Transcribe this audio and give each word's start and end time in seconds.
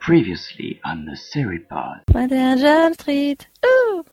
Previously 0.00 0.80
on 0.84 1.04
the 1.04 1.12
Seripod. 1.12 2.00
21 2.10 2.58
Jump 2.58 3.00
Street. 3.00 3.46
Ouh 3.64 4.04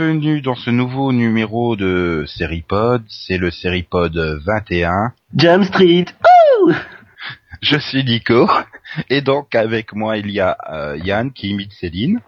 bienvenue 0.00 0.40
dans 0.40 0.54
ce 0.54 0.70
nouveau 0.70 1.12
numéro 1.12 1.76
de 1.76 2.24
Seripod. 2.26 3.04
C'est 3.06 3.36
le 3.36 3.50
Seripod 3.50 4.16
21. 4.46 5.12
Jump 5.36 5.64
Street. 5.64 6.06
Ouh 6.64 6.72
Je 7.60 7.76
suis 7.76 8.02
Nico 8.02 8.48
et 9.10 9.20
donc 9.20 9.54
avec 9.54 9.92
moi 9.92 10.16
il 10.16 10.30
y 10.30 10.40
a 10.40 10.56
euh, 10.72 10.96
Yann 11.04 11.30
qui 11.34 11.50
imite 11.50 11.72
Céline. 11.74 12.22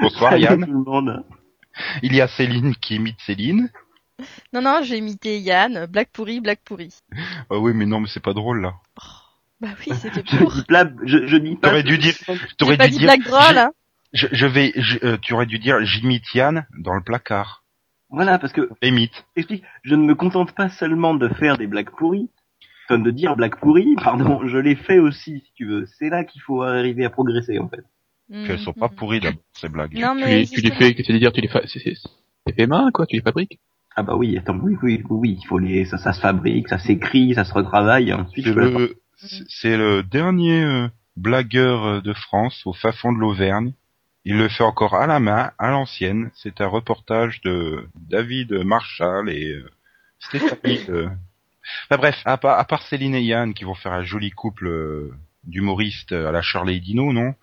Bonsoir 0.00 0.30
Salut 0.30 0.44
Yann. 0.44 0.64
tout 0.64 0.72
le 0.72 0.84
monde. 0.84 1.24
Il 2.04 2.14
y 2.14 2.20
a 2.20 2.28
Céline 2.28 2.76
qui 2.76 2.94
imite 2.94 3.18
Céline. 3.26 3.68
Non, 4.52 4.62
non, 4.62 4.78
j'ai 4.84 4.98
imité 4.98 5.40
Yann. 5.40 5.86
Black 5.86 6.10
pourri, 6.12 6.40
black 6.40 6.60
pourri. 6.64 6.94
Oh 7.50 7.58
oui 7.58 7.72
mais 7.74 7.86
non 7.86 7.98
mais 7.98 8.06
c'est 8.08 8.22
pas 8.22 8.32
drôle 8.32 8.60
là. 8.60 8.74
Bah 9.60 9.68
oui, 9.80 9.92
c'était 9.96 10.22
Je 10.24 10.36
pour. 10.36 10.52
dis, 10.52 10.64
je, 11.04 11.26
je 11.26 11.36
dis 11.36 11.56
pas. 11.56 11.70
T'aurais 11.70 11.82
dû 11.82 11.98
dire, 11.98 12.14
t'aurais 12.58 12.76
pas 12.76 12.86
dû 12.86 12.92
dit 12.92 12.98
dire, 12.98 13.08
black 13.08 13.22
drôle, 13.22 13.58
hein. 13.58 13.70
Je, 14.12 14.26
je 14.32 14.46
vais, 14.46 14.72
je- 14.76 14.98
euh, 15.04 15.16
tu 15.20 15.34
aurais 15.34 15.46
dû 15.46 15.58
dire 15.58 15.84
j'imite 15.84 16.34
Yann 16.34 16.66
dans 16.78 16.94
le 16.94 17.02
placard. 17.02 17.64
Voilà, 18.08 18.38
parce 18.38 18.52
que, 18.52 18.68
Imite. 18.82 19.26
explique, 19.34 19.64
je 19.82 19.94
ne 19.94 20.04
me 20.04 20.14
contente 20.14 20.52
pas 20.54 20.68
seulement 20.68 21.14
de 21.14 21.28
faire 21.28 21.58
des 21.58 21.66
blagues 21.66 21.90
pourries, 21.90 22.30
comme 22.88 23.02
de 23.02 23.10
dire 23.10 23.34
blagues 23.34 23.58
pourries, 23.58 23.96
pardon, 23.96 24.40
je 24.46 24.58
les 24.58 24.76
fais 24.76 24.98
aussi, 24.98 25.40
si 25.44 25.52
tu 25.54 25.66
veux. 25.66 25.86
C'est 25.98 26.08
là 26.08 26.24
qu'il 26.24 26.40
faut 26.42 26.62
arriver 26.62 27.04
à 27.04 27.10
progresser, 27.10 27.58
en 27.58 27.68
fait. 27.68 27.84
Qu'elles 28.46 28.58
sont 28.58 28.72
pas 28.72 28.88
pourries 28.88 29.20
d'abord 29.20 29.42
ces 29.54 29.68
blagues. 29.68 29.94
Non, 29.94 30.14
tu, 30.16 30.24
mais 30.24 30.38
les, 30.40 30.46
tu 30.46 30.60
les 30.60 30.70
fais, 30.70 30.94
qu'est-ce 30.94 31.02
que 31.02 31.06
tu 31.06 31.12
veux 31.12 31.18
dire, 31.18 31.32
tu 31.32 31.40
les 31.40 31.48
fais, 31.48 31.62
c'est, 31.66 31.80
c'est, 31.80 31.94
c'est 32.46 32.54
fait 32.54 32.66
main, 32.66 32.90
quoi, 32.92 33.06
tu 33.06 33.16
les 33.16 33.22
fabriques. 33.22 33.58
Ah 33.96 34.02
bah 34.02 34.14
oui, 34.14 34.36
attends, 34.36 34.58
oui, 34.62 34.76
oui, 34.82 35.02
oui, 35.08 35.38
il 35.42 35.46
faut 35.46 35.58
les, 35.58 35.84
ça, 35.84 35.96
ça 35.96 36.12
se 36.12 36.20
fabrique, 36.20 36.68
ça 36.68 36.78
s'écrit, 36.78 37.34
ça 37.34 37.44
se 37.44 37.52
retravaille, 37.54 38.10
et 38.10 38.12
ensuite, 38.12 38.46
le, 38.46 38.96
c'est 39.48 39.76
le 39.76 40.02
dernier 40.02 40.62
euh, 40.62 40.88
blagueur 41.16 41.84
euh, 41.84 42.00
de 42.00 42.12
France 42.12 42.62
au 42.66 42.72
fin 42.72 42.92
fond 42.92 43.12
de 43.12 43.18
l'Auvergne. 43.18 43.72
Il 44.28 44.38
le 44.38 44.48
fait 44.48 44.64
encore 44.64 44.96
à 44.96 45.06
la 45.06 45.20
main, 45.20 45.52
à 45.56 45.70
l'ancienne. 45.70 46.32
C'est 46.34 46.60
un 46.60 46.66
reportage 46.66 47.40
de 47.42 47.88
David 47.94 48.52
Marshall 48.52 49.30
et 49.30 49.52
euh, 49.52 49.70
Stéphanie. 50.18 50.84
euh. 50.88 51.08
Enfin 51.84 51.96
bref, 51.96 52.22
à 52.24 52.36
part, 52.36 52.58
à 52.58 52.64
part 52.64 52.82
Céline 52.82 53.14
et 53.14 53.22
Yann 53.22 53.54
qui 53.54 53.62
vont 53.62 53.76
faire 53.76 53.92
un 53.92 54.02
joli 54.02 54.32
couple 54.32 54.66
euh, 54.66 55.14
d'humoristes 55.44 56.10
à 56.10 56.32
la 56.32 56.42
Charlie 56.42 56.78
et 56.78 56.80
Dino, 56.80 57.12
non? 57.12 57.36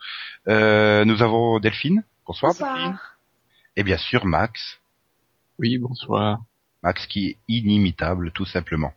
Euh, 0.50 1.06
Nous 1.06 1.24
avons 1.24 1.62
Delphine. 1.62 2.04
Bonsoir, 2.28 2.54
Delphine. 2.54 3.00
Et 3.78 3.84
bien 3.84 3.98
sûr 3.98 4.26
Max. 4.26 4.82
Oui, 5.60 5.78
bonsoir. 5.78 6.42
Max 6.84 7.08
qui 7.08 7.30
est 7.30 7.38
inimitable, 7.48 8.32
tout 8.32 8.46
simplement. 8.46 8.94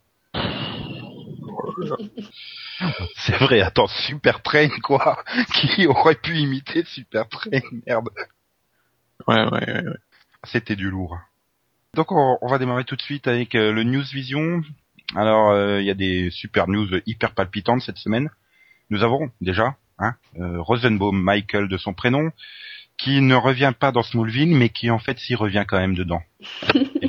C'est 3.17 3.37
vrai, 3.37 3.61
attends, 3.61 3.87
Super 3.87 4.43
Train, 4.43 4.69
quoi 4.83 5.23
Qui 5.55 5.87
aurait 5.87 6.15
pu 6.15 6.37
imiter 6.37 6.85
Super 6.85 7.29
Train 7.29 7.61
Merde. 7.87 8.09
Ouais, 9.27 9.45
ouais, 9.45 9.51
ouais, 9.51 9.83
ouais. 9.83 9.99
C'était 10.45 10.77
du 10.77 10.91
lourd. 10.91 11.19
Donc 11.95 12.13
on, 12.13 12.39
on 12.43 12.49
va 12.49 12.59
démarrer 12.59 12.85
tout 12.85 12.97
de 12.97 13.03
suite 13.03 13.27
avec 13.27 13.55
euh, 13.55 13.73
le 13.73 13.83
News 13.83 14.05
Vision. 14.13 14.63
Alors, 15.15 15.51
euh, 15.51 15.81
il 15.81 15.87
y 15.87 15.91
a 15.91 15.95
des 15.95 16.31
super 16.31 16.69
news 16.69 16.89
hyper 17.07 17.33
palpitantes 17.33 17.83
cette 17.83 17.97
semaine. 17.97 18.29
Nous 18.91 19.03
avons 19.03 19.31
déjà 19.41 19.77
hein, 19.99 20.15
euh, 20.39 20.61
Rosenbaum, 20.61 21.21
Michael 21.21 21.69
de 21.69 21.77
son 21.77 21.95
prénom, 21.95 22.31
qui 22.99 23.21
ne 23.21 23.35
revient 23.35 23.73
pas 23.79 23.93
dans 23.93 24.03
Smallville, 24.03 24.55
mais 24.55 24.69
qui 24.69 24.91
en 24.91 24.99
fait 24.99 25.19
s'y 25.19 25.35
revient 25.35 25.65
quand 25.67 25.79
même 25.79 25.95
dedans. 25.95 26.23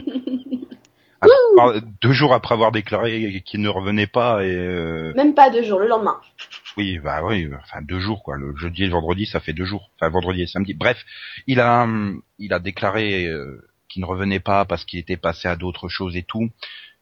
Deux 2.01 2.11
jours 2.13 2.33
après 2.33 2.53
avoir 2.53 2.71
déclaré 2.71 3.41
qu'il 3.45 3.61
ne 3.61 3.69
revenait 3.69 4.07
pas 4.07 4.43
et 4.43 4.53
euh, 4.55 5.13
Même 5.15 5.33
pas 5.33 5.49
deux 5.49 5.63
jours, 5.63 5.79
le 5.79 5.87
lendemain. 5.87 6.19
oui 6.77 6.99
bah 6.99 7.21
oui 7.23 7.49
enfin 7.63 7.81
deux 7.81 7.99
jours 7.99 8.21
quoi 8.23 8.37
le 8.37 8.55
jeudi 8.55 8.83
et 8.83 8.85
le 8.87 8.91
vendredi 8.91 9.25
ça 9.25 9.39
fait 9.39 9.53
deux 9.53 9.65
jours 9.65 9.89
enfin 9.95 10.09
vendredi 10.09 10.41
et 10.43 10.47
samedi 10.47 10.73
bref 10.75 11.03
il 11.47 11.59
a 11.59 11.87
il 12.37 12.53
a 12.53 12.59
déclaré 12.59 13.25
euh, 13.25 13.67
qu'il 13.89 14.01
ne 14.01 14.07
revenait 14.07 14.39
pas 14.39 14.65
parce 14.65 14.85
qu'il 14.85 14.99
était 14.99 15.17
passé 15.17 15.47
à 15.47 15.55
d'autres 15.55 15.89
choses 15.89 16.15
et 16.15 16.23
tout 16.23 16.49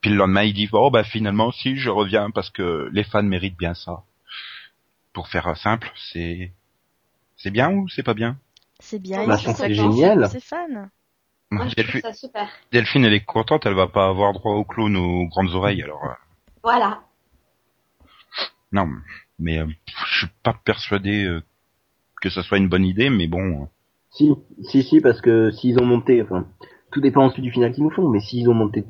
puis 0.01 0.09
le 0.11 0.15
lendemain 0.17 0.44
il 0.44 0.53
dit 0.53 0.69
oh 0.71 0.89
bah 0.89 1.03
finalement 1.03 1.51
si 1.51 1.75
je 1.77 1.89
reviens 1.89 2.31
parce 2.31 2.49
que 2.49 2.89
les 2.94 3.03
fans 3.03 3.23
méritent 3.23 3.57
bien 3.57 3.73
ça 3.73 4.03
pour 5.13 5.27
faire 5.27 5.55
simple 5.57 5.91
c'est 6.11 6.51
c'est 7.35 7.51
bien 7.51 7.69
ou 7.71 7.89
c'est 7.89 8.03
pas 8.03 8.13
bien? 8.13 8.38
C'est 8.79 8.99
bien, 8.99 9.25
Bah, 9.25 9.38
il 9.39 9.45
faut 9.45 9.53
c'est 9.53 9.73
génial. 9.73 10.29
ses 10.29 10.39
fans. 10.41 10.89
Moi, 11.51 11.66
je 11.67 11.72
trouve 11.73 11.83
Delphine, 11.85 12.01
ça 12.01 12.13
super. 12.13 12.47
Delphine 12.72 13.06
elle 13.06 13.13
est 13.13 13.23
contente 13.25 13.66
elle 13.66 13.75
va 13.75 13.88
pas 13.88 14.07
avoir 14.07 14.33
droit 14.33 14.53
au 14.53 14.63
clown 14.63 14.95
aux 14.97 15.25
grandes 15.28 15.53
oreilles 15.53 15.83
alors 15.83 16.03
euh, 16.03 16.13
Voilà. 16.63 17.01
Non, 18.72 18.88
mais 19.39 19.59
euh, 19.59 19.67
je 19.88 20.17
suis 20.19 20.28
pas 20.44 20.56
persuadé 20.66 21.23
euh, 21.23 21.41
que 22.22 22.29
ce 22.29 22.41
soit 22.41 22.57
une 22.57 22.67
bonne 22.67 22.83
idée, 22.85 23.09
mais 23.09 23.28
bon. 23.28 23.63
euh, 23.63 23.66
Si, 24.11 24.31
si, 24.69 24.83
si, 24.83 25.00
parce 25.01 25.22
que 25.22 25.51
s'ils 25.51 25.79
ont 25.79 25.85
monté, 25.85 26.22
enfin, 26.22 26.47
tout 26.91 27.00
dépend 27.01 27.25
ensuite 27.25 27.44
du 27.44 27.51
final 27.51 27.72
qu'ils 27.72 27.83
nous 27.83 27.91
font, 27.91 28.09
mais 28.09 28.19
s'ils 28.19 28.50
ont 28.50 28.53
monté 28.53 28.83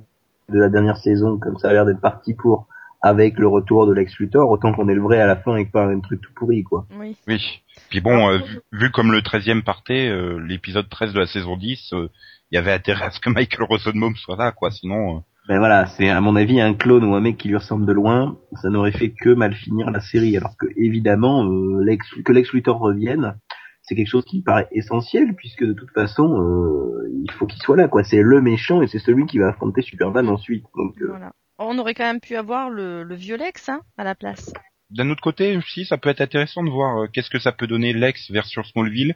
de 0.49 0.59
la 0.59 0.69
dernière 0.69 0.97
saison, 0.97 1.37
comme 1.37 1.57
ça 1.57 1.69
a 1.69 1.73
l'air 1.73 1.85
d'être 1.85 2.01
parti 2.01 2.33
pour, 2.33 2.67
avec 3.01 3.37
le 3.37 3.47
retour 3.47 3.85
de 3.85 3.93
Lex 3.93 4.17
Luthor, 4.17 4.49
autant 4.49 4.73
qu'on 4.73 4.87
est 4.89 4.93
le 4.95 5.01
vrai 5.01 5.19
à 5.19 5.27
la 5.27 5.35
fin 5.35 5.55
et 5.57 5.65
que 5.67 5.71
pas 5.71 5.85
un 5.85 5.99
truc 5.99 6.21
tout 6.21 6.31
pourri, 6.33 6.63
quoi. 6.63 6.85
Oui. 6.97 7.15
Oui. 7.27 7.61
Puis 7.89 8.01
bon, 8.01 8.29
euh, 8.29 8.37
vu, 8.37 8.59
vu 8.71 8.91
comme 8.91 9.11
le 9.11 9.21
13e 9.21 9.63
partait, 9.63 10.07
euh, 10.07 10.39
l'épisode 10.39 10.89
13 10.89 11.13
de 11.13 11.19
la 11.19 11.27
saison 11.27 11.57
10, 11.57 11.93
euh, 11.93 12.09
il 12.51 12.55
y 12.55 12.57
avait 12.57 12.73
intérêt 12.73 13.05
à 13.05 13.11
ce 13.11 13.19
que 13.19 13.29
Michael 13.29 13.63
Rosenbaum 13.67 14.15
soit 14.15 14.35
là, 14.37 14.51
quoi. 14.51 14.71
Sinon, 14.71 15.17
euh, 15.17 15.19
Ben 15.47 15.59
voilà, 15.59 15.85
c'est 15.87 16.09
à 16.09 16.21
mon 16.21 16.35
avis 16.35 16.59
un 16.61 16.73
clone 16.73 17.03
ou 17.05 17.15
un 17.15 17.21
mec 17.21 17.37
qui 17.37 17.47
lui 17.49 17.57
ressemble 17.57 17.85
de 17.85 17.93
loin, 17.93 18.37
ça 18.61 18.69
n'aurait 18.69 18.91
fait 18.91 19.11
que 19.11 19.29
mal 19.29 19.53
finir 19.55 19.91
la 19.91 19.99
série, 20.01 20.35
alors 20.37 20.55
que 20.57 20.67
évidemment, 20.77 21.43
euh, 21.45 21.83
Lex, 21.83 22.07
que 22.23 22.31
Lex 22.31 22.51
Luthor 22.53 22.79
revienne, 22.79 23.35
c'est 23.83 23.95
quelque 23.95 24.09
chose 24.09 24.25
qui 24.25 24.39
me 24.39 24.43
paraît 24.43 24.67
essentiel, 24.71 25.35
puisque 25.35 25.63
de 25.63 25.73
toute 25.73 25.91
façon, 25.91 26.39
euh, 26.41 27.07
il 27.23 27.31
faut 27.31 27.45
qu'il 27.45 27.61
soit 27.61 27.77
là, 27.77 27.87
quoi. 27.87 28.03
C'est 28.03 28.21
le 28.21 28.41
méchant 28.41 28.81
et 28.81 28.87
c'est 28.87 28.99
celui 28.99 29.25
qui 29.27 29.37
va 29.37 29.49
affronter 29.49 29.81
Superman 29.81 30.27
ensuite, 30.29 30.63
donc... 30.75 30.95
euh, 31.01 31.07
Voilà. 31.09 31.31
On 31.57 31.77
aurait 31.79 31.93
quand 31.93 32.03
même 32.03 32.19
pu 32.19 32.35
avoir 32.35 32.69
le, 32.69 33.03
le 33.03 33.15
vieux 33.15 33.37
Lex, 33.37 33.69
hein, 33.69 33.81
à 33.97 34.03
la 34.03 34.13
place. 34.15 34.51
d'un 34.89 35.09
autre 35.09 35.21
côté, 35.21 35.57
si 35.67 35.85
ça 35.85 35.97
peut 35.97 36.09
être 36.09 36.21
intéressant 36.21 36.63
de 36.63 36.69
voir 36.69 36.97
euh, 37.03 37.07
qu'est-ce 37.11 37.29
que 37.29 37.39
ça 37.39 37.51
peut 37.51 37.67
donner 37.67 37.93
Lex 37.93 38.29
version 38.31 38.63
Smallville 38.63 39.15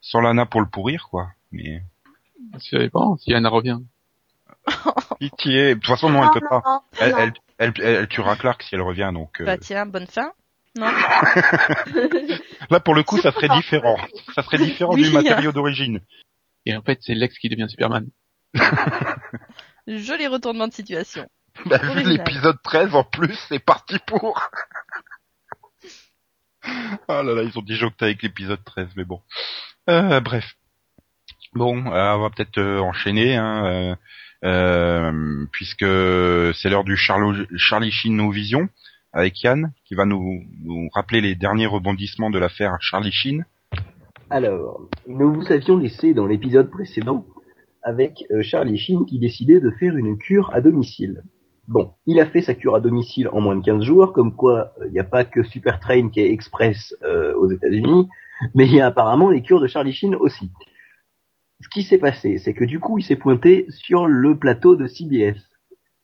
sans 0.00 0.20
Lana 0.20 0.44
pour 0.46 0.60
le 0.60 0.66
pourrir, 0.68 1.06
quoi. 1.10 1.28
Mais 1.50 1.80
Ça 2.60 2.78
dépend, 2.78 3.16
si 3.16 3.32
Anna 3.34 3.48
revient. 3.48 3.78
pitié. 5.18 5.74
De 5.74 5.80
toute 5.80 5.86
façon, 5.86 6.10
non, 6.10 6.22
elle 6.24 6.40
peut 6.40 6.46
pas. 6.48 6.62
non, 6.64 6.80
Elle, 7.00 7.10
non. 7.12 7.18
elle, 7.18 7.32
elle, 7.58 7.72
elle- 7.78 7.84
elle 7.96 8.08
tuera 8.08 8.36
Clark 8.36 8.62
si 8.62 8.74
elle 8.74 8.82
revient, 8.82 9.10
donc. 9.12 9.40
euh, 9.40 9.44
Bah 9.44 9.58
tiens, 9.58 9.86
bonne 9.86 10.06
fin. 10.06 10.32
Non 10.76 10.86
Là, 12.70 12.80
pour 12.80 12.94
le 12.94 13.02
coup, 13.02 13.18
ça 13.18 13.32
serait 13.32 13.48
différent. 13.48 13.96
Ça 14.34 14.42
serait 14.42 14.58
différent 14.58 14.94
Oui, 14.94 15.02
du 15.04 15.10
matériau 15.10 15.50
d'origine. 15.52 16.00
Et 16.66 16.76
en 16.76 16.82
fait, 16.82 16.98
c'est 17.02 17.14
Lex 17.14 17.36
qui 17.38 17.48
devient 17.48 17.66
Superman. 17.68 18.06
Joli 19.86 20.26
retournement 20.26 20.68
de 20.68 20.72
situation. 20.74 21.26
Bah, 21.66 21.78
vu 21.78 22.02
l'épisode 22.04 22.58
13, 22.62 22.94
en 22.94 23.04
plus, 23.04 23.34
c'est 23.48 23.58
parti 23.58 23.98
pour. 24.06 24.40
oh 26.66 26.68
là 27.08 27.22
là, 27.22 27.42
ils 27.42 27.58
ont 27.58 27.62
disjoncté 27.62 28.04
avec 28.06 28.22
l'épisode 28.22 28.62
13, 28.64 28.88
mais 28.96 29.04
bon. 29.04 29.22
Euh, 29.88 30.20
bref. 30.20 30.54
Bon, 31.58 31.86
euh, 31.86 32.14
on 32.14 32.20
va 32.20 32.30
peut-être 32.30 32.58
euh, 32.58 32.78
enchaîner, 32.78 33.34
hein, 33.34 33.96
euh, 34.44 35.44
puisque 35.50 35.84
c'est 36.54 36.70
l'heure 36.70 36.84
du 36.84 36.96
Charlie 36.96 37.90
Sheen 37.90 38.14
No 38.14 38.30
Vision, 38.30 38.68
avec 39.12 39.42
Yann, 39.42 39.72
qui 39.84 39.96
va 39.96 40.04
nous, 40.04 40.44
nous 40.62 40.88
rappeler 40.94 41.20
les 41.20 41.34
derniers 41.34 41.66
rebondissements 41.66 42.30
de 42.30 42.38
l'affaire 42.38 42.76
Charlie 42.80 43.10
Sheen. 43.10 43.44
Alors, 44.30 44.88
nous 45.08 45.34
vous 45.34 45.50
avions 45.50 45.78
laissé 45.78 46.14
dans 46.14 46.28
l'épisode 46.28 46.70
précédent 46.70 47.26
avec 47.82 48.22
Charlie 48.42 48.78
Sheen 48.78 49.04
qui 49.04 49.18
décidait 49.18 49.58
de 49.58 49.72
faire 49.80 49.96
une 49.96 50.16
cure 50.16 50.54
à 50.54 50.60
domicile. 50.60 51.24
Bon, 51.66 51.90
il 52.06 52.20
a 52.20 52.26
fait 52.26 52.42
sa 52.42 52.54
cure 52.54 52.76
à 52.76 52.80
domicile 52.80 53.28
en 53.32 53.40
moins 53.40 53.56
de 53.56 53.64
15 53.64 53.82
jours, 53.82 54.12
comme 54.12 54.36
quoi 54.36 54.74
il 54.86 54.92
n'y 54.92 55.00
a 55.00 55.04
pas 55.04 55.24
que 55.24 55.42
Super 55.42 55.80
Train 55.80 56.08
qui 56.08 56.20
est 56.20 56.30
express 56.30 56.94
euh, 57.02 57.34
aux 57.34 57.50
États-Unis, 57.50 58.08
mais 58.54 58.66
il 58.66 58.76
y 58.76 58.80
a 58.80 58.86
apparemment 58.86 59.28
les 59.28 59.42
cures 59.42 59.60
de 59.60 59.66
Charlie 59.66 59.92
Sheen 59.92 60.14
aussi. 60.14 60.52
Ce 61.60 61.68
qui 61.68 61.82
s'est 61.82 61.98
passé, 61.98 62.38
c'est 62.38 62.54
que 62.54 62.64
du 62.64 62.78
coup, 62.80 62.98
il 62.98 63.02
s'est 63.02 63.16
pointé 63.16 63.66
sur 63.70 64.06
le 64.06 64.38
plateau 64.38 64.76
de 64.76 64.86
CBS. 64.86 65.36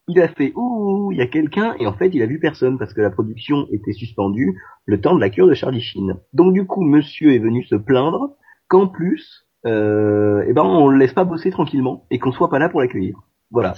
il 0.09 0.21
a 0.21 0.29
fait 0.29 0.53
ouh, 0.57 1.13
il 1.13 1.19
y 1.19 1.23
a 1.23 1.27
quelqu'un 1.27 1.75
et 1.79 1.87
en 1.87 1.95
fait 1.95 2.11
il 2.13 2.23
a 2.23 2.27
vu 2.27 2.39
personne 2.39 2.79
parce 2.79 2.93
que 2.93 3.01
la 3.01 3.11
production 3.11 3.67
était 3.73 3.93
suspendue 3.93 4.59
le 4.87 5.01
temps 5.01 5.15
de 5.15 5.21
la 5.21 5.31
cure 5.31 5.47
de 5.49 5.55
Charlie 5.55 5.81
Sheen. 5.81 6.17
Donc 6.35 6.53
du 6.53 6.67
coup 6.67 6.83
monsieur 6.85 7.33
est 7.33 7.39
venu 7.39 7.65
se 7.65 7.75
plaindre 7.77 8.37
qu'en 8.69 8.87
plus 8.89 9.47
euh, 9.67 10.45
eh 10.47 10.53
ben 10.53 10.63
on 10.63 10.89
le 10.89 10.99
laisse 10.99 11.15
pas 11.15 11.25
bosser 11.25 11.51
tranquillement 11.51 12.05
et 12.11 12.19
qu'on 12.19 12.33
soit 12.33 12.51
pas 12.51 12.59
là 12.59 12.69
pour 12.69 12.81
l'accueillir. 12.81 13.17
Voilà, 13.51 13.75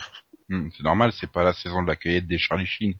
Hmm, 0.48 0.68
c'est 0.76 0.84
normal, 0.84 1.10
c'est 1.12 1.30
pas 1.30 1.42
la 1.44 1.52
saison 1.52 1.82
de 1.82 1.88
la 1.88 1.96
cueillette 1.96 2.26
des 2.28 2.38
Charlie 2.38 2.66
Sheen. 2.66 2.94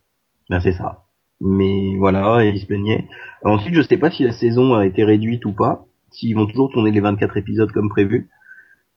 ben 0.50 0.60
c'est 0.60 0.72
ça. 0.72 1.04
Mais 1.40 1.96
voilà, 1.98 2.44
il 2.44 2.58
se 2.60 2.66
plaignait. 2.66 3.08
Ensuite 3.44 3.74
je 3.74 3.82
sais 3.82 3.98
pas 3.98 4.10
si 4.10 4.22
la 4.24 4.32
saison 4.32 4.74
a 4.74 4.86
été 4.86 5.04
réduite 5.04 5.44
ou 5.44 5.52
pas, 5.52 5.86
s'ils 6.10 6.34
vont 6.34 6.46
toujours 6.46 6.70
tourner 6.72 6.90
les 6.90 7.00
24 7.00 7.36
épisodes 7.36 7.72
comme 7.72 7.88
prévu. 7.88 8.28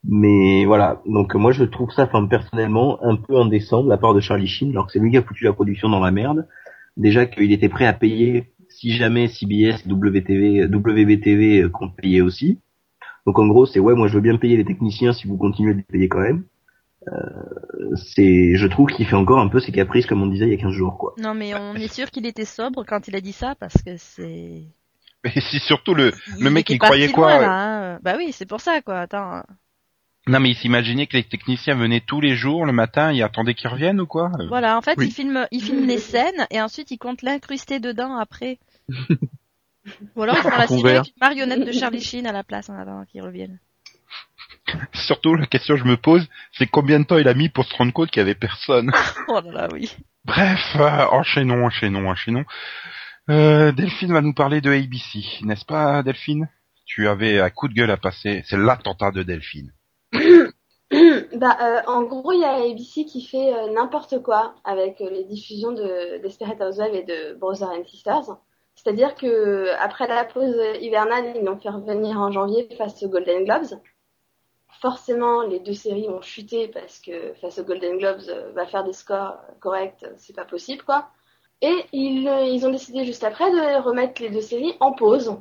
Mais 0.07 0.65
voilà, 0.65 1.01
donc 1.05 1.35
moi 1.35 1.51
je 1.51 1.63
trouve 1.65 1.91
ça, 1.91 2.03
enfin 2.03 2.25
personnellement, 2.25 3.03
un 3.03 3.17
peu 3.17 3.37
indécent 3.37 3.83
de 3.83 3.89
la 3.89 3.97
part 3.97 4.13
de 4.13 4.21
Charlie 4.21 4.47
Sheen, 4.47 4.71
alors 4.71 4.87
que 4.87 4.93
c'est 4.93 4.99
lui 4.99 5.11
qui 5.11 5.17
a 5.17 5.21
foutu 5.21 5.43
la 5.43 5.53
production 5.53 5.89
dans 5.89 5.99
la 5.99 6.11
merde. 6.11 6.47
Déjà 6.95 7.25
qu'il 7.25 7.51
était 7.51 7.69
prêt 7.69 7.85
à 7.85 7.93
payer 7.93 8.51
si 8.69 8.93
jamais 8.93 9.27
CBS 9.27 9.83
et 9.85 9.91
WTV, 9.91 10.65
WBTV 10.67 11.63
euh, 11.63 11.69
comptent 11.69 11.95
payer 11.95 12.21
aussi. 12.21 12.59
Donc 13.25 13.39
en 13.39 13.47
gros 13.47 13.65
c'est 13.65 13.79
ouais, 13.79 13.93
moi 13.93 14.07
je 14.07 14.13
veux 14.15 14.21
bien 14.21 14.37
payer 14.37 14.55
les 14.57 14.65
techniciens 14.65 15.11
si 15.11 15.27
vous 15.27 15.37
continuez 15.37 15.73
de 15.73 15.77
les 15.79 15.83
payer 15.83 16.07
quand 16.07 16.21
même. 16.21 16.45
Euh, 17.07 17.95
c'est, 17.95 18.55
je 18.55 18.67
trouve 18.67 18.89
qu'il 18.89 19.05
fait 19.05 19.15
encore 19.15 19.39
un 19.39 19.47
peu 19.47 19.59
ses 19.59 19.71
caprices 19.71 20.05
comme 20.05 20.21
on 20.21 20.27
disait 20.27 20.45
il 20.45 20.51
y 20.51 20.55
a 20.55 20.57
15 20.57 20.71
jours 20.71 20.97
quoi. 20.97 21.13
Non, 21.17 21.33
mais 21.33 21.53
on 21.55 21.75
est 21.75 21.91
sûr 21.91 22.09
qu'il 22.09 22.25
était 22.25 22.45
sobre 22.45 22.85
quand 22.85 23.07
il 23.07 23.15
a 23.15 23.21
dit 23.21 23.33
ça 23.33 23.55
parce 23.59 23.81
que 23.81 23.97
c'est. 23.97 24.63
Mais 25.25 25.33
c'est 25.35 25.59
surtout 25.59 25.93
le, 25.93 26.13
le 26.39 26.49
mec 26.49 26.69
il 26.69 26.79
croyait 26.79 27.11
quoi 27.11 27.37
loin, 27.37 27.41
là, 27.41 27.93
hein. 27.93 27.99
Bah 28.01 28.15
oui, 28.17 28.31
c'est 28.31 28.47
pour 28.47 28.61
ça 28.61 28.81
quoi. 28.81 29.01
Attends. 29.01 29.43
Non 30.27 30.39
mais 30.39 30.49
il 30.49 30.55
s'imaginait 30.55 31.07
que 31.07 31.17
les 31.17 31.23
techniciens 31.23 31.75
venaient 31.75 32.01
tous 32.05 32.21
les 32.21 32.35
jours 32.35 32.65
le 32.65 32.71
matin 32.73 33.11
et 33.11 33.23
attendaient 33.23 33.53
qu'ils 33.55 33.69
reviennent 33.69 33.99
ou 34.01 34.05
quoi 34.05 34.31
Euh, 34.39 34.47
Voilà, 34.47 34.77
en 34.77 34.81
fait, 34.81 34.95
Oui. 34.97 35.07
il 35.07 35.11
filme, 35.13 35.47
il 35.51 35.61
filme 35.63 35.87
les 35.87 35.97
scènes 35.97 36.45
et 36.51 36.61
ensuite 36.61 36.91
il 36.91 36.97
compte 36.97 37.21
l'incruster 37.23 37.79
dedans 37.79 38.15
après. 38.17 38.59
Ou 40.15 40.21
alors 40.21 40.35
il 40.35 40.41
prend 40.41 40.57
la 40.57 40.67
silhouette 40.67 41.03
d'une 41.03 41.13
marionnette 41.21 41.65
de 41.65 41.71
Charlie 41.71 42.01
Sheen 42.01 42.27
à 42.27 42.31
la 42.31 42.43
place 42.43 42.69
en 42.69 42.75
attendant 42.77 43.05
qu'il 43.05 43.21
revienne. 43.23 43.57
Surtout 44.93 45.33
la 45.35 45.47
question 45.47 45.75
que 45.75 45.81
je 45.81 45.85
me 45.87 45.97
pose, 45.97 46.27
c'est 46.51 46.67
combien 46.67 46.99
de 46.99 47.05
temps 47.05 47.17
il 47.17 47.27
a 47.27 47.33
mis 47.33 47.49
pour 47.49 47.65
se 47.65 47.73
rendre 47.75 47.91
compte 47.93 48.11
qu'il 48.11 48.19
y 48.19 48.23
avait 48.23 48.35
personne? 48.35 48.91
Oh 49.29 49.39
là 49.45 49.51
là, 49.51 49.67
oui. 49.71 49.89
Bref, 50.25 50.59
euh, 50.75 51.05
enchaînons, 51.11 51.65
enchaînons, 51.65 52.07
enchaînons. 52.07 52.45
Euh, 53.29 53.71
Delphine 53.71 54.11
va 54.13 54.21
nous 54.21 54.33
parler 54.33 54.61
de 54.61 54.69
ABC, 54.71 55.19
n'est-ce 55.41 55.65
pas 55.65 56.03
Delphine? 56.03 56.49
Tu 56.85 57.07
avais 57.07 57.39
un 57.39 57.49
coup 57.49 57.67
de 57.67 57.73
gueule 57.73 57.91
à 57.91 57.97
passer, 57.97 58.43
c'est 58.47 58.57
l'attentat 58.57 59.11
de 59.11 59.23
Delphine. 59.23 59.71
Bah, 61.39 61.57
euh, 61.61 61.81
en 61.87 62.03
gros, 62.03 62.33
il 62.33 62.41
y 62.41 62.43
a 62.43 62.55
ABC 62.55 63.05
qui 63.05 63.21
fait 63.21 63.53
euh, 63.53 63.71
n'importe 63.71 64.21
quoi 64.21 64.55
avec 64.65 64.99
euh, 64.99 65.09
les 65.09 65.23
diffusions 65.23 65.71
de 65.71 66.17
Desperate 66.21 66.61
Housewives 66.61 66.95
et 66.95 67.03
de 67.03 67.35
Brothers 67.35 67.69
and 67.69 67.85
Sisters. 67.85 68.37
C'est-à-dire 68.75 69.15
que 69.15 69.69
après 69.79 70.07
la 70.07 70.25
pause 70.25 70.55
hivernale, 70.81 71.33
ils 71.37 71.43
l'ont 71.43 71.57
fait 71.57 71.69
revenir 71.69 72.19
en 72.19 72.29
janvier 72.31 72.67
face 72.77 73.01
aux 73.03 73.09
Golden 73.09 73.45
Globes. 73.45 73.79
Forcément, 74.81 75.43
les 75.43 75.59
deux 75.59 75.73
séries 75.73 76.09
ont 76.09 76.21
chuté 76.21 76.67
parce 76.67 76.99
que 76.99 77.33
face 77.35 77.59
aux 77.59 77.63
Golden 77.63 77.97
Globes, 77.97 78.21
va 78.53 78.65
faire 78.65 78.83
des 78.83 78.93
scores 78.93 79.37
corrects, 79.59 80.05
c'est 80.17 80.35
pas 80.35 80.45
possible, 80.45 80.83
quoi. 80.83 81.09
Et 81.61 81.85
ils 81.93 82.65
ont 82.65 82.71
décidé 82.71 83.05
juste 83.05 83.23
après 83.23 83.49
de 83.51 83.81
remettre 83.81 84.21
les 84.21 84.29
deux 84.29 84.41
séries 84.41 84.75
en 84.79 84.93
pause 84.93 85.35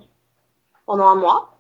pendant 0.87 1.07
un 1.07 1.17
mois. 1.17 1.58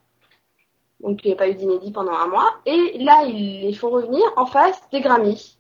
Donc 1.00 1.24
il 1.24 1.28
n'y 1.28 1.34
a 1.34 1.36
pas 1.36 1.48
eu 1.48 1.54
d'inédit 1.54 1.92
pendant 1.92 2.12
un 2.12 2.26
mois. 2.26 2.50
Et 2.66 2.98
là, 2.98 3.24
ils 3.26 3.60
les 3.62 3.72
font 3.74 3.90
revenir 3.90 4.22
en 4.36 4.46
face 4.46 4.80
des 4.92 5.00
Grammys. 5.00 5.58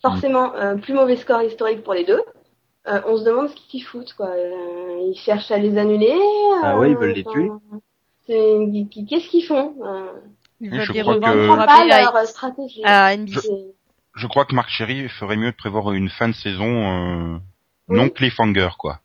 Forcément, 0.00 0.54
euh, 0.56 0.74
plus 0.76 0.94
mauvais 0.94 1.16
score 1.16 1.42
historique 1.42 1.84
pour 1.84 1.94
les 1.94 2.04
deux. 2.04 2.20
Euh, 2.88 3.00
on 3.06 3.16
se 3.16 3.24
demande 3.24 3.48
ce 3.48 3.54
qu'ils 3.54 3.84
foutent, 3.84 4.12
quoi. 4.14 4.30
Euh, 4.30 5.08
ils 5.12 5.16
cherchent 5.16 5.52
à 5.52 5.58
les 5.58 5.78
annuler. 5.78 6.12
Ah 6.64 6.76
ouais, 6.78 6.90
ils 6.90 6.96
veulent 6.96 7.12
les 7.12 7.22
enfin, 7.24 7.32
tuer. 7.32 7.50
c'est- 8.26 9.06
Qu'est-ce 9.08 9.28
qu'ils 9.28 9.44
font 9.44 9.74
euh, 9.84 10.06
Ils 10.60 10.70
Oui, 10.70 10.76
veulent 10.78 10.86
je 10.86 10.92
les 10.92 11.00
crois 11.02 11.14
Je 11.14 11.18
que- 11.20 11.24
revendre 11.26 11.66
pas 11.66 11.84
leur 11.84 12.16
euh, 12.16 12.24
stratégie. 12.24 12.82
à 12.84 13.14
NBC. 13.16 13.48
Je 14.14 14.26
crois 14.26 14.44
que 14.44 14.54
Marc 14.54 14.68
Chéry 14.68 15.08
ferait 15.08 15.36
mieux 15.36 15.52
de 15.52 15.56
prévoir 15.56 15.92
une 15.92 16.08
fin 16.10 16.28
de 16.28 16.34
saison 16.34 16.64
euh, 16.66 17.38
Oui. 17.88 17.98
non 17.98 18.08
cliffhanger 18.08 18.70
quoi. 18.78 18.98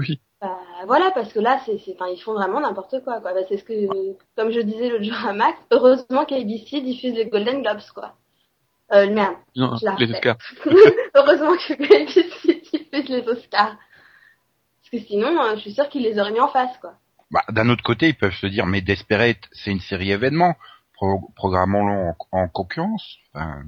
Oui. 0.00 0.20
Bah, 0.40 0.58
voilà, 0.86 1.10
parce 1.12 1.32
que 1.32 1.40
là, 1.40 1.60
c'est, 1.64 1.78
c'est, 1.78 1.94
enfin, 1.94 2.10
ils 2.10 2.20
font 2.20 2.34
vraiment 2.34 2.60
n'importe 2.60 3.02
quoi, 3.04 3.20
quoi. 3.20 3.32
Bah, 3.32 3.40
c'est 3.48 3.58
ce 3.58 3.64
que, 3.64 3.72
comme 4.36 4.50
je 4.50 4.60
disais 4.60 4.88
l'autre 4.88 5.04
jour 5.04 5.26
à 5.26 5.32
Max, 5.32 5.58
heureusement 5.70 6.24
qu'ABC 6.24 6.82
diffuse 6.82 7.14
les 7.14 7.26
Golden 7.26 7.62
Globes, 7.62 7.80
quoi. 7.94 8.16
Euh, 8.92 9.08
merde. 9.12 9.36
Non, 9.56 9.76
Je 9.76 9.84
la 9.84 9.96
les. 9.96 10.12
Oscars. 10.12 10.36
heureusement 11.14 11.56
que 11.56 11.72
ABC 11.72 12.62
diffuse 12.72 13.08
les 13.08 13.28
Oscars. 13.28 13.76
Parce 13.76 14.90
que 14.92 14.98
sinon, 14.98 15.40
euh, 15.40 15.56
je 15.56 15.60
suis 15.60 15.72
sûre 15.72 15.88
qu'ils 15.88 16.02
les 16.02 16.18
auraient 16.18 16.32
mis 16.32 16.40
en 16.40 16.48
face, 16.48 16.76
quoi. 16.80 16.94
Bah, 17.30 17.42
D'un 17.50 17.68
autre 17.70 17.82
côté, 17.82 18.08
ils 18.08 18.16
peuvent 18.16 18.34
se 18.34 18.46
dire 18.46 18.66
mais 18.66 18.80
Desperate 18.80 19.40
c'est 19.52 19.70
une 19.70 19.80
série 19.80 20.12
événement, 20.12 20.54
Pro 20.92 21.30
programmons-le 21.34 22.10
en, 22.10 22.16
en 22.32 22.48
concurrence. 22.48 23.16
Enfin, 23.32 23.62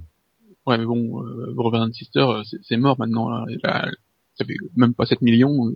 Ouais, 0.66 0.78
mais 0.78 0.84
bon, 0.84 1.22
euh, 1.22 1.52
Brother 1.54 1.80
and 1.80 1.92
Sister, 1.92 2.20
euh, 2.20 2.42
c'est 2.44 2.58
c'est 2.64 2.76
mort 2.76 2.98
maintenant. 2.98 3.28
Là. 3.30 3.44
Là, 3.62 3.88
ça 4.34 4.44
fait 4.44 4.56
même 4.76 4.94
pas 4.94 5.06
7 5.06 5.22
millions. 5.22 5.72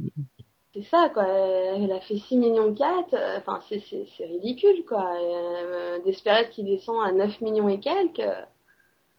C'est 0.75 0.84
ça, 0.84 1.11
quoi. 1.12 1.26
Elle 1.26 1.90
a 1.93 2.00
fait 2.00 2.19
6 2.19 2.37
millions 2.37 2.72
4. 2.72 3.14
euh, 3.14 3.38
Enfin, 3.38 3.61
c'est, 3.69 3.82
c'est, 3.90 4.06
c'est 4.17 4.25
ridicule, 4.26 4.84
quoi. 4.87 5.11
Euh, 5.20 5.99
Desperate 6.05 6.50
qui 6.50 6.62
descend 6.62 7.05
à 7.05 7.11
9 7.12 7.40
millions 7.40 7.69
et 7.69 7.81
quelques. 7.81 8.20
euh, 8.20 8.40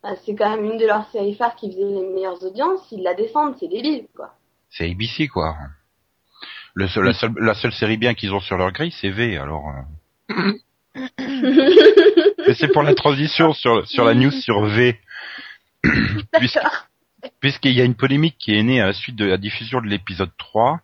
bah, 0.01 0.15
c'est 0.25 0.33
quand 0.35 0.49
même 0.49 0.63
une 0.65 0.77
de 0.77 0.85
leurs 0.85 1.09
séries 1.11 1.35
phares 1.35 1.55
qui 1.55 1.69
faisait 1.71 1.83
les 1.83 2.01
meilleures 2.07 2.41
audiences. 2.43 2.87
Ils 2.91 3.03
la 3.03 3.13
descendent, 3.13 3.55
c'est 3.59 3.67
débile, 3.67 4.05
quoi. 4.15 4.33
c'est 4.69 4.89
ABC 4.89 5.27
quoi. 5.27 5.55
Le 6.73 6.87
seul, 6.87 7.03
la, 7.03 7.13
seule, 7.13 7.33
la 7.37 7.53
seule 7.53 7.73
série 7.73 7.97
bien 7.97 8.13
qu'ils 8.13 8.33
ont 8.33 8.39
sur 8.39 8.57
leur 8.57 8.71
grille, 8.71 8.91
c'est 8.99 9.09
V. 9.09 9.37
Alors, 9.37 9.65
euh. 10.29 10.53
Mais 12.47 12.53
c'est 12.55 12.69
pour 12.71 12.81
la 12.83 12.93
transition 12.95 13.53
sur 13.53 13.85
sur 13.87 14.05
la 14.05 14.13
news 14.13 14.31
sur 14.31 14.65
V. 14.65 14.97
Puisque- 16.33 16.59
puisqu'il 17.39 17.73
y 17.73 17.81
a 17.81 17.83
une 17.85 17.95
polémique 17.95 18.37
qui 18.39 18.55
est 18.55 18.63
née 18.63 18.81
à 18.81 18.87
la 18.87 18.93
suite 18.93 19.15
de 19.15 19.25
la 19.25 19.37
diffusion 19.37 19.81
de 19.81 19.87
l'épisode 19.87 20.31
3 20.37 20.79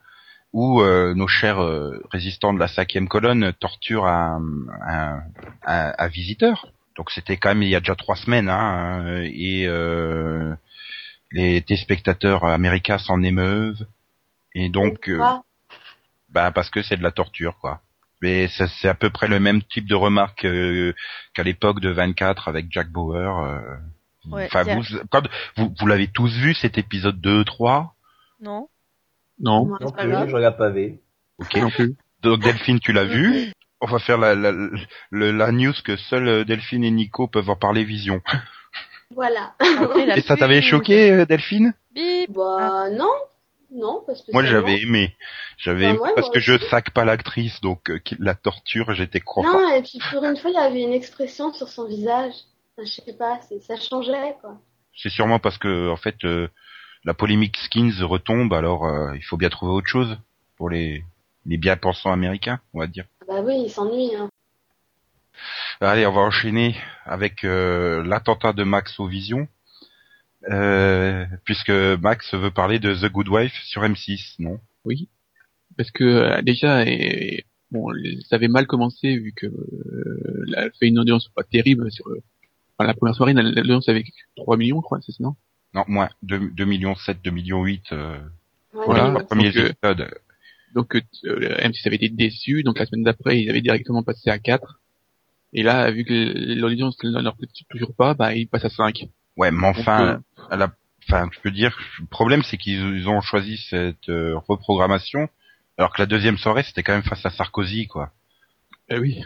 où 0.54 0.82
euh, 0.82 1.14
nos 1.14 1.28
chers 1.28 1.62
euh, 1.62 2.02
résistants 2.12 2.54
de 2.54 2.60
la 2.60 2.68
cinquième 2.68 3.08
colonne 3.08 3.54
torturent 3.60 4.06
un, 4.08 4.42
un, 4.88 5.22
un- 5.66 5.94
un 5.98 6.08
visiteur. 6.08 6.68
Donc 6.96 7.12
c'était 7.12 7.38
quand 7.38 7.50
même 7.50 7.64
il 7.64 7.70
y 7.70 7.76
a 7.76 7.80
déjà 7.80 7.96
trois 7.96 8.16
semaines 8.16 8.50
hein, 8.50 9.04
euh, 9.06 9.30
et 9.32 9.66
euh, 9.68 10.54
les 11.32 11.62
téléspectateurs 11.62 12.44
américains 12.46 12.98
s'en 12.98 13.22
émeuvent 13.22 13.86
et 14.56 14.70
donc 14.70 15.08
euh, 15.10 15.18
Ah, 15.22 15.44
bah 16.30 16.52
parce 16.52 16.70
que 16.70 16.82
c'est 16.82 16.98
de 16.98 17.04
la 17.04 17.12
torture 17.12 17.58
quoi. 17.60 17.82
Mais 18.24 18.48
c'est 18.48 18.88
à 18.88 18.96
peu 18.96 19.12
près 19.12 19.28
le 19.28 19.40
même 19.40 19.62
type 19.62 19.86
de 19.88 19.94
remarque 19.94 20.44
euh, 20.46 20.94
qu'à 21.36 21.44
l'époque 21.44 21.82
de 21.82 21.90
24 21.90 22.48
avec 22.48 22.66
Jack 22.72 22.90
Bauer. 22.90 23.38
euh. 23.46 23.60
Ouais, 24.36 24.48
vous, 24.76 24.84
quand, 25.12 25.22
vous 25.56 25.74
vous 25.80 25.88
l'avez 25.88 26.08
tous 26.08 26.34
vu 26.34 26.54
cet 26.56 26.78
épisode 26.80 27.22
2 27.22 27.46
3 27.46 27.94
Non 28.42 28.68
Non. 29.40 29.66
Non 29.80 29.92
plus, 29.92 30.10
grave. 30.10 30.30
je 30.30 30.36
regarde 30.36 30.58
pas 30.58 30.70
V. 30.70 31.00
Ok. 31.40 31.56
non 31.58 31.70
plus. 31.70 31.96
Donc 32.24 32.40
Delphine, 32.42 32.80
tu 32.80 32.92
l'as 32.94 33.06
vu? 33.06 33.52
On 33.80 33.86
va 33.88 34.00
faire 34.00 34.18
la, 34.18 34.34
la, 34.34 34.52
le- 34.52 35.32
la 35.32 35.52
news 35.52 35.74
que 35.84 35.96
seuls 35.98 36.28
euh, 36.28 36.44
Delphine 36.44 36.84
et 36.84 36.90
Nico 36.92 37.28
peuvent 37.28 37.50
en 37.50 37.56
parler 37.56 37.84
vision. 37.84 38.22
voilà. 39.12 39.54
Après, 39.60 40.06
la 40.06 40.18
Et 40.18 40.22
ça 40.22 40.36
t'avait 40.36 40.62
choqué, 40.62 41.12
euh, 41.12 41.26
Delphine? 41.26 41.74
Bip 41.94 42.32
Bah, 42.32 42.90
non. 42.90 43.12
Non, 43.70 44.02
parce 44.08 44.22
que 44.24 44.32
Moi, 44.32 44.46
j'avais 44.46 44.82
aimé. 44.82 45.14
J'avais 45.58 45.84
Bah, 45.84 45.90
aimé 45.90 46.00
ouais, 46.00 46.12
parce 46.16 46.30
que 46.30 46.40
je 46.40 46.58
sac 46.70 46.92
pas 46.92 47.04
l'actrice, 47.06 47.60
donc 47.62 47.90
euh, 47.90 48.00
la 48.18 48.34
torture, 48.34 48.94
j'étais 48.94 49.20
content. 49.20 49.52
Non, 49.62 49.76
et 49.76 49.82
puis 49.84 50.00
pour 50.10 50.24
une 50.24 50.38
fois, 50.38 50.50
il 50.50 50.54
y 50.54 50.58
avait 50.58 50.82
une 50.84 50.94
expression 50.94 51.52
sur 51.54 51.68
son 51.68 51.86
visage. 51.86 52.34
Enfin, 52.78 52.88
je 52.88 53.02
sais 53.02 53.14
pas, 53.18 53.40
ça 53.68 53.76
changeait, 53.76 54.36
quoi. 54.42 54.58
C'est 54.96 55.10
sûrement 55.10 55.40
parce 55.40 55.58
que, 55.58 55.90
en 55.90 55.98
fait, 55.98 56.16
euh, 56.24 56.48
la 57.08 57.14
polémique 57.14 57.56
skins 57.56 58.04
retombe, 58.04 58.52
alors 58.54 58.86
euh, 58.86 59.16
il 59.16 59.24
faut 59.24 59.38
bien 59.38 59.48
trouver 59.50 59.72
autre 59.72 59.88
chose 59.88 60.18
pour 60.58 60.70
les 60.70 61.04
les 61.46 61.58
bien-pensants 61.58 62.12
américains, 62.12 62.60
on 62.74 62.80
va 62.80 62.88
dire. 62.88 63.06
Bah 63.26 63.40
oui, 63.42 63.54
il 63.66 63.70
s'ennuie, 63.70 64.14
hein. 64.14 64.28
Allez, 65.80 66.06
on 66.06 66.12
va 66.12 66.20
enchaîner 66.20 66.76
avec 67.06 67.46
euh, 67.46 68.04
l'attentat 68.04 68.52
de 68.52 68.64
Max 68.64 69.00
aux 69.00 69.08
Visions. 69.08 69.48
Euh, 70.50 71.26
puisque 71.46 71.70
Max 71.70 72.34
veut 72.34 72.52
parler 72.52 72.80
de 72.80 72.94
The 72.94 73.10
Good 73.10 73.30
Wife 73.30 73.58
sur 73.64 73.84
M6, 73.84 74.36
non? 74.40 74.60
Oui. 74.84 75.08
Parce 75.78 75.92
que 75.92 76.04
euh, 76.04 76.42
déjà, 76.42 76.86
et, 76.86 77.46
bon, 77.72 77.88
ça 78.28 78.36
avait 78.36 78.50
mal 78.50 78.68
commencé 78.68 79.18
vu 79.18 79.32
que 79.34 79.46
euh, 79.46 80.46
elle 80.48 80.56
a 80.56 80.70
fait 80.72 80.88
une 80.88 81.00
audience 81.00 81.30
pas 81.30 81.44
terrible 81.44 81.90
sur 81.90 82.06
euh, 82.10 82.22
enfin, 82.78 82.88
la 82.88 82.94
première 82.94 83.16
soirée, 83.16 83.32
la- 83.34 83.44
l'audience 83.44 83.88
avait 83.88 84.04
3 84.36 84.58
millions, 84.58 84.82
je 84.82 84.86
crois, 84.86 85.00
c'est 85.02 85.14
ça, 85.14 85.24
non? 85.24 85.36
Non, 85.78 85.86
moins 85.88 86.10
2, 86.24 86.50
2 86.50 86.66
millions 86.66 86.96
7, 86.96 87.20
2 87.24 87.32
millions 87.32 87.64
8. 87.64 87.92
Euh, 87.92 88.18
Ouais, 88.74 88.84
voilà, 88.86 89.24
premier 89.26 89.52
donc, 89.52 89.56
euh, 89.58 89.70
épisode. 89.70 90.14
Donc 90.76 90.96
euh, 90.96 91.02
M6 91.26 91.88
avait 91.88 91.96
été 91.96 92.10
déçu, 92.10 92.62
donc 92.64 92.78
la 92.78 92.86
semaine 92.86 93.04
d'après, 93.04 93.40
ils 93.42 93.50
avaient 93.50 93.62
directement 93.62 94.04
passé 94.04 94.30
à 94.30 94.38
4. 94.38 94.80
Et 95.54 95.64
là, 95.64 95.90
vu 95.90 96.04
que 96.04 96.14
l'audience 96.60 96.96
ne 97.04 97.22
leur 97.22 97.36
plaît 97.38 97.48
toujours 97.70 97.96
pas, 97.96 98.14
bah 98.14 98.36
ils 98.36 98.48
passent 98.48 98.66
à 98.66 98.70
5. 98.70 99.06
Ouais, 99.38 99.50
mais 99.52 99.68
enfin, 99.68 100.14
Donc, 100.16 100.24
euh, 100.38 100.48
elle 100.52 100.62
a- 100.64 100.74
enfin, 101.08 101.30
je 101.34 101.40
peux 101.40 101.50
dire, 101.52 101.76
le 102.00 102.06
problème 102.08 102.44
c'est 102.44 102.58
qu'ils 102.58 102.98
ils 102.98 103.08
ont 103.08 103.22
choisi 103.22 103.58
cette 103.70 104.10
euh, 104.10 104.38
reprogrammation, 104.48 105.30
alors 105.78 105.94
que 105.94 106.02
la 106.02 106.06
deuxième 106.06 106.38
soirée 106.38 106.64
c'était 106.64 106.84
quand 106.84 106.94
même 106.94 107.04
face 107.04 107.26
à 107.26 107.30
Sarkozy, 107.32 107.88
quoi. 107.88 108.12
Eh 108.90 109.00
oui. 109.00 109.24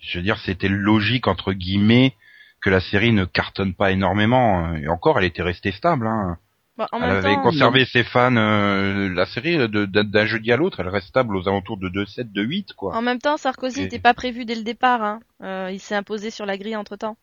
Je 0.00 0.18
veux 0.18 0.22
dire, 0.24 0.38
c'était 0.38 0.68
logique 0.68 1.26
entre 1.26 1.52
guillemets 1.52 2.14
que 2.60 2.70
la 2.70 2.80
série 2.80 3.12
ne 3.12 3.24
cartonne 3.24 3.74
pas 3.74 3.90
énormément. 3.92 4.74
Et 4.74 4.88
encore, 4.88 5.18
elle 5.18 5.24
était 5.26 5.42
restée 5.42 5.72
stable. 5.72 6.06
Hein. 6.06 6.38
Bah, 6.76 6.86
en 6.92 6.98
Elle 7.02 7.08
même 7.08 7.16
avait 7.16 7.34
temps, 7.34 7.42
conservé 7.42 7.84
ses 7.86 8.04
fans. 8.04 8.36
euh, 8.36 9.08
la 9.12 9.26
série 9.26 9.56
de- 9.56 9.66
de- 9.66 10.02
d'un 10.02 10.26
jeudi 10.26 10.52
à 10.52 10.56
l'autre, 10.56 10.78
elle 10.80 10.88
reste 10.88 11.08
stable 11.08 11.36
aux 11.36 11.48
alentours 11.48 11.76
de 11.76 11.88
2-7, 11.88 12.30
2-8, 12.32 12.72
quoi. 12.74 12.94
en 12.96 13.02
même 13.02 13.18
temps, 13.18 13.36
Sarkozy 13.36 13.80
Et- 13.80 13.82
n'était 13.84 13.98
pas 13.98 14.14
prévu 14.14 14.44
dès 14.44 14.54
le 14.54 14.62
départ. 14.62 15.02
Hein. 15.02 15.20
Euh, 15.42 15.70
il 15.72 15.80
s'est 15.80 15.96
imposé 15.96 16.30
sur 16.30 16.46
la 16.46 16.56
grille 16.56 16.76
entre 16.76 16.94
temps. 16.96 17.16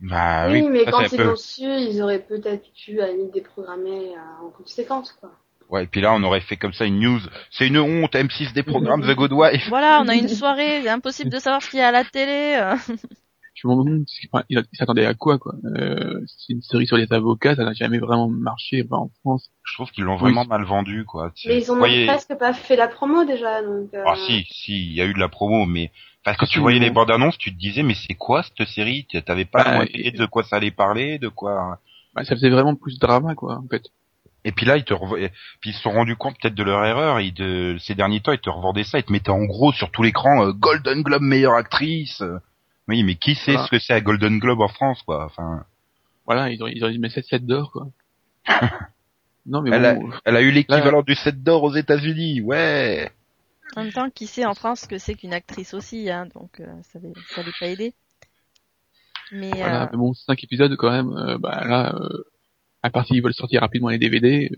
Bah 0.00 0.46
oui, 0.48 0.62
oui, 0.62 0.68
mais 0.70 0.84
ça, 0.84 0.90
quand 0.92 0.98
c'est 1.08 1.16
ils 1.16 1.20
un 1.20 1.24
peu- 1.24 1.30
l'ont 1.30 1.36
su, 1.36 1.62
ils 1.64 2.00
auraient 2.02 2.20
peut-être 2.20 2.64
pu 2.84 3.00
à 3.00 3.06
déprogrammer 3.32 4.12
euh, 4.16 4.46
en 4.46 4.50
conséquence, 4.50 5.12
quoi. 5.20 5.30
Ouais, 5.70 5.84
et 5.84 5.86
puis 5.86 6.00
là, 6.00 6.12
on 6.14 6.22
aurait 6.22 6.40
fait 6.40 6.56
comme 6.56 6.72
ça 6.72 6.84
une 6.86 6.98
news. 7.00 7.20
C'est 7.50 7.66
une 7.66 7.78
honte, 7.78 8.14
M6 8.14 8.52
des 8.54 8.62
programmes 8.62 9.02
The 9.02 9.14
Good 9.14 9.32
Wife. 9.32 9.68
Voilà, 9.68 10.00
on 10.02 10.08
a 10.08 10.14
une 10.14 10.28
soirée, 10.28 10.80
c'est 10.82 10.88
impossible 10.88 11.30
de 11.30 11.38
savoir 11.38 11.62
ce 11.62 11.70
qu'il 11.70 11.80
y 11.80 11.82
a 11.82 11.88
à 11.88 11.92
la 11.92 12.04
télé. 12.04 12.58
euh. 13.58 13.62
Je 13.62 13.68
me 13.68 13.72
demande 13.84 14.04
si- 14.08 14.28
enfin, 14.32 14.44
il, 14.48 14.62
s'attendait 14.72 15.06
à 15.06 15.14
quoi, 15.14 15.38
quoi. 15.38 15.54
Euh, 15.76 16.20
c'est 16.26 16.52
une 16.52 16.62
série 16.62 16.86
sur 16.86 16.96
les 16.96 17.12
avocats, 17.12 17.54
ça 17.56 17.64
n'a 17.64 17.72
jamais 17.72 17.98
vraiment 17.98 18.28
marché 18.28 18.86
en 18.90 19.10
France. 19.20 19.48
Je 19.64 19.74
trouve 19.74 19.90
qu'ils 19.90 20.04
l'ont 20.04 20.14
Oui. 20.14 20.20
vraiment 20.20 20.44
mal 20.44 20.64
vendu, 20.64 21.04
quoi. 21.04 21.32
Tu- 21.34 21.48
Mais 21.48 21.58
ils 21.62 21.70
ont 21.72 21.76
voyez- 21.76 22.06
presque 22.06 22.34
pas 22.38 22.52
fait 22.52 22.76
la 22.76 22.88
promo 22.88 23.24
déjà, 23.24 23.62
donc. 23.62 23.92
euh, 23.94 24.02
Ah 24.06 24.14
si, 24.16 24.44
si, 24.50 24.86
il 24.86 24.92
y 24.94 25.00
a 25.00 25.06
eu 25.06 25.14
de 25.14 25.18
la 25.18 25.28
promo, 25.28 25.66
mais 25.66 25.90
parce 26.24 26.36
que 26.36 26.46
tu 26.46 26.58
voyais 26.60 26.78
les 26.80 26.90
bandes 26.90 27.10
annonces, 27.10 27.38
tu 27.38 27.52
te 27.54 27.58
disais 27.58 27.82
mais 27.82 27.94
c'est 27.94 28.14
quoi 28.14 28.42
cette 28.42 28.68
série? 28.68 29.06
T'avais 29.26 29.44
pas 29.44 29.64
Bah, 29.64 29.84
et- 29.94 30.10
de 30.10 30.26
quoi 30.26 30.42
ça 30.42 30.56
allait 30.56 30.70
parler, 30.70 31.18
de 31.18 31.28
quoi. 31.28 31.78
Bah, 32.14 32.24
ça 32.24 32.34
faisait 32.34 32.50
vraiment 32.50 32.74
plus 32.74 32.98
drama, 32.98 33.34
quoi, 33.34 33.56
en 33.58 33.66
fait. 33.68 33.82
Et 34.44 34.52
puis 34.52 34.64
là, 34.66 34.76
ils 34.76 34.84
te 34.84 34.94
et 35.18 35.30
puis 35.60 35.70
ils 35.70 35.72
se 35.74 35.82
sont 35.82 35.90
rendus 35.90 36.16
compte 36.16 36.36
peut-être 36.40 36.54
de 36.54 36.62
leur 36.62 36.84
erreur. 36.84 37.20
Ils 37.20 37.76
ces 37.80 37.94
derniers 37.94 38.20
temps, 38.20 38.32
ils 38.32 38.38
te 38.38 38.48
revendaient 38.48 38.84
ça, 38.84 38.98
ils 38.98 39.02
te 39.04 39.12
mettaient 39.12 39.30
en 39.30 39.44
gros 39.44 39.72
sur 39.72 39.90
tout 39.90 40.02
l'écran 40.02 40.46
euh, 40.46 40.52
Golden 40.52 41.02
Globe 41.02 41.22
meilleure 41.22 41.54
actrice. 41.54 42.22
Oui, 42.88 43.02
mais 43.02 43.16
qui 43.16 43.34
sait 43.34 43.52
Voilà. 43.52 43.66
ce 43.66 43.70
que 43.70 43.78
c'est 43.78 43.92
à 43.92 44.00
Golden 44.00 44.38
Globe 44.38 44.60
en 44.60 44.68
France, 44.68 45.02
quoi 45.02 45.26
Enfin, 45.26 45.64
Voilà, 46.26 46.50
ils 46.50 46.62
ont, 46.62 46.66
ils 46.66 46.84
ont 46.84 46.88
mis 46.88 47.10
7 47.10 47.24
7 47.26 47.46
d'or, 47.46 47.70
quoi. 47.70 47.88
non, 49.46 49.60
mais 49.62 49.70
elle 49.70 49.84
a, 49.84 49.94
bon, 49.94 50.10
elle 50.24 50.36
a 50.36 50.42
eu 50.42 50.50
l'équivalent 50.50 51.02
du 51.02 51.14
7 51.14 51.42
d'or 51.42 51.62
aux 51.64 51.74
États-Unis, 51.74 52.40
ouais. 52.40 53.10
En 53.76 53.84
même 53.84 53.92
temps, 53.92 54.08
qui 54.10 54.26
sait 54.26 54.46
en 54.46 54.54
France 54.54 54.80
ce 54.80 54.88
que 54.88 54.98
c'est 54.98 55.14
qu'une 55.14 55.34
actrice 55.34 55.74
aussi, 55.74 56.10
hein, 56.10 56.26
donc 56.34 56.60
euh, 56.60 56.66
ça 56.82 56.98
allait 56.98 57.52
pas 57.60 57.66
aider. 57.66 57.92
Mais 59.30 59.50
voilà, 59.50 59.82
euh, 59.84 59.88
mais 59.92 59.98
bon, 59.98 60.14
5 60.14 60.42
épisodes, 60.42 60.74
quand 60.76 60.90
même, 60.90 61.12
euh, 61.12 61.36
bah 61.38 61.62
là, 61.66 61.94
euh, 61.94 62.24
à 62.82 62.88
part 62.88 63.06
s'ils 63.06 63.22
veulent 63.22 63.34
sortir 63.34 63.60
rapidement 63.60 63.90
les 63.90 63.98
DVD, 63.98 64.50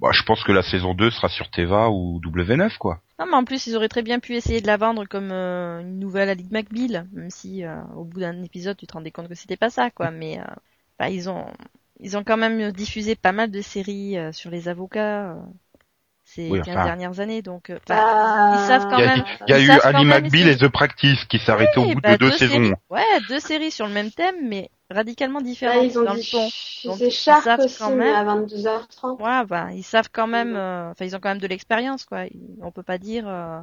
Bah, 0.00 0.10
je 0.12 0.22
pense 0.22 0.42
que 0.44 0.52
la 0.52 0.62
saison 0.62 0.94
2 0.94 1.10
sera 1.10 1.28
sur 1.28 1.50
Teva 1.50 1.90
ou 1.90 2.20
W9, 2.20 2.78
quoi. 2.78 3.02
non, 3.18 3.26
mais 3.26 3.34
en 3.36 3.44
plus, 3.44 3.66
ils 3.66 3.76
auraient 3.76 3.88
très 3.88 4.02
bien 4.02 4.18
pu 4.18 4.34
essayer 4.34 4.62
de 4.62 4.66
la 4.66 4.78
vendre 4.78 5.04
comme 5.04 5.30
euh, 5.30 5.80
une 5.80 5.98
nouvelle 5.98 6.30
Alec 6.30 6.50
McBeal, 6.50 7.06
même 7.12 7.30
si 7.30 7.64
euh, 7.64 7.82
au 7.94 8.04
bout 8.04 8.20
d'un 8.20 8.42
épisode, 8.42 8.78
tu 8.78 8.86
te 8.86 8.94
rendais 8.94 9.10
compte 9.10 9.28
que 9.28 9.34
c'était 9.34 9.58
pas 9.58 9.68
ça, 9.68 9.90
quoi. 9.90 10.10
Mais 10.10 10.38
euh, 10.38 10.44
bah, 10.98 11.10
ils 11.10 11.28
ont 11.28 11.46
ils 11.98 12.16
ont 12.16 12.24
quand 12.24 12.38
même 12.38 12.72
diffusé 12.72 13.14
pas 13.14 13.32
mal 13.32 13.50
de 13.50 13.60
séries 13.60 14.16
euh, 14.16 14.32
sur 14.32 14.50
les 14.50 14.68
avocats 14.68 15.36
ces 16.34 16.50
Oui, 16.50 16.60
15 16.60 16.76
enfin. 16.76 16.84
dernières 16.84 17.20
années, 17.20 17.42
donc 17.42 17.70
euh, 17.70 17.78
bah, 17.88 17.96
Ah, 17.96 18.50
ils 18.52 18.58
savent 18.66 18.86
quand 18.88 18.98
Il 18.98 19.04
y 19.04 19.06
a, 19.06 19.16
même. 19.16 19.24
il 19.46 19.50
y 19.50 19.52
a 19.54 19.60
eu 19.60 19.80
Ali 19.80 20.04
même 20.04 20.22
McBeal 20.22 20.48
et 20.48 20.56
The 20.56 20.68
Practice 20.68 21.24
qui 21.26 21.38
s'arrêtaient 21.38 21.78
au 21.78 21.86
bout 21.86 22.00
bah, 22.00 22.12
de 22.12 22.18
deux, 22.18 22.30
séries- 22.30 22.52
saisons. 22.52 22.76
Ouais, 22.90 23.20
deux 23.28 23.40
séries 23.40 23.70
sur 23.70 23.86
le 23.86 23.92
même 23.92 24.10
thème, 24.10 24.48
mais 24.48 24.70
radicalement 24.90 25.40
Là, 25.40 25.46
différentes 25.46 25.86
ils 25.86 25.98
ont 25.98 26.04
dans 26.04 26.14
le 26.14 26.20
ton. 26.30 26.38
Donc, 26.84 26.98
diffusé 26.98 27.10
ils 27.10 27.12
Shark 27.12 27.44
savent 27.44 27.60
aussi, 27.60 27.78
quand 27.78 27.90
même. 27.96 28.14
à 28.14 28.24
22h30. 28.24 29.20
Ouais, 29.20 29.44
bah, 29.46 29.68
ils 29.72 29.82
savent 29.82 30.08
quand 30.12 30.26
même, 30.26 30.50
Mhm. 30.50 30.56
euh, 30.56 30.90
enfin, 30.90 31.04
ils 31.04 31.16
ont 31.16 31.20
quand 31.20 31.28
même 31.30 31.38
de 31.38 31.46
l'expérience, 31.46 32.04
quoi. 32.04 32.24
On 32.62 32.70
peut 32.72 32.82
pas 32.82 32.98
dire, 32.98 33.28
euh, 33.28 33.60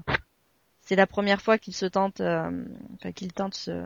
c'est 0.81 0.95
la 0.95 1.07
première 1.07 1.41
fois 1.41 1.57
qu'ils 1.57 1.75
se 1.75 1.85
tentent, 1.85 2.21
euh, 2.21 2.65
enfin, 2.95 3.11
qu'ils 3.13 3.33
tentent 3.33 3.55
ce, 3.55 3.83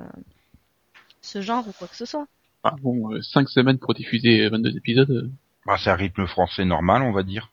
ce 1.21 1.41
genre 1.41 1.67
ou 1.67 1.73
quoi 1.73 1.87
que 1.87 1.95
ce 1.95 2.05
soit. 2.05 2.27
ah, 2.63 2.75
bon, 2.81 3.21
5 3.21 3.49
semaines 3.49 3.77
pour 3.77 3.93
diffuser 3.93 4.47
22 4.49 4.75
épisodes, 4.75 5.11
euh, 5.11 5.31
Bah, 5.65 5.77
c'est 5.77 5.91
un 5.91 5.95
rythme 5.95 6.25
français 6.25 6.65
normal, 6.65 7.03
on 7.03 7.11
va 7.11 7.21
dire. 7.23 7.51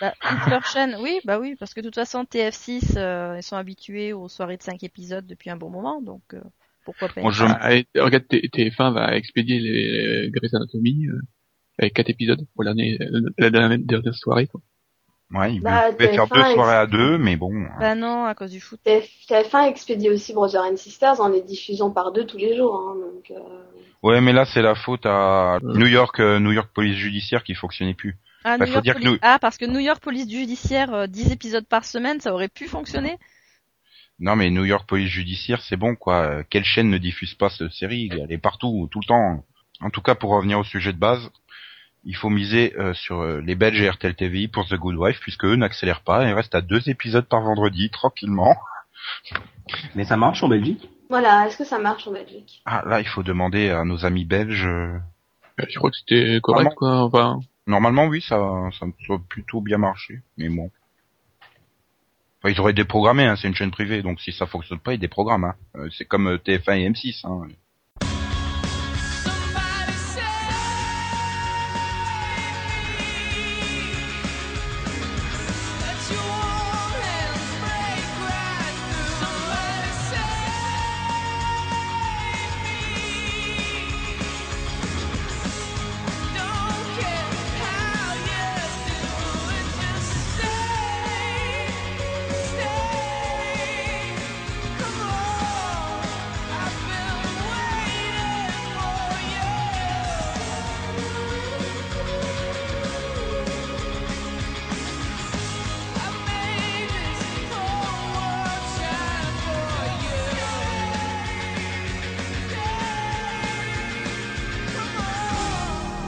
Bah, 0.00 0.14
toute 0.20 0.50
leur 0.50 0.64
chaîne, 0.66 0.96
oui, 1.00 1.20
bah 1.24 1.38
oui, 1.38 1.56
parce 1.58 1.74
que 1.74 1.80
de 1.80 1.86
toute 1.86 1.94
façon, 1.96 2.24
TF6, 2.24 2.96
euh, 2.96 3.34
ils 3.38 3.42
sont 3.42 3.56
habitués 3.56 4.12
aux 4.12 4.28
soirées 4.28 4.56
de 4.56 4.62
5 4.62 4.82
épisodes 4.84 5.26
depuis 5.26 5.50
un 5.50 5.56
bon 5.56 5.70
moment, 5.70 6.00
donc, 6.00 6.22
euh, 6.34 6.40
pourquoi 6.84 7.08
pas. 7.08 7.22
Moi, 7.22 7.32
je, 7.32 7.44
ah, 7.44 7.70
regarde, 8.02 8.26
T- 8.28 8.48
TF1 8.52 8.92
va 8.92 9.16
expédier 9.16 9.58
les 9.60 10.22
les 10.22 10.30
Grey's 10.30 10.54
Anatomy, 10.54 11.06
euh, 11.08 11.18
avec 11.78 11.94
4 11.94 12.10
épisodes 12.10 12.40
pour 12.54 12.64
la 12.64 12.74
dernière, 12.74 12.98
la 13.38 13.50
dernière, 13.50 13.78
dernière 13.78 14.14
soirée, 14.14 14.46
quoi. 14.46 14.60
ouais, 15.32 15.54
il 15.54 15.62
Bah, 15.62 15.90
pouvait 15.92 16.08
faire 16.08 16.26
TF1 16.26 16.34
deux 16.48 16.54
soirées 16.54 16.76
à 16.76 16.86
deux, 16.86 17.18
mais 17.18 17.36
bon. 17.36 17.52
Bah 17.80 17.94
non, 17.94 18.24
à 18.24 18.34
cause 18.34 18.50
du 18.50 18.60
foot. 18.60 18.80
TF- 18.84 19.26
TF1 19.28 19.66
expédie 19.68 20.10
aussi 20.10 20.32
Brother 20.32 20.62
and 20.62 20.76
Sisters 20.76 21.20
en 21.20 21.28
les 21.28 21.42
diffusant 21.42 21.90
par 21.90 22.12
deux 22.12 22.24
tous 22.26 22.38
les 22.38 22.56
jours. 22.56 22.74
Hein, 22.80 22.96
donc, 23.14 23.30
euh, 23.30 23.40
Ouais, 24.02 24.20
mais 24.20 24.32
là, 24.32 24.44
c'est 24.44 24.62
la 24.62 24.74
faute 24.76 25.04
à. 25.06 25.58
New 25.62 25.86
York, 25.86 26.20
euh, 26.20 26.38
New 26.38 26.52
York 26.52 26.70
Police 26.72 26.96
Judiciaire 26.96 27.42
qui 27.42 27.54
fonctionnait 27.54 27.94
plus. 27.94 28.16
Ah, 28.48 28.56
Bah, 28.56 28.64
New 28.64 28.70
faut 28.70 28.74
York 28.76 28.84
dire 28.84 28.94
que 28.94 28.98
Police- 29.00 29.12
nous- 29.12 29.18
ah, 29.22 29.38
parce 29.38 29.58
que 29.58 29.66
New 29.66 29.78
York 29.80 30.00
Police 30.02 30.30
Judiciaire, 30.30 30.94
euh, 30.94 31.06
10 31.06 31.30
épisodes 31.32 31.66
par 31.66 31.84
semaine, 31.84 32.18
ça 32.20 32.32
aurait 32.32 32.48
pu 32.48 32.66
fonctionner? 32.66 33.18
Non, 34.20 34.36
mais 34.36 34.48
New 34.50 34.64
York 34.64 34.88
Police 34.88 35.10
Judiciaire, 35.10 35.60
c'est 35.60 35.76
bon, 35.76 35.94
quoi. 35.94 36.22
Euh, 36.22 36.42
Quelle 36.48 36.64
chaîne 36.64 36.88
ne 36.88 36.96
diffuse 36.98 37.34
pas 37.34 37.50
cette 37.50 37.72
série? 37.72 38.08
Elle 38.10 38.32
est 38.32 38.38
partout, 38.38 38.88
tout 38.90 39.00
le 39.00 39.06
temps. 39.06 39.44
En 39.80 39.90
tout 39.90 40.00
cas, 40.00 40.14
pour 40.14 40.30
revenir 40.30 40.58
au 40.58 40.64
sujet 40.64 40.92
de 40.94 40.98
base, 40.98 41.30
il 42.04 42.16
faut 42.16 42.30
miser 42.30 42.74
euh, 42.78 42.94
sur 42.94 43.20
euh, 43.20 43.40
les 43.42 43.54
Belges 43.54 43.80
et 43.82 43.88
RTL 43.90 44.14
TVI 44.14 44.48
pour 44.48 44.66
The 44.66 44.74
Good 44.74 44.96
Wife, 44.96 45.20
puisque 45.20 45.44
eux 45.44 45.54
n'accélèrent 45.56 46.00
pas 46.02 46.24
et 46.26 46.32
restent 46.32 46.54
à 46.54 46.62
deux 46.62 46.88
épisodes 46.88 47.26
par 47.28 47.42
vendredi, 47.42 47.90
tranquillement. 47.90 48.56
Mais 49.94 50.04
ça 50.04 50.16
marche 50.16 50.42
en 50.42 50.48
Belgique? 50.48 50.88
Voilà, 51.10 51.46
est-ce 51.46 51.58
que 51.58 51.64
ça 51.64 51.78
marche 51.78 52.08
en 52.08 52.12
Belgique? 52.12 52.62
Ah, 52.64 52.82
là, 52.86 53.00
il 53.00 53.06
faut 53.06 53.22
demander 53.22 53.70
à 53.70 53.84
nos 53.84 54.04
amis 54.06 54.24
belges. 54.24 54.68
Je 55.58 55.78
crois 55.78 55.90
que 55.90 55.96
c'était 55.96 56.38
correct, 56.42 56.72
quoi, 56.76 57.02
enfin, 57.04 57.40
Normalement, 57.68 58.06
oui, 58.06 58.22
ça, 58.22 58.70
ça 58.78 58.86
doit 59.06 59.22
plutôt 59.28 59.60
bien 59.60 59.76
marcher, 59.76 60.22
mais 60.38 60.48
bon. 60.48 60.70
Enfin, 62.40 62.50
ils 62.50 62.58
auraient 62.60 62.72
déprogrammé, 62.72 63.24
hein, 63.24 63.36
c'est 63.36 63.46
une 63.46 63.54
chaîne 63.54 63.70
privée, 63.70 64.00
donc 64.00 64.20
si 64.22 64.32
ça 64.32 64.46
fonctionne 64.46 64.78
pas, 64.78 64.94
ils 64.94 64.98
déprogramment. 64.98 65.48
Hein. 65.48 65.54
Euh, 65.76 65.90
c'est 65.90 66.06
comme 66.06 66.28
euh, 66.28 66.38
TF1 66.38 66.78
et 66.78 66.88
M6. 66.88 67.26
Hein. 67.26 67.48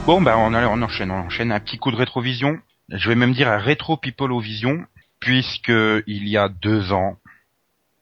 Bon, 0.07 0.23
bah 0.23 0.37
on, 0.39 0.55
enchaîne, 0.55 1.11
on 1.11 1.27
enchaîne 1.27 1.53
un 1.53 1.61
petit 1.61 1.79
coup 1.79 1.91
de 1.91 1.97
rétrovision. 1.97 2.59
Je 2.89 3.09
vais 3.09 3.15
même 3.15 3.33
dire 3.33 3.49
un 3.49 3.59
rétro 3.59 3.97
people 3.97 4.33
au 4.33 4.41
vision, 4.41 4.85
puisque 5.21 5.69
il 5.69 6.27
y 6.27 6.37
a 6.37 6.49
deux 6.49 6.93
ans, 6.93 7.17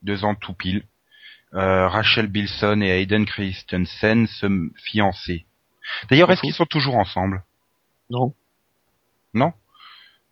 deux 0.02 0.24
ans 0.24 0.34
tout 0.34 0.54
pile, 0.54 0.84
euh, 1.54 1.88
Rachel 1.88 2.28
Bilson 2.28 2.80
et 2.82 2.88
Hayden 2.88 3.26
Christensen 3.26 4.26
se 4.26 4.46
fiançaient. 4.84 5.44
D'ailleurs, 6.08 6.30
est-ce 6.30 6.40
qu'ils 6.40 6.54
sont 6.54 6.66
toujours 6.66 6.96
ensemble? 6.96 7.42
Non. 8.10 8.32
Non? 9.34 9.52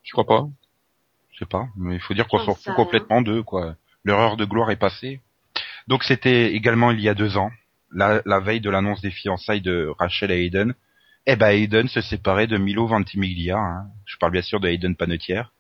Je 0.05 0.13
crois 0.13 0.27
pas. 0.27 0.47
Je 1.33 1.41
sais 1.41 1.47
pas, 1.47 1.69
mais 1.77 1.97
il 1.97 2.01
faut 2.01 2.15
dire 2.15 2.29
qu'on 2.29 2.39
s'en 2.39 2.55
fout 2.55 2.75
complètement 2.75 3.21
d'eux, 3.23 3.43
quoi. 3.43 3.75
L'erreur 4.05 4.37
de 4.37 4.45
gloire 4.45 4.71
est 4.71 4.77
passée. 4.77 5.21
Donc 5.89 6.05
c'était 6.05 6.55
également 6.55 6.93
il 6.93 7.01
y 7.01 7.09
a 7.09 7.15
deux 7.15 7.37
ans, 7.37 7.51
la, 7.93 8.23
la 8.25 8.41
veille 8.41 8.61
de 8.61 8.71
l'annonce 8.71 9.01
des 9.01 9.11
fiançailles 9.11 9.61
de 9.61 9.93
Rachel 9.99 10.31
et 10.31 10.45
Hayden. 10.45 10.75
Eh 11.27 11.37
ben 11.37 11.49
Hayden 11.49 11.89
se 11.89 12.01
séparait 12.01 12.47
de 12.47 12.57
Milo 12.57 12.87
Ventimiglia. 12.87 13.59
Hein. 13.59 13.87
Je 14.05 14.17
parle 14.19 14.33
bien 14.33 14.43
sûr 14.43 14.61
de 14.61 14.69
Hayden 14.69 14.95
Panettiere. 14.95 15.53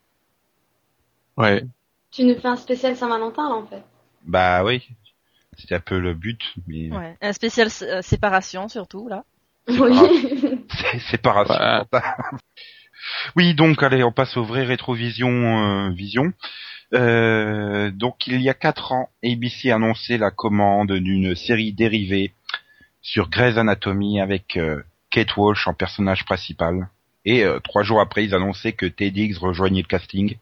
Ouais. 1.36 1.64
Tu 2.12 2.24
nous 2.24 2.38
fais 2.38 2.48
un 2.48 2.56
spécial 2.56 2.96
Saint-Valentin, 2.96 3.48
là, 3.48 3.56
en 3.56 3.66
fait. 3.66 3.82
Bah 4.24 4.64
oui, 4.64 4.86
c'était 5.58 5.74
un 5.74 5.80
peu 5.80 5.98
le 5.98 6.14
but, 6.14 6.40
mais 6.66 6.90
Ouais. 6.90 7.16
Un 7.20 7.32
spécial 7.32 7.68
euh, 7.82 8.00
séparation, 8.02 8.68
surtout, 8.68 9.08
là. 9.08 9.24
Oui. 9.68 9.96
C'est 10.70 10.98
séparation. 11.10 11.86
oui, 13.34 13.54
donc 13.54 13.82
allez, 13.82 14.04
on 14.04 14.12
passe 14.12 14.36
aux 14.36 14.44
vraies 14.44 14.64
rétrovisions 14.64 15.88
euh, 15.88 15.90
vision. 15.90 16.32
Euh, 16.94 17.90
donc 17.90 18.28
il 18.28 18.40
y 18.40 18.48
a 18.48 18.54
quatre 18.54 18.92
ans, 18.92 19.08
ABC 19.24 19.72
a 19.72 19.74
annoncé 19.74 20.18
la 20.18 20.30
commande 20.30 20.92
d'une 20.92 21.34
série 21.34 21.72
dérivée 21.72 22.32
sur 23.02 23.28
Grey's 23.28 23.56
Anatomy 23.56 24.20
avec 24.20 24.56
euh, 24.56 24.82
Kate 25.16 25.34
Walsh 25.38 25.66
en 25.66 25.72
personnage 25.72 26.26
principal. 26.26 26.90
Et 27.24 27.42
euh, 27.42 27.58
trois 27.60 27.82
jours 27.82 28.02
après, 28.02 28.22
ils 28.26 28.34
annonçaient 28.34 28.72
que 28.72 28.84
Ted 28.84 29.32
rejoignait 29.40 29.80
le 29.80 29.86
casting. 29.86 30.36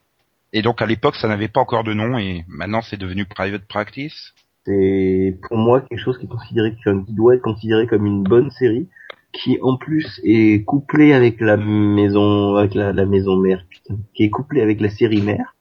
Et 0.53 0.63
donc 0.63 0.83
à 0.83 0.87
l'époque, 0.87 1.15
ça 1.15 1.29
n'avait 1.29 1.47
pas 1.47 1.61
encore 1.61 1.85
de 1.85 1.95
nom 1.95 2.19
et 2.19 2.45
maintenant 2.49 2.83
c'est 2.83 2.97
devenu 2.97 3.25
Private 3.25 3.67
Practice. 3.69 4.35
C'est 4.67 5.39
pour 5.43 5.59
moi 5.59 5.81
quelque 5.83 6.01
chose 6.01 6.19
qui 6.19 6.27
qui 6.27 7.15
doit 7.15 7.37
être 7.37 7.43
considéré 7.43 7.87
comme 7.87 8.05
une 8.05 8.25
bonne 8.25 8.51
série, 8.51 8.89
qui 9.33 9.59
en 9.63 9.77
plus 9.77 10.21
est 10.25 10.65
couplée 10.65 11.13
avec 11.13 11.41
la 11.41 11.57
maison 11.57 12.57
avec 12.57 12.75
la, 12.75 12.93
la 12.93 13.07
maison 13.07 13.37
mère, 13.37 13.65
putain, 13.71 13.95
qui 14.13 14.25
est 14.25 14.31
couplée 14.31 14.61
avec 14.61 14.81
la 14.81 14.91
série 14.91 15.23
mère. 15.23 15.54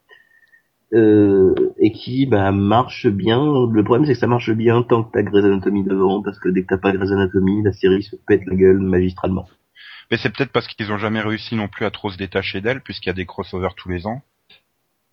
Euh, 0.94 1.56
et 1.80 1.92
qui 1.92 2.28
bah 2.28 2.52
marche 2.52 3.08
bien. 3.08 3.42
Le 3.72 3.84
problème 3.84 4.06
c'est 4.06 4.14
que 4.14 4.20
ça 4.20 4.28
marche 4.28 4.52
bien 4.52 4.84
tant 4.84 5.04
que 5.04 5.12
t'as 5.12 5.24
Grey's 5.24 5.44
Anatomy 5.46 5.84
devant, 5.84 6.22
parce 6.22 6.38
que 6.40 6.50
dès 6.50 6.62
que 6.62 6.68
t'as 6.68 6.78
pas 6.78 6.92
Grey's 6.92 7.12
Anatomy, 7.12 7.64
la 7.64 7.74
série 7.74 8.04
se 8.04 8.16
pète 8.16 8.42
la 8.46 8.56
gueule 8.56 8.78
magistralement. 8.80 9.48
Mais 10.12 10.18
c'est 10.18 10.30
peut-être 10.30 10.52
parce 10.52 10.68
qu'ils 10.68 10.92
ont 10.92 10.98
jamais 11.00 11.22
réussi 11.22 11.56
non 11.56 11.68
plus 11.68 11.86
à 11.86 11.92
trop 11.92 12.12
se 12.12 12.18
détacher 12.18 12.62
d'elle 12.62 12.82
puisqu'il 12.82 13.10
y 13.10 13.12
a 13.12 13.14
des 13.16 13.26
crossovers 13.26 13.74
tous 13.76 13.90
les 13.90 14.06
ans. 14.06 14.22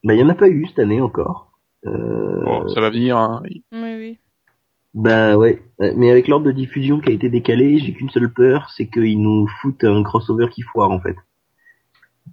Bah 0.05 0.13
il 0.15 0.21
y 0.21 0.23
en 0.23 0.29
a 0.29 0.35
pas 0.35 0.49
eu 0.49 0.67
cette 0.67 0.81
année 0.81 1.01
encore. 1.01 1.51
Euh, 1.87 2.45
Bon, 2.45 2.69
ça 2.69 2.81
va 2.83 2.91
venir. 2.91 3.17
Hein. 3.17 3.43
Oui, 3.45 3.63
oui. 3.73 4.19
Bah 4.93 5.37
ouais, 5.37 5.63
mais 5.97 6.11
avec 6.11 6.27
l'ordre 6.27 6.47
de 6.47 6.53
diffusion 6.53 7.01
qui 7.01 7.11
a 7.11 7.13
été 7.13 7.31
décalé, 7.31 7.79
j'ai 7.79 7.95
qu'une 7.95 8.11
seule 8.11 8.31
peur, 8.33 8.69
c'est 8.77 8.89
qu'ils 8.89 9.23
nous 9.23 9.47
foutent 9.63 9.85
un 9.85 10.03
crossover 10.03 10.49
qui 10.51 10.63
foire 10.63 10.91
en 10.91 11.01
fait. 11.01 11.15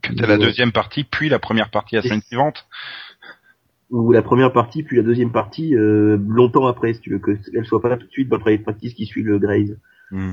Que 0.02 0.14
t'as 0.14 0.28
la 0.28 0.38
Ouais. 0.38 0.44
deuxième 0.46 0.72
partie, 0.72 1.04
puis 1.04 1.30
la 1.30 1.40
première 1.40 1.70
partie 1.70 1.96
la 1.96 2.02
semaine 2.02 2.22
suivante. 2.22 2.66
Ou 3.90 4.12
la 4.12 4.22
première 4.22 4.52
partie, 4.52 4.84
puis 4.84 4.98
la 4.98 5.04
deuxième 5.04 5.32
partie, 5.32 5.76
euh, 5.76 6.18
longtemps 6.28 6.68
après, 6.68 6.94
si 6.94 7.00
tu 7.00 7.10
veux, 7.12 7.20
que 7.20 7.38
elle 7.54 7.66
soit 7.66 7.82
pas 7.82 7.88
là 7.90 7.98
tout 7.98 8.06
de 8.06 8.12
suite 8.12 8.28
dans 8.28 8.36
le 8.36 8.42
private 8.42 8.64
practice 8.64 8.94
qui 8.94 9.06
suit 9.06 9.24
le 9.24 9.40
Graze. 9.40 9.78
Hmm. 10.12 10.32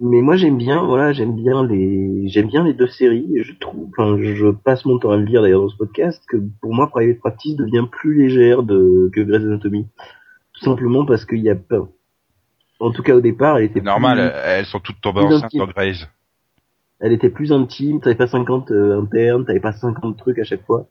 Mais 0.00 0.20
moi 0.20 0.36
j'aime 0.36 0.58
bien, 0.58 0.82
voilà, 0.84 1.12
j'aime 1.12 1.34
bien 1.34 1.66
les, 1.66 2.28
j'aime 2.28 2.48
bien 2.48 2.64
les 2.64 2.74
deux 2.74 2.86
séries. 2.86 3.26
et 3.34 3.42
Je 3.42 3.52
trouve, 3.58 3.88
enfin, 3.90 4.16
je 4.20 4.48
passe 4.50 4.84
mon 4.84 4.98
temps 4.98 5.10
à 5.10 5.16
le 5.16 5.24
dire 5.26 5.40
d'ailleurs 5.42 5.62
dans 5.62 5.68
ce 5.68 5.76
podcast 5.76 6.22
que 6.28 6.36
pour 6.60 6.74
moi 6.74 6.88
Private 6.90 7.18
Practice 7.18 7.56
devient 7.56 7.86
plus 7.90 8.14
légère 8.14 8.62
de 8.62 9.10
que 9.12 9.20
Grey's 9.22 9.44
Anatomy, 9.44 9.86
tout 10.54 10.64
simplement 10.64 11.04
parce 11.06 11.24
qu'il 11.24 11.40
y 11.40 11.48
a 11.50 11.54
pas, 11.54 11.86
en 12.80 12.90
tout 12.92 13.02
cas 13.02 13.14
au 13.14 13.20
départ, 13.22 13.56
elle 13.58 13.64
était 13.64 13.80
normal, 13.80 14.18
plus- 14.18 14.40
elles 14.44 14.66
sont 14.66 14.80
toutes 14.80 15.00
tombées 15.00 15.20
enceintes 15.20 15.54
dans 15.54 15.66
Grey's. 15.66 16.06
elle 17.00 17.12
était 17.12 17.30
plus 17.30 17.52
intime, 17.52 18.00
t'avais 18.00 18.16
pas 18.16 18.26
50 18.26 18.70
euh, 18.70 19.00
internes, 19.00 19.44
t'avais 19.46 19.60
pas 19.60 19.72
50 19.72 20.16
trucs 20.18 20.38
à 20.38 20.44
chaque 20.44 20.64
fois. 20.66 20.88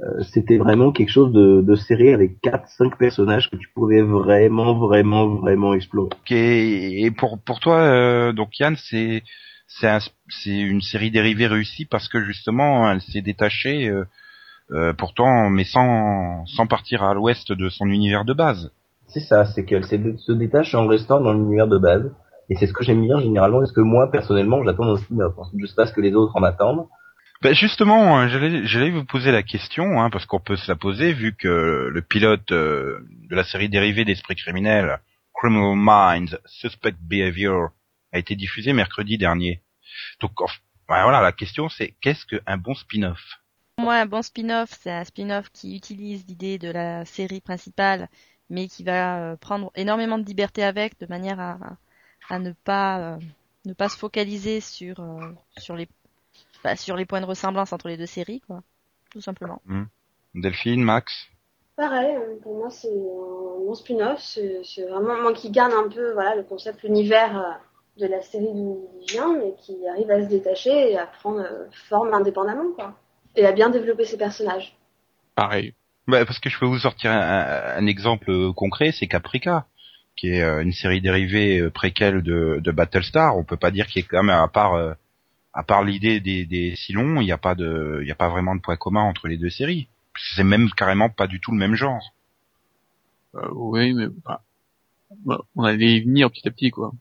Euh, 0.00 0.22
c'était 0.32 0.56
vraiment 0.56 0.90
quelque 0.90 1.10
chose 1.10 1.32
de, 1.32 1.60
de 1.62 1.74
serré 1.76 2.12
avec 2.12 2.40
4 2.40 2.68
5 2.68 2.98
personnages 2.98 3.48
que 3.50 3.56
tu 3.56 3.68
pouvais 3.74 4.02
vraiment 4.02 4.74
vraiment 4.78 5.28
vraiment 5.36 5.72
explorer. 5.72 6.08
Ok, 6.12 6.32
Et 6.32 7.10
pour 7.16 7.38
pour 7.38 7.60
toi, 7.60 7.78
euh, 7.80 8.32
donc 8.32 8.58
Yann, 8.58 8.74
c'est 8.76 9.22
c'est 9.68 9.88
un- 9.88 9.98
c'est 10.28 10.50
une 10.50 10.80
série 10.80 11.10
dérivée 11.12 11.46
réussie 11.46 11.84
parce 11.84 12.08
que 12.08 12.22
justement, 12.24 12.90
elle 12.90 13.00
s'est 13.02 13.22
détachée, 13.22 13.88
euh, 13.88 14.04
euh, 14.72 14.92
pourtant, 14.92 15.48
mais 15.48 15.64
sans 15.64 16.44
sans 16.46 16.66
partir 16.66 17.04
à 17.04 17.14
l'ouest 17.14 17.52
de 17.52 17.68
son 17.68 17.86
univers 17.86 18.24
de 18.24 18.32
base. 18.34 18.72
C'est 19.06 19.20
ça, 19.20 19.44
c'est 19.44 19.64
qu'elle 19.64 19.84
se 19.84 20.32
détache 20.32 20.74
en 20.74 20.86
restant 20.88 21.20
dans 21.20 21.32
l'univers 21.34 21.68
de 21.68 21.78
base. 21.78 22.10
Et 22.50 22.56
c'est 22.56 22.66
ce 22.66 22.72
que 22.72 22.84
j'aime 22.84 23.00
bien 23.02 23.20
généralement, 23.20 23.62
est-ce 23.62 23.72
que 23.72 23.80
moi 23.80 24.10
personnellement 24.10 24.64
j'attends 24.64 24.92
un 24.92 24.96
spin-off. 24.96 25.34
Je 25.58 25.66
sais 25.66 25.74
pas 25.76 25.86
ce 25.86 25.92
que 25.92 26.00
les 26.00 26.14
autres 26.14 26.34
en 26.36 26.42
attendent. 26.42 26.86
Ben 27.42 27.54
justement, 27.54 28.20
euh, 28.20 28.62
j'allais 28.64 28.90
vous 28.90 29.04
poser 29.04 29.30
la 29.30 29.42
question, 29.42 30.00
hein, 30.00 30.08
parce 30.10 30.24
qu'on 30.24 30.40
peut 30.40 30.56
se 30.56 30.70
la 30.70 30.76
poser 30.76 31.12
vu 31.12 31.34
que 31.34 31.90
le 31.92 32.02
pilote 32.02 32.52
euh, 32.52 33.00
de 33.28 33.34
la 33.34 33.44
série 33.44 33.68
dérivée 33.68 34.04
d'Esprit 34.04 34.34
criminel, 34.34 34.98
Criminal 35.34 35.76
Minds 35.76 36.38
Suspect 36.46 36.94
Behavior, 37.00 37.70
a 38.12 38.18
été 38.18 38.34
diffusé 38.36 38.72
mercredi 38.72 39.18
dernier. 39.18 39.62
Donc 40.20 40.32
ben 40.88 41.02
voilà, 41.02 41.20
la 41.20 41.32
question 41.32 41.68
c'est 41.68 41.94
qu'est-ce 42.00 42.24
qu'un 42.24 42.56
bon 42.56 42.74
spin-off? 42.74 43.20
Pour 43.76 43.86
moi, 43.86 43.96
un 43.96 44.06
bon 44.06 44.22
spin-off, 44.22 44.70
c'est 44.80 44.92
un 44.92 45.04
spin-off 45.04 45.50
qui 45.52 45.76
utilise 45.76 46.24
l'idée 46.28 46.58
de 46.58 46.70
la 46.70 47.04
série 47.04 47.40
principale, 47.40 48.08
mais 48.48 48.68
qui 48.68 48.84
va 48.84 49.18
euh, 49.18 49.36
prendre 49.36 49.72
énormément 49.74 50.18
de 50.18 50.24
liberté 50.24 50.62
avec, 50.62 50.98
de 51.00 51.06
manière 51.06 51.40
à, 51.40 51.58
à 52.28 52.38
ne 52.38 52.52
pas 52.52 53.00
euh, 53.00 53.18
ne 53.64 53.72
pas 53.72 53.88
se 53.88 53.98
focaliser 53.98 54.60
sur 54.60 55.00
euh, 55.00 55.32
sur 55.58 55.74
les 55.74 55.88
bah, 56.64 56.76
sur 56.76 56.96
les 56.96 57.04
points 57.04 57.20
de 57.20 57.26
ressemblance 57.26 57.72
entre 57.72 57.88
les 57.88 57.96
deux 57.98 58.06
séries, 58.06 58.40
quoi, 58.40 58.62
tout 59.10 59.20
simplement. 59.20 59.62
Delphine, 60.34 60.82
Max 60.82 61.28
Pareil, 61.76 62.14
euh, 62.14 62.40
pour 62.40 62.56
moi 62.56 62.70
c'est 62.70 62.88
un 62.88 63.66
bon 63.66 63.74
spin-off, 63.74 64.20
c'est 64.20 64.86
vraiment 64.86 65.20
moi 65.20 65.32
qui 65.32 65.50
garde 65.50 65.72
un 65.72 65.88
peu 65.88 66.12
voilà 66.12 66.36
le 66.36 66.44
concept, 66.44 66.82
l'univers 66.84 67.36
euh, 67.36 68.00
de 68.00 68.06
la 68.06 68.22
série 68.22 68.52
d'où 68.52 68.88
il 69.00 69.12
vient, 69.12 69.36
mais 69.36 69.54
qui 69.60 69.76
arrive 69.88 70.08
à 70.10 70.22
se 70.22 70.28
détacher 70.28 70.92
et 70.92 70.96
à 70.96 71.06
prendre 71.06 71.40
euh, 71.40 71.66
forme 71.88 72.14
indépendamment 72.14 72.72
quoi, 72.76 72.96
et 73.34 73.44
à 73.44 73.50
bien 73.50 73.70
développer 73.70 74.04
ses 74.04 74.16
personnages. 74.16 74.76
Pareil. 75.34 75.74
Bah, 76.06 76.24
parce 76.24 76.38
que 76.38 76.48
je 76.48 76.58
peux 76.60 76.66
vous 76.66 76.78
sortir 76.78 77.10
un, 77.10 77.86
exemple 77.86 78.52
concret, 78.52 78.92
c'est 78.92 79.08
Caprica, 79.08 79.66
qui 80.16 80.28
est 80.28 80.42
une 80.42 80.72
série 80.72 81.00
dérivée 81.00 81.70
préquelle 81.70 82.22
de, 82.22 82.60
de 82.62 82.70
Battlestar. 82.70 83.36
On 83.38 83.42
peut 83.42 83.56
pas 83.56 83.70
dire 83.70 83.86
qu'il 83.86 84.02
y 84.02 84.04
ait 84.04 84.08
quand 84.08 84.22
même 84.22 84.36
à 84.36 84.46
part 84.48 84.74
euh, 84.74 84.92
à 85.54 85.62
part 85.62 85.84
l'idée 85.84 86.20
des, 86.20 86.44
des 86.44 86.76
Silons, 86.76 87.20
il 87.20 87.24
n'y 87.24 87.32
a 87.32 87.38
pas 87.38 87.54
de 87.54 88.00
il 88.02 88.08
y 88.08 88.12
a 88.12 88.16
pas 88.16 88.28
vraiment 88.28 88.54
de 88.56 88.60
point 88.60 88.76
commun 88.76 89.02
entre 89.02 89.28
les 89.28 89.36
deux 89.38 89.50
séries. 89.50 89.88
C'est 90.36 90.44
même 90.44 90.70
carrément 90.70 91.08
pas 91.08 91.26
du 91.26 91.40
tout 91.40 91.52
le 91.52 91.58
même 91.58 91.74
genre. 91.74 92.14
Euh, 93.36 93.48
oui, 93.52 93.92
mais 93.94 94.06
bah, 94.24 94.42
bah, 95.24 95.40
on 95.56 95.64
allait 95.64 95.96
y 95.96 96.00
venir 96.02 96.30
petit 96.30 96.46
à 96.48 96.50
petit, 96.50 96.70
quoi. 96.70 96.92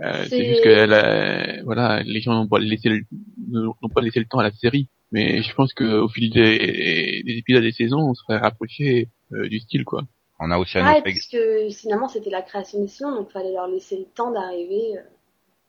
Euh, 0.00 0.24
C'est- 0.28 0.44
juste 0.44 0.64
que 0.64 0.70
la- 0.86 1.62
voilà, 1.64 2.02
les 2.02 2.20
gens 2.20 2.34
n'ont 2.34 2.48
pas 2.48 2.58
laissé 2.58 2.88
le, 2.88 3.04
n'ont 3.50 3.74
pas 3.94 4.00
laissé 4.00 4.20
le 4.20 4.26
temps 4.26 4.38
à 4.38 4.44
la 4.44 4.52
série. 4.52 4.88
Mais 5.12 5.42
je 5.42 5.54
pense 5.54 5.74
qu'au 5.74 6.08
fil 6.08 6.30
des, 6.30 7.22
des 7.26 7.32
épisodes 7.38 7.62
des 7.62 7.72
saisons, 7.72 7.98
on 8.00 8.14
serait 8.14 8.38
rapproché 8.38 9.08
euh, 9.32 9.48
du 9.48 9.58
style, 9.60 9.84
quoi. 9.84 10.02
On 10.38 10.50
a 10.50 10.58
aussi 10.58 10.78
un 10.78 10.86
Ah, 10.86 10.96
autre 10.96 11.06
ex- 11.06 11.28
puisque 11.28 11.80
finalement 11.80 12.08
c'était 12.08 12.30
la 12.30 12.42
création 12.42 12.80
des 12.80 12.88
Silons, 12.88 13.14
donc 13.16 13.30
fallait 13.32 13.52
leur 13.52 13.66
laisser 13.68 13.98
le 13.98 14.04
temps 14.04 14.30
d'arriver 14.30 14.96
euh, 14.98 15.02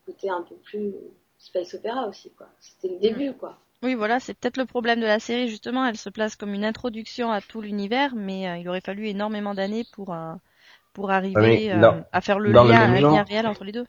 côté 0.06 0.30
un 0.30 0.44
peu 0.44 0.56
plus 0.64 0.90
euh, 0.90 1.12
space 1.42 1.74
opéra 1.74 2.08
aussi 2.08 2.32
quoi. 2.38 2.48
C'était 2.60 2.94
le 2.94 3.00
début 3.00 3.34
quoi. 3.34 3.58
Oui, 3.84 3.96
voilà, 3.96 4.20
c'est 4.20 4.36
peut-être 4.36 4.58
le 4.58 4.66
problème 4.66 5.00
de 5.00 5.06
la 5.08 5.20
série, 5.20 5.48
justement, 5.50 5.86
elle 5.86 5.98
se 5.98 6.10
place 6.12 6.36
comme 6.36 6.54
une 6.54 6.64
introduction 6.66 7.32
à 7.32 7.42
tout 7.42 7.62
l'univers, 7.62 8.14
mais 8.16 8.48
euh, 8.48 8.58
il 8.58 8.70
aurait 8.70 8.82
fallu 8.82 9.08
énormément 9.08 9.56
d'années 9.56 9.86
pour 9.94 10.14
euh, 10.14 10.34
pour 10.94 11.10
arriver 11.12 11.74
euh, 11.74 11.80
dans- 11.82 11.96
à 12.12 12.22
faire 12.22 12.40
le 12.40 12.52
dans 12.54 12.64
le 12.64 12.70
lien, 12.70 12.82
même 12.82 12.96
un 12.96 13.00
genre. 13.00 13.14
lien 13.16 13.24
réel 13.24 13.48
entre 13.48 13.64
les 13.64 13.72
deux. 13.72 13.86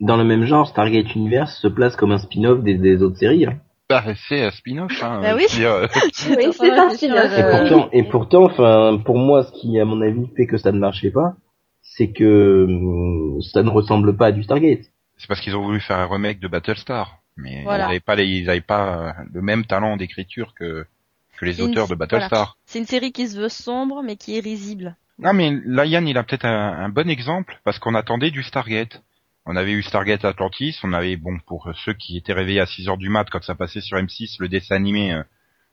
Dans 0.00 0.16
le 0.16 0.24
même 0.24 0.44
genre, 0.44 0.68
Stargate 0.68 1.14
Universe 1.16 1.58
se 1.60 1.66
place 1.66 1.96
comme 1.96 2.12
un 2.12 2.18
spin-off 2.18 2.62
des, 2.62 2.74
des 2.74 3.02
autres 3.02 3.16
séries. 3.16 3.46
hein. 3.46 3.58
Bah, 3.90 4.04
c'est 4.28 4.44
un 4.44 4.50
spin-off. 4.50 4.92
Hein, 5.02 5.20
Bah 5.22 5.34
oui. 5.34 5.46
euh, 5.60 5.88
c'est 6.12 6.46
un 6.46 6.52
spin-off. 6.52 7.36
Et 7.38 7.42
pourtant, 7.50 7.88
et 7.92 8.02
pourtant, 8.04 8.44
enfin, 8.44 8.98
pour 9.04 9.16
moi, 9.18 9.42
ce 9.44 9.52
qui, 9.52 9.80
à 9.80 9.84
mon 9.84 10.00
avis, 10.00 10.26
fait 10.36 10.46
que 10.46 10.58
ça 10.58 10.70
ne 10.72 10.78
marchait 10.78 11.10
pas, 11.10 11.34
c'est 11.82 12.12
que 12.12 12.64
hum, 12.68 13.40
ça 13.42 13.62
ne 13.64 13.70
ressemble 13.70 14.16
pas 14.16 14.26
à 14.26 14.32
du 14.32 14.42
Stargate. 14.44 14.84
C'est 15.18 15.26
parce 15.26 15.40
qu'ils 15.40 15.54
ont 15.56 15.62
voulu 15.62 15.80
faire 15.80 15.98
un 15.98 16.06
remake 16.06 16.40
de 16.40 16.48
Battlestar, 16.48 17.18
mais 17.36 17.62
Voilà. 17.64 17.84
ils 17.84 17.86
n'avaient 17.88 18.00
pas 18.00 18.14
les, 18.14 18.26
ils 18.26 18.48
avaient 18.50 18.60
pas 18.60 19.08
euh, 19.08 19.12
le 19.32 19.42
même 19.42 19.64
talent 19.64 19.96
d'écriture 19.96 20.54
que 20.54 20.86
que 21.38 21.44
les 21.44 21.60
une- 21.60 21.70
auteurs 21.70 21.86
de 21.88 21.94
Battlestar. 21.94 22.56
C'est 22.66 22.78
une 22.80 22.86
série 22.86 23.12
qui 23.12 23.28
se 23.28 23.38
veut 23.38 23.48
sombre, 23.48 24.02
mais 24.02 24.16
qui 24.16 24.36
est 24.36 24.40
risible. 24.40 24.96
Non 25.20 25.32
mais 25.32 25.52
là 25.64 25.84
Yann 25.84 26.06
il 26.08 26.16
a 26.18 26.22
peut-être 26.24 26.44
un, 26.44 26.72
un 26.84 26.88
bon 26.88 27.08
exemple 27.10 27.58
parce 27.64 27.78
qu'on 27.78 27.94
attendait 27.94 28.30
du 28.30 28.42
Stargate. 28.42 29.02
On 29.46 29.56
avait 29.56 29.72
eu 29.72 29.82
Stargate 29.82 30.24
Atlantis, 30.24 30.78
on 30.82 30.92
avait 30.92 31.16
bon 31.16 31.38
pour 31.46 31.72
ceux 31.84 31.94
qui 31.94 32.16
étaient 32.18 32.32
réveillés 32.34 32.60
à 32.60 32.66
6 32.66 32.88
heures 32.88 32.98
du 32.98 33.08
mat 33.08 33.28
quand 33.30 33.42
ça 33.42 33.54
passait 33.54 33.80
sur 33.80 33.96
M6 33.96 34.36
le 34.40 34.48
dessin 34.48 34.74
animé 34.76 35.12
euh, 35.14 35.22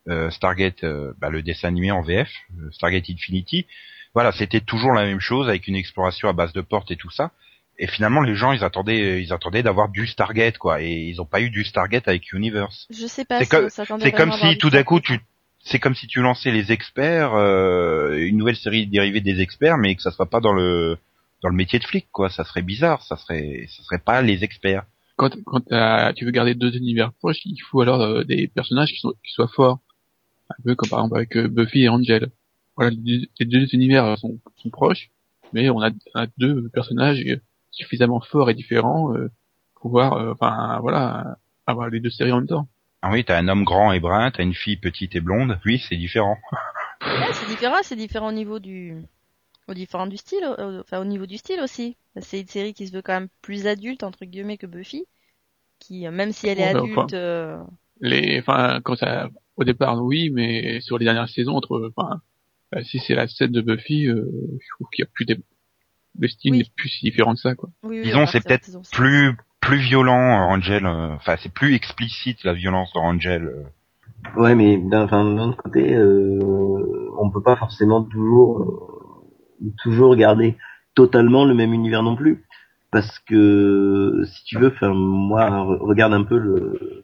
euh, 0.07 0.29
Stargate 0.29 0.83
euh, 0.83 1.13
bah, 1.19 1.29
le 1.29 1.41
dessin 1.41 1.67
animé 1.67 1.91
en 1.91 2.01
VF, 2.01 2.29
Stargate 2.71 3.09
Infinity. 3.09 3.65
Voilà, 4.13 4.31
c'était 4.31 4.61
toujours 4.61 4.93
la 4.93 5.03
même 5.03 5.19
chose 5.19 5.49
avec 5.49 5.67
une 5.67 5.75
exploration 5.75 6.29
à 6.29 6.33
base 6.33 6.53
de 6.53 6.61
portes 6.61 6.89
et 6.91 6.95
tout 6.95 7.09
ça. 7.11 7.31
Et 7.77 7.87
finalement 7.87 8.21
les 8.21 8.35
gens 8.35 8.51
ils 8.53 8.63
attendaient 8.63 9.21
ils 9.21 9.33
attendaient 9.33 9.63
d'avoir 9.63 9.89
du 9.89 10.07
Stargate 10.07 10.57
quoi 10.57 10.81
et 10.81 10.91
ils 11.09 11.19
ont 11.21 11.25
pas 11.25 11.41
eu 11.41 11.49
du 11.49 11.63
Stargate 11.65 12.07
avec 12.07 12.31
Universe. 12.31 12.87
Je 12.89 13.05
sais 13.07 13.25
pas 13.25 13.39
C'est 13.39 13.45
si 13.45 13.49
comme- 13.49 13.69
C'est 14.01 14.11
comme 14.13 14.29
si 14.51 14.57
tout 14.57 14.69
d'un 14.69 14.83
coup 14.83 14.99
tu 15.01 15.19
c'est 15.67 15.79
comme 15.79 15.95
si 15.95 16.05
tu 16.07 16.21
lançais 16.21 16.51
les 16.51 16.71
experts, 16.71 17.33
euh, 17.33 18.17
une 18.17 18.37
nouvelle 18.37 18.55
série 18.55 18.85
dérivée 18.87 19.19
des 19.19 19.41
experts, 19.41 19.77
mais 19.77 19.95
que 19.95 20.01
ça 20.03 20.11
soit 20.11 20.29
pas 20.29 20.39
dans 20.39 20.53
le 20.53 20.97
dans 21.41 21.49
le 21.49 21.55
métier 21.55 21.79
de 21.79 21.83
flic, 21.83 22.07
quoi. 22.11 22.29
Ça 22.29 22.43
serait 22.45 22.61
bizarre, 22.61 23.01
ça 23.03 23.17
serait 23.17 23.65
ça 23.67 23.83
serait 23.83 23.99
pas 23.99 24.21
les 24.21 24.43
experts. 24.43 24.83
Quand, 25.17 25.31
quand 25.43 25.61
t'as- 25.61 26.13
tu 26.13 26.23
veux 26.25 26.31
garder 26.31 26.55
deux 26.55 26.75
univers 26.77 27.11
proches, 27.13 27.39
il 27.45 27.57
faut 27.69 27.81
alors 27.81 28.01
euh, 28.01 28.23
des 28.23 28.47
personnages 28.47 28.91
qui, 28.93 28.99
sont, 28.99 29.13
qui 29.23 29.31
soient 29.33 29.47
forts. 29.47 29.79
Un 30.51 30.63
peu 30.63 30.75
comme 30.75 30.89
par 30.89 30.99
exemple 30.99 31.17
avec 31.17 31.35
euh, 31.35 31.47
Buffy 31.47 31.83
et 31.83 31.89
Angel. 31.89 32.29
Voilà, 32.77 32.91
les 32.91 32.97
deux, 33.19 33.25
les 33.39 33.45
deux 33.45 33.73
univers 33.73 34.17
sont, 34.19 34.37
sont 34.57 34.69
proches, 34.69 35.09
mais 35.53 35.69
on 35.69 35.81
a, 35.81 35.89
on 36.13 36.19
a 36.21 36.27
deux 36.37 36.69
personnages 36.69 37.21
euh, 37.25 37.37
suffisamment 37.75 38.21
forts 38.21 38.49
et 38.49 38.53
différents 38.55 39.13
euh, 39.15 39.29
pouvoir, 39.81 40.13
euh, 40.15 40.31
enfin 40.33 40.79
voilà, 40.81 41.37
avoir 41.67 41.89
les 41.89 41.99
deux 41.99 42.09
séries 42.09 42.31
en 42.31 42.37
même 42.37 42.47
temps. 42.47 42.67
Ah 43.01 43.11
oui, 43.11 43.23
t'as 43.23 43.37
un 43.37 43.47
homme 43.47 43.63
grand 43.63 43.91
et 43.93 43.99
brun, 43.99 44.31
t'as 44.31 44.43
une 44.43 44.53
fille 44.55 44.77
petite 44.77 45.15
et 45.15 45.21
blonde. 45.21 45.59
Oui, 45.65 45.79
c'est 45.87 45.97
différent. 45.97 46.37
Ouais, 47.15 47.27
c'est 47.33 47.45
différent, 47.45 47.77
c'est 47.83 47.95
différent 47.95 48.29
au 48.29 48.31
niveau 48.31 48.59
du, 48.59 49.03
au 49.69 49.73
différent 49.75 50.07
du 50.07 50.17
style, 50.17 50.45
au- 50.45 50.79
enfin 50.81 50.99
au 51.01 51.05
niveau 51.05 51.25
du 51.27 51.37
style 51.37 51.61
aussi. 51.61 51.97
C'est 52.21 52.41
une 52.41 52.47
série 52.47 52.73
qui 52.75 52.87
se 52.87 52.93
veut 52.93 53.01
quand 53.03 53.13
même 53.13 53.29
plus 53.41 53.67
adulte 53.67 54.03
entre 54.03 54.25
guillemets 54.25 54.57
que 54.59 54.67
Buffy, 54.67 55.05
qui 55.79 56.07
euh, 56.07 56.11
même 56.11 56.33
si 56.33 56.47
elle 56.47 56.59
est 56.59 56.63
Ouais, 56.63 56.69
bah, 56.69 56.83
adulte, 56.83 57.13
enfin. 57.13 57.13
euh, 57.13 57.63
Les, 58.01 58.39
enfin 58.39 58.81
quand 58.83 58.95
ça, 58.97 59.29
au 59.57 59.63
départ 59.63 60.03
oui, 60.03 60.29
mais 60.31 60.81
sur 60.81 60.97
les 60.99 61.05
dernières 61.05 61.29
saisons 61.29 61.55
entre, 61.55 61.91
enfin 61.97 62.21
euh, 62.75 62.83
si 62.83 62.99
c'est 62.99 63.15
la 63.15 63.27
7 63.27 63.51
de 63.51 63.61
Buffy, 63.61 64.07
euh, 64.07 64.25
je 64.61 64.67
trouve 64.75 64.87
qu'il 64.93 65.03
y 65.03 65.07
a 65.07 65.11
plus 65.13 65.25
des, 65.25 65.37
le 66.19 66.27
style 66.27 66.51
Oui. 66.51 66.57
n'est 66.59 66.71
plus 66.75 66.89
si 66.89 67.05
différent 67.05 67.33
que 67.33 67.39
ça 67.39 67.55
quoi. 67.55 67.69
oui, 67.83 67.97
oui, 67.99 68.03
Disons, 68.03 68.25
c'est 68.27 68.39
de 68.39 68.43
peut-être. 68.43 68.69
Plus 68.91 69.35
plus 69.61 69.77
violent, 69.77 70.13
euh, 70.19 70.53
Angel. 70.55 70.85
euh, 70.85 71.15
Enfin, 71.15 71.35
c'est 71.41 71.51
plus 71.51 71.73
explicite 71.73 72.43
la 72.43 72.53
violence 72.53 72.93
de 72.93 72.99
Angel. 72.99 73.45
euh. 73.45 73.63
Ouais, 74.41 74.55
mais 74.55 74.77
d'un 74.77 75.03
enfin, 75.05 75.23
d'un 75.23 75.49
autre 75.49 75.61
côté, 75.61 75.93
euh, 75.95 77.09
on 77.19 77.29
peut 77.31 77.41
pas 77.41 77.55
forcément 77.55 78.03
toujours 78.03 78.61
euh, 79.61 79.71
toujours 79.83 80.15
garder 80.15 80.57
totalement 80.95 81.45
le 81.45 81.53
même 81.53 81.73
univers 81.73 82.01
non 82.03 82.15
plus, 82.15 82.43
parce 82.91 83.19
que 83.19 84.23
si 84.25 84.43
tu 84.45 84.57
veux, 84.59 84.67
enfin 84.67 84.93
moi, 84.93 85.49
re- 85.49 85.77
regarde 85.79 86.13
un 86.13 86.23
peu 86.23 86.37
le. 86.37 87.03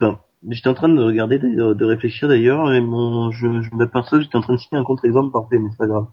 Enfin, 0.00 0.20
j'étais 0.48 0.68
en 0.68 0.74
train 0.74 0.88
de 0.90 1.02
regarder, 1.02 1.38
d'ailleurs- 1.38 1.74
de 1.74 1.84
réfléchir 1.84 2.28
d'ailleurs, 2.28 2.72
et 2.72 2.80
mon, 2.80 3.30
je, 3.30 3.62
je 3.62 3.74
m'aperçois 3.74 4.18
que 4.18 4.24
j'étais 4.24 4.36
en 4.36 4.42
train 4.42 4.54
de 4.54 4.58
citer 4.58 4.76
un 4.76 4.84
contre-exemple 4.84 5.32
parfait, 5.32 5.58
mais 5.58 5.68
c'est 5.70 5.78
pas 5.78 5.86
grave. 5.86 6.06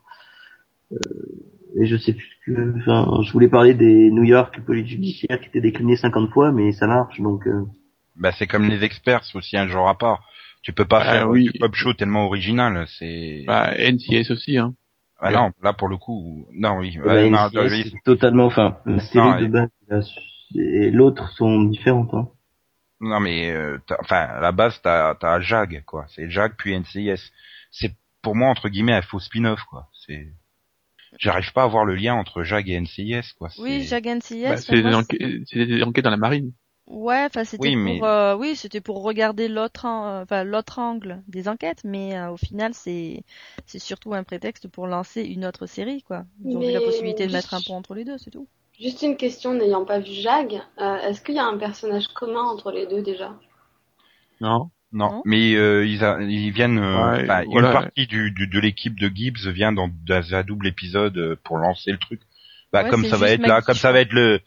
Euh, 0.94 0.98
et 1.80 1.86
je 1.86 1.96
sais 1.98 2.14
plus 2.14 2.28
que, 2.46 2.78
enfin, 2.80 3.22
je 3.24 3.32
voulais 3.32 3.48
parler 3.50 3.74
des 3.74 4.10
New 4.12 4.24
York 4.24 4.60
police 4.66 4.88
judiciaire 4.88 5.40
qui 5.40 5.48
étaient 5.48 5.62
déclinés 5.62 5.96
50 5.98 6.30
fois, 6.32 6.52
mais 6.52 6.72
ça 6.72 6.88
marche, 6.88 7.20
donc. 7.22 7.46
euh, 7.48 7.64
Bah, 8.16 8.32
c'est 8.32 8.48
comme 8.48 8.68
les 8.68 8.84
experts, 8.84 9.24
c'est 9.26 9.38
aussi 9.38 9.58
un 9.58 9.68
genre 9.68 9.88
à 9.90 9.98
part. 9.98 10.24
Tu 10.64 10.74
peux 10.74 10.86
pas 10.86 11.02
Ah, 11.02 11.12
faire 11.14 11.30
oui. 11.30 11.50
du 11.52 11.60
pop 11.60 11.74
show 11.76 11.94
tellement 11.94 12.26
original. 12.26 12.86
C'est. 12.98 13.44
Bah 13.46 13.72
NCS 13.78 14.32
aussi 14.32 14.58
hein. 14.58 14.74
ah 15.20 15.32
non, 15.32 15.52
là 15.64 15.72
pour 15.74 15.88
le 15.88 15.98
coup, 15.98 16.46
non 16.52 16.78
oui. 16.80 16.98
Non, 16.98 17.50
oui. 17.54 17.84
c'est 17.92 18.04
totalement, 18.04 18.46
enfin, 18.46 18.78
la 18.86 19.00
série 19.00 19.26
Non, 19.28 19.40
de 19.40 19.46
et- 19.46 19.48
base 19.50 19.70
la- 19.88 20.02
et 20.62 20.90
l'autre 20.92 21.30
sont 21.38 21.64
différentes. 21.64 22.14
Hein. 22.14 22.28
Non 23.00 23.20
mais 23.20 23.52
euh, 23.52 23.78
t'as- 23.86 23.98
enfin 24.02 24.18
à 24.38 24.40
la 24.42 24.52
base 24.52 24.80
t'as 24.82 25.14
t'as 25.16 25.40
Jag 25.40 25.84
quoi, 25.86 26.06
c'est 26.10 26.28
Jag 26.30 26.54
puis 26.58 26.74
NCIS. 26.78 27.32
C'est 27.70 27.92
pour 28.24 28.36
moi 28.36 28.50
entre 28.50 28.68
guillemets 28.70 28.94
un 28.94 29.02
faux 29.04 29.20
spin-off 29.20 29.62
quoi. 29.70 29.88
C'est 30.08 30.28
j'arrive 31.18 31.52
pas 31.54 31.64
à 31.64 31.68
voir 31.68 31.86
le 31.86 31.96
lien 31.96 32.16
entre 32.16 32.44
Jag 32.44 32.70
et 32.70 32.80
NCIS 32.80 33.34
quoi. 33.38 33.50
Oui, 33.60 33.88
Jag 33.90 34.08
NCIS, 34.08 34.44
Bah, 34.44 34.58
c'est 34.58 34.82
des, 34.82 34.94
enquêtes, 34.94 35.44
c'est 35.46 35.66
des 35.66 35.84
enquêtes 35.84 36.04
dans 36.04 36.12
la 36.12 36.18
marine. 36.18 36.52
Ouais, 36.88 37.26
enfin 37.26 37.44
c'était 37.44 37.76
Oui, 37.76 37.98
pour 38.00 38.08
euh, 38.08 38.36
oui, 38.38 38.56
c'était 38.56 38.80
pour 38.80 39.04
regarder 39.04 39.50
l'autre 39.50 39.86
euh, 39.86 40.24
enfin 40.24 40.46
l'autre 40.46 40.80
angle 40.80 41.22
des 41.28 41.50
enquêtes, 41.50 41.82
mais 41.84 42.18
euh, 42.18 42.32
au 42.32 42.38
final 42.38 42.74
c'est 42.74 43.24
c'est 43.66 43.80
surtout 43.80 44.14
un 44.14 44.24
prétexte 44.24 44.70
pour 44.70 44.88
lancer 44.88 45.24
une 45.24 45.46
autre 45.46 45.66
série 45.66 46.02
quoi. 46.04 46.24
Ils 46.46 46.56
ont 46.56 46.62
vu 46.62 46.72
la 46.72 46.80
possibilité 46.80 47.28
de 47.28 47.34
mettre 47.34 47.54
un 47.54 47.62
pont 47.62 47.76
entre 47.76 47.94
les 47.94 48.06
deux, 48.06 48.18
c'est 48.18 48.32
tout. 48.32 48.48
Juste 48.80 49.02
une 49.02 49.18
question, 49.18 49.54
n'ayant 49.54 49.86
pas 49.86 50.00
vu 50.00 50.12
Jag, 50.12 50.62
euh, 50.80 50.98
est-ce 51.00 51.22
qu'il 51.22 51.36
y 51.36 51.40
a 51.40 51.46
un 51.46 51.58
personnage 51.58 52.08
commun 52.10 52.44
entre 52.44 52.72
les 52.72 52.86
deux 52.86 53.02
déjà? 53.02 53.34
Non. 54.40 54.70
Non, 54.94 55.12
Non 55.12 55.22
mais 55.26 55.54
euh, 55.56 55.86
ils, 55.86 56.04
a- 56.04 56.22
ils 56.22 56.52
viennent. 56.52 56.80
euh, 56.80 57.18
Ouais, 57.18 57.26
voilà. 57.26 57.68
Une 57.68 57.74
partie 57.74 58.08
du, 58.08 58.32
du- 58.32 58.48
de 58.48 58.60
l'équipe 58.60 58.98
de 59.00 59.10
Gibbs 59.14 59.48
vient 59.48 59.72
dans, 59.74 59.90
dans 60.06 60.34
un 60.36 60.44
double 60.44 60.68
épisode 60.68 61.18
euh, 61.18 61.36
pour 61.44 61.58
lancer 61.58 61.92
le 61.92 61.98
truc. 61.98 62.22
Bah 62.72 62.84
Ouais, 62.84 62.90
comme 62.90 63.06
ça 63.06 63.18
va 63.18 63.30
être 63.32 63.42
là, 63.42 63.56
Maggie, 63.56 63.66
comme 63.66 63.76
ça 63.76 63.92
va 63.92 64.00
être 64.02 64.14
le. 64.14 64.40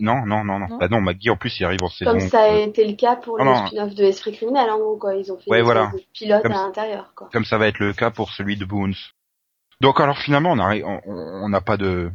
Non 0.00 0.24
non 0.26 0.44
non 0.44 0.58
non. 0.58 0.68
Non 0.68 0.78
Bah 0.78 0.88
non, 0.88 1.00
Maggie 1.00 1.30
en 1.30 1.36
plus 1.36 1.58
il 1.58 1.64
arrive 1.64 1.82
en 1.82 1.88
saison. 1.88 2.10
Comme 2.10 2.20
ça 2.28 2.42
a 2.42 2.56
été 2.58 2.86
le 2.86 2.94
cas 2.94 3.16
pour 3.16 3.40
Ah 3.40 3.44
le 3.44 3.66
spin-off 3.68 3.94
de 3.94 4.04
Esprit 4.04 4.32
criminel, 4.32 4.68
en 4.70 4.78
gros, 4.78 4.96
quoi. 4.98 5.14
Ils 5.16 5.32
ont 5.32 5.38
fait 5.38 5.50
Ouais, 5.50 5.58
une 5.60 5.64
voilà. 5.64 5.84
espèce 5.86 6.00
de 6.00 6.06
pilote 6.12 6.42
Comme 6.42 6.52
à 6.52 6.66
l'intérieur, 6.66 7.12
quoi. 7.16 7.28
comme 7.32 7.44
ça 7.44 7.58
va 7.58 7.66
être 7.68 7.78
le 7.78 7.92
cas 7.92 8.10
pour 8.10 8.30
celui 8.30 8.56
de 8.56 8.64
Boons. 8.64 8.92
Donc 9.80 10.00
alors 10.00 10.18
finalement 10.18 10.50
on 10.52 10.58
arrive, 10.58 10.84
on- 10.86 11.00
on 11.06 11.48
n'a 11.48 11.60
pas 11.60 11.76
de, 11.76 12.10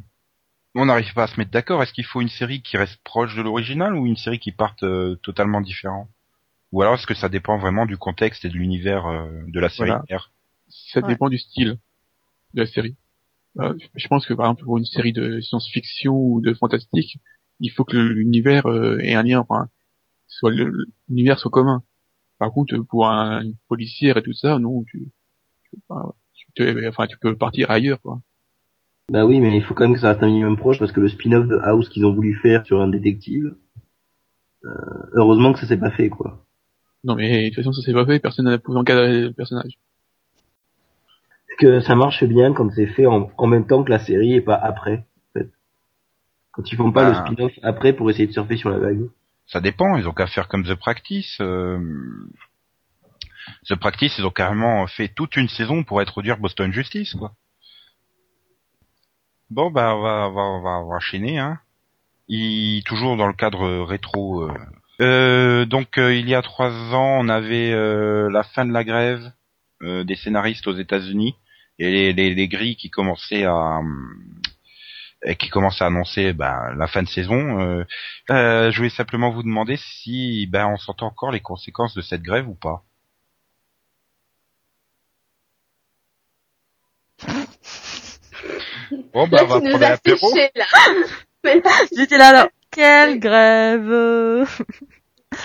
on 0.76 0.86
n'arrive 0.86 1.13
pas 1.13 1.24
à 1.24 1.28
se 1.28 1.38
mettre 1.39 1.52
d'accord. 1.52 1.82
Est-ce 1.82 1.93
qu'il 1.93 2.04
faut 2.06 2.22
une 2.22 2.30
série 2.30 2.62
qui 2.62 2.76
reste 2.78 3.02
proche 3.04 3.36
de 3.36 3.41
l'original 3.41 3.96
ou 3.96 4.06
une 4.06 4.17
série 4.17 4.39
qui 4.39 4.52
parte 4.52 4.84
euh, 4.84 5.15
totalement 5.24 5.62
différent 5.62 6.08
Ou 6.73 6.81
alors 6.81 6.95
est-ce 6.95 7.07
que 7.07 7.13
ça 7.13 7.29
dépend 7.29 7.57
vraiment 7.57 7.86
du 7.86 7.97
contexte 7.97 8.43
et 8.43 8.49
de 8.49 8.55
l'univers 8.55 9.05
euh, 9.07 9.29
de 9.47 9.59
la 9.62 9.69
série 9.69 9.91
Voilà. 9.91 10.03
Ça 10.67 10.99
Ouais. 11.01 11.07
dépend 11.07 11.29
du 11.29 11.38
style 11.38 11.77
de 12.55 12.62
la 12.62 12.65
série. 12.67 12.97
Euh, 13.59 13.75
je 13.95 14.07
pense 14.07 14.25
que 14.25 14.33
par 14.33 14.47
exemple 14.47 14.63
pour 14.65 14.77
une 14.79 14.86
série 14.86 15.13
de 15.13 15.39
science-fiction 15.39 16.13
ou 16.15 16.41
de 16.41 16.53
fantastique, 16.55 17.19
il 17.59 17.69
faut 17.71 17.86
que 17.86 17.95
l'univers 17.97 18.65
euh, 18.65 18.97
ait 18.99 19.13
un 19.13 19.23
lien, 19.23 19.39
enfin, 19.47 19.69
soit 20.27 20.51
le- 20.51 20.88
l'univers 21.07 21.39
soit 21.39 21.51
commun. 21.51 21.83
Par 22.39 22.51
contre, 22.51 22.75
pour 22.79 23.07
un 23.07 23.43
une 23.43 23.55
policière 23.67 24.17
et 24.17 24.23
tout 24.23 24.33
ça, 24.33 24.57
non, 24.59 24.83
tu, 24.86 25.12
tu, 25.69 25.77
enfin, 25.88 26.13
tu, 26.33 26.47
te- 26.55 26.88
enfin, 26.89 27.07
tu 27.07 27.17
peux 27.19 27.38
partir 27.38 27.69
ailleurs, 27.71 28.01
quoi. 28.01 28.21
Bah 29.12 29.25
oui, 29.25 29.39
mais 29.39 29.55
il 29.55 29.63
faut 29.63 29.75
quand 29.75 29.83
même 29.86 29.93
que 29.93 29.99
ça 30.01 30.09
reste 30.09 30.23
un 30.23 30.27
minimum 30.27 30.57
proche 30.57 30.79
parce 30.79 30.91
que 30.91 31.01
le 31.01 31.09
spin-off 31.09 31.47
de 31.47 31.57
House 31.57 31.89
qu'ils 31.89 32.05
ont 32.05 32.13
voulu 32.13 32.33
faire 32.41 32.65
sur 32.65 32.81
un 32.81 32.88
détective, 32.88 33.55
euh, 34.65 34.69
heureusement 35.13 35.53
que 35.53 35.59
ça 35.59 35.67
s'est 35.67 35.77
pas 35.77 35.91
fait 35.91 36.09
quoi. 36.09 36.45
Non, 37.04 37.16
mais 37.16 37.44
de 37.44 37.48
toute 37.50 37.56
façon, 37.58 37.74
ça 37.74 37.82
s'est 37.82 37.94
pas 37.94 38.06
fait, 38.06 38.20
personne 38.20 38.46
n'a 38.46 38.58
pu 38.58 38.72
encadrer 38.72 39.22
le 39.24 39.34
personnage. 39.34 39.74
Parce 41.48 41.58
que 41.60 41.80
ça 41.82 41.96
marche 41.96 42.24
bien 42.24 42.54
quand 42.54 42.70
c'est 42.74 42.88
fait 42.88 43.06
en, 43.06 43.30
en 43.38 43.48
même 43.48 43.68
temps 43.68 43.84
que 43.84 43.89
la 43.92 44.00
série 44.00 44.34
et 44.36 44.42
pas 44.42 44.56
après. 44.56 45.06
En 45.36 45.39
fait? 45.39 45.50
Quand 46.52 46.72
ils 46.72 46.78
font 46.78 46.92
pas 46.92 47.10
le 47.10 47.16
spin-off 47.16 47.52
après 47.62 47.94
pour 47.94 48.10
essayer 48.10 48.28
de 48.28 48.32
surfer 48.32 48.58
sur 48.58 48.70
la 48.70 48.80
vague. 48.80 49.10
Ça 49.48 49.60
dépend. 49.60 49.98
Ils 49.98 50.08
ont 50.08 50.13
qu'à 50.13 50.28
faire 50.28 50.48
comme 50.48 50.63
The 50.63 50.76
Practice. 50.76 51.38
euh, 51.42 51.78
The 53.68 53.76
Practice, 53.76 54.18
ils 54.18 54.26
ont 54.26 54.32
carrément 54.32 54.88
fait 54.88 55.10
toute 55.10 55.36
une 55.36 55.50
saison 55.50 55.84
pour 55.84 56.00
introduire 56.00 56.38
Boston 56.38 56.72
Justice, 56.72 57.13
quoi. 57.16 57.34
Bon, 59.50 59.70
bah, 59.70 59.96
on 59.96 60.02
va, 60.02 60.30
on 60.30 60.32
va, 60.32 60.42
on 60.42 60.62
va, 60.62 60.70
on 60.80 60.88
va 60.89 60.96
enchaîner, 60.96 61.38
hein. 61.38 61.60
Il, 62.30 62.82
toujours 62.86 63.18
dans 63.18 63.28
le 63.28 63.34
cadre 63.34 63.82
rétro. 63.84 64.44
euh. 64.44 64.54
Euh, 65.04 65.66
donc, 65.66 65.98
euh, 65.98 66.13
il 66.16 66.30
y 66.30 66.36
a 66.36 66.42
trois 66.42 66.72
ans, 66.94 67.18
on 67.20 67.30
avait 67.30 67.72
euh, 67.74 68.30
la 68.32 68.44
fin 68.44 68.66
de 68.66 68.72
la 68.72 68.84
grève 68.84 69.32
euh, 69.82 70.04
des 70.04 70.16
scénaristes 70.16 70.68
aux 70.68 70.76
États-Unis 70.76 71.36
et 71.80 71.92
les, 71.92 72.13
les, 72.13 72.34
les 72.36 72.48
grilles 72.48 72.76
qui 72.78 72.89
commençaient 72.89 73.44
à 73.46 73.80
euh, 75.26 75.34
qui 75.36 75.50
commençaient 75.50 75.84
à 75.84 75.88
annoncer 75.88 76.34
ben, 76.34 76.74
la 76.78 76.88
fin 76.88 77.04
de 77.04 77.08
saison. 77.10 77.60
Euh, 77.62 77.84
euh, 78.32 78.72
je 78.72 78.78
voulais 78.78 78.89
simplement 78.89 79.32
vous 79.32 79.44
demander 79.44 79.78
si 79.78 80.48
ben 80.48 80.68
on 80.68 80.78
sentait 80.78 81.04
encore 81.04 81.32
les 81.32 81.39
conséquences 81.42 81.96
de 81.96 82.02
cette 82.02 82.22
grève 82.24 82.48
ou 82.48 82.56
pas. 82.56 82.84
Bon 89.13 89.28
bah 89.28 89.38
Là, 89.38 89.44
on 89.44 89.48
va 89.48 89.62
prendre 89.62 89.86
un 89.86 89.92
as 89.92 89.94
apéro. 89.94 90.30
fiché, 90.30 90.52
là. 90.56 90.66
Mais- 91.44 91.62
J'étais 91.96 92.18
là 92.18 92.28
alors. 92.30 92.50
Quelle 92.72 93.20
grève 93.20 94.48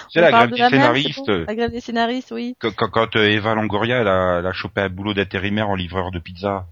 C'est 0.08 0.20
la 0.20 0.30
grève 0.30 0.50
de 0.50 0.54
des 0.56 0.60
la 0.62 0.68
scénaristes. 0.70 1.26
bon 1.26 1.44
La 1.46 1.54
grève 1.54 1.70
des 1.70 1.80
scénaristes, 1.80 2.32
oui. 2.32 2.56
Quand, 2.60 2.74
quand, 2.74 2.88
quand, 2.90 3.16
euh, 3.16 3.28
Eva 3.28 3.54
Longoria 3.54 4.00
elle 4.00 4.08
a, 4.08 4.38
elle 4.40 4.46
a 4.46 4.52
chopé 4.52 4.80
un 4.82 4.88
boulot 4.88 5.14
d'intérimaire 5.14 5.68
en 5.68 5.74
livreur 5.74 6.10
de 6.10 6.18
pizza. 6.18 6.66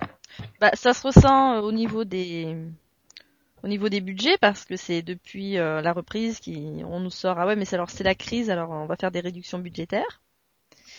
Bah, 0.61 0.71
ça 0.75 0.93
se 0.93 1.07
ressent 1.07 1.55
euh, 1.55 1.61
au 1.61 1.73
niveau 1.73 2.05
des 2.05 2.57
au 3.63 3.69
niveau 3.69 3.89
des 3.89 4.01
budgets 4.01 4.37
parce 4.41 4.65
que 4.65 4.77
c'est 4.77 5.03
depuis 5.03 5.59
euh, 5.59 5.81
la 5.81 5.93
reprise 5.93 6.41
qui 6.41 6.83
on 6.89 7.01
nous 7.01 7.11
sort 7.11 7.39
ah 7.41 7.47
ouais 7.47 7.57
mais 7.57 7.65
c'est 7.65 7.75
alors 7.77 7.89
c'est 7.91 8.05
la 8.05 8.15
crise 8.15 8.51
alors 8.51 8.71
on 8.71 8.87
va 8.87 8.97
faire 8.97 9.11
des 9.11 9.21
réductions 9.21 9.59
budgétaires. 9.59 10.21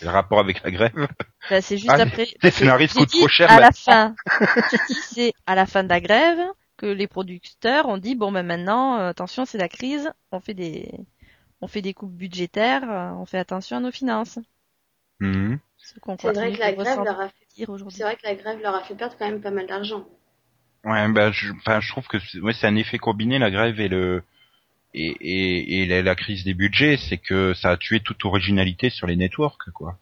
Le 0.02 0.08
rapport 0.10 0.38
avec 0.40 0.62
la 0.62 0.70
grève. 0.70 1.08
Bah, 1.50 1.60
c'est 1.60 1.76
juste 1.78 1.90
Ah, 1.90 2.02
après. 2.02 2.26
les 2.42 2.50
scénaristes 2.50 2.96
coûtent 2.96 3.08
trop 3.10 3.28
cher 3.28 3.50
À 3.50 3.60
la 3.60 3.66
maintenant. 3.68 4.14
fin, 4.14 4.14
c'est 5.02 5.32
à 5.46 5.54
la 5.54 5.66
fin 5.66 5.82
de 5.84 5.88
la 5.88 6.00
grève 6.00 6.38
que 6.76 6.86
les 6.86 7.06
producteurs 7.06 7.86
ont 7.88 7.98
dit 7.98 8.14
bon 8.16 8.30
ben 8.32 8.44
maintenant 8.44 8.98
euh, 8.98 9.08
attention 9.10 9.44
c'est 9.44 9.58
la 9.58 9.68
crise, 9.68 10.10
on 10.32 10.40
fait 10.40 10.54
des 10.54 10.90
on 11.60 11.68
fait 11.68 11.82
des 11.82 11.94
coupes 11.94 12.14
budgétaires, 12.14 12.90
euh, 12.90 13.10
on 13.12 13.26
fait 13.26 13.38
attention 13.38 13.78
à 13.78 13.80
nos 13.80 13.90
finances. 13.90 14.38
Ce 15.20 15.98
qu'on 16.00 16.16
C'est 16.16 16.32
vrai 16.32 16.52
que 16.52 16.58
la 16.58 16.72
grève 16.72 17.02
leur 17.04 17.20
a 17.20 17.28
fait, 17.28 17.34
ressentir 17.34 17.70
aujourd'hui. 17.70 17.96
c'est 17.96 18.02
vrai 18.04 18.16
que 18.16 18.24
la 18.24 18.34
grève 18.34 18.60
leur 18.60 18.74
a 18.74 18.82
fait 18.84 18.94
perdre 18.94 19.16
quand 19.18 19.28
même 19.28 19.40
pas 19.40 19.50
mal 19.50 19.66
d'argent. 19.66 20.04
Ouais, 20.84 21.08
bah, 21.08 21.32
je, 21.32 21.90
trouve 21.90 22.06
que 22.06 22.18
c'est 22.20 22.40
ouais, 22.40 22.52
un 22.62 22.76
effet 22.76 22.98
combiné 22.98 23.38
la 23.38 23.50
grève 23.50 23.80
et 23.80 23.88
le 23.88 24.22
et, 24.94 25.08
et, 25.20 25.82
et 25.82 25.86
la, 25.86 26.02
la 26.02 26.14
crise 26.14 26.44
des 26.44 26.54
budgets, 26.54 26.96
c'est 26.96 27.18
que 27.18 27.52
ça 27.54 27.70
a 27.70 27.76
tué 27.76 28.00
toute 28.00 28.24
originalité 28.24 28.90
sur 28.90 29.06
les 29.06 29.16
networks, 29.16 29.70
quoi. 29.72 29.98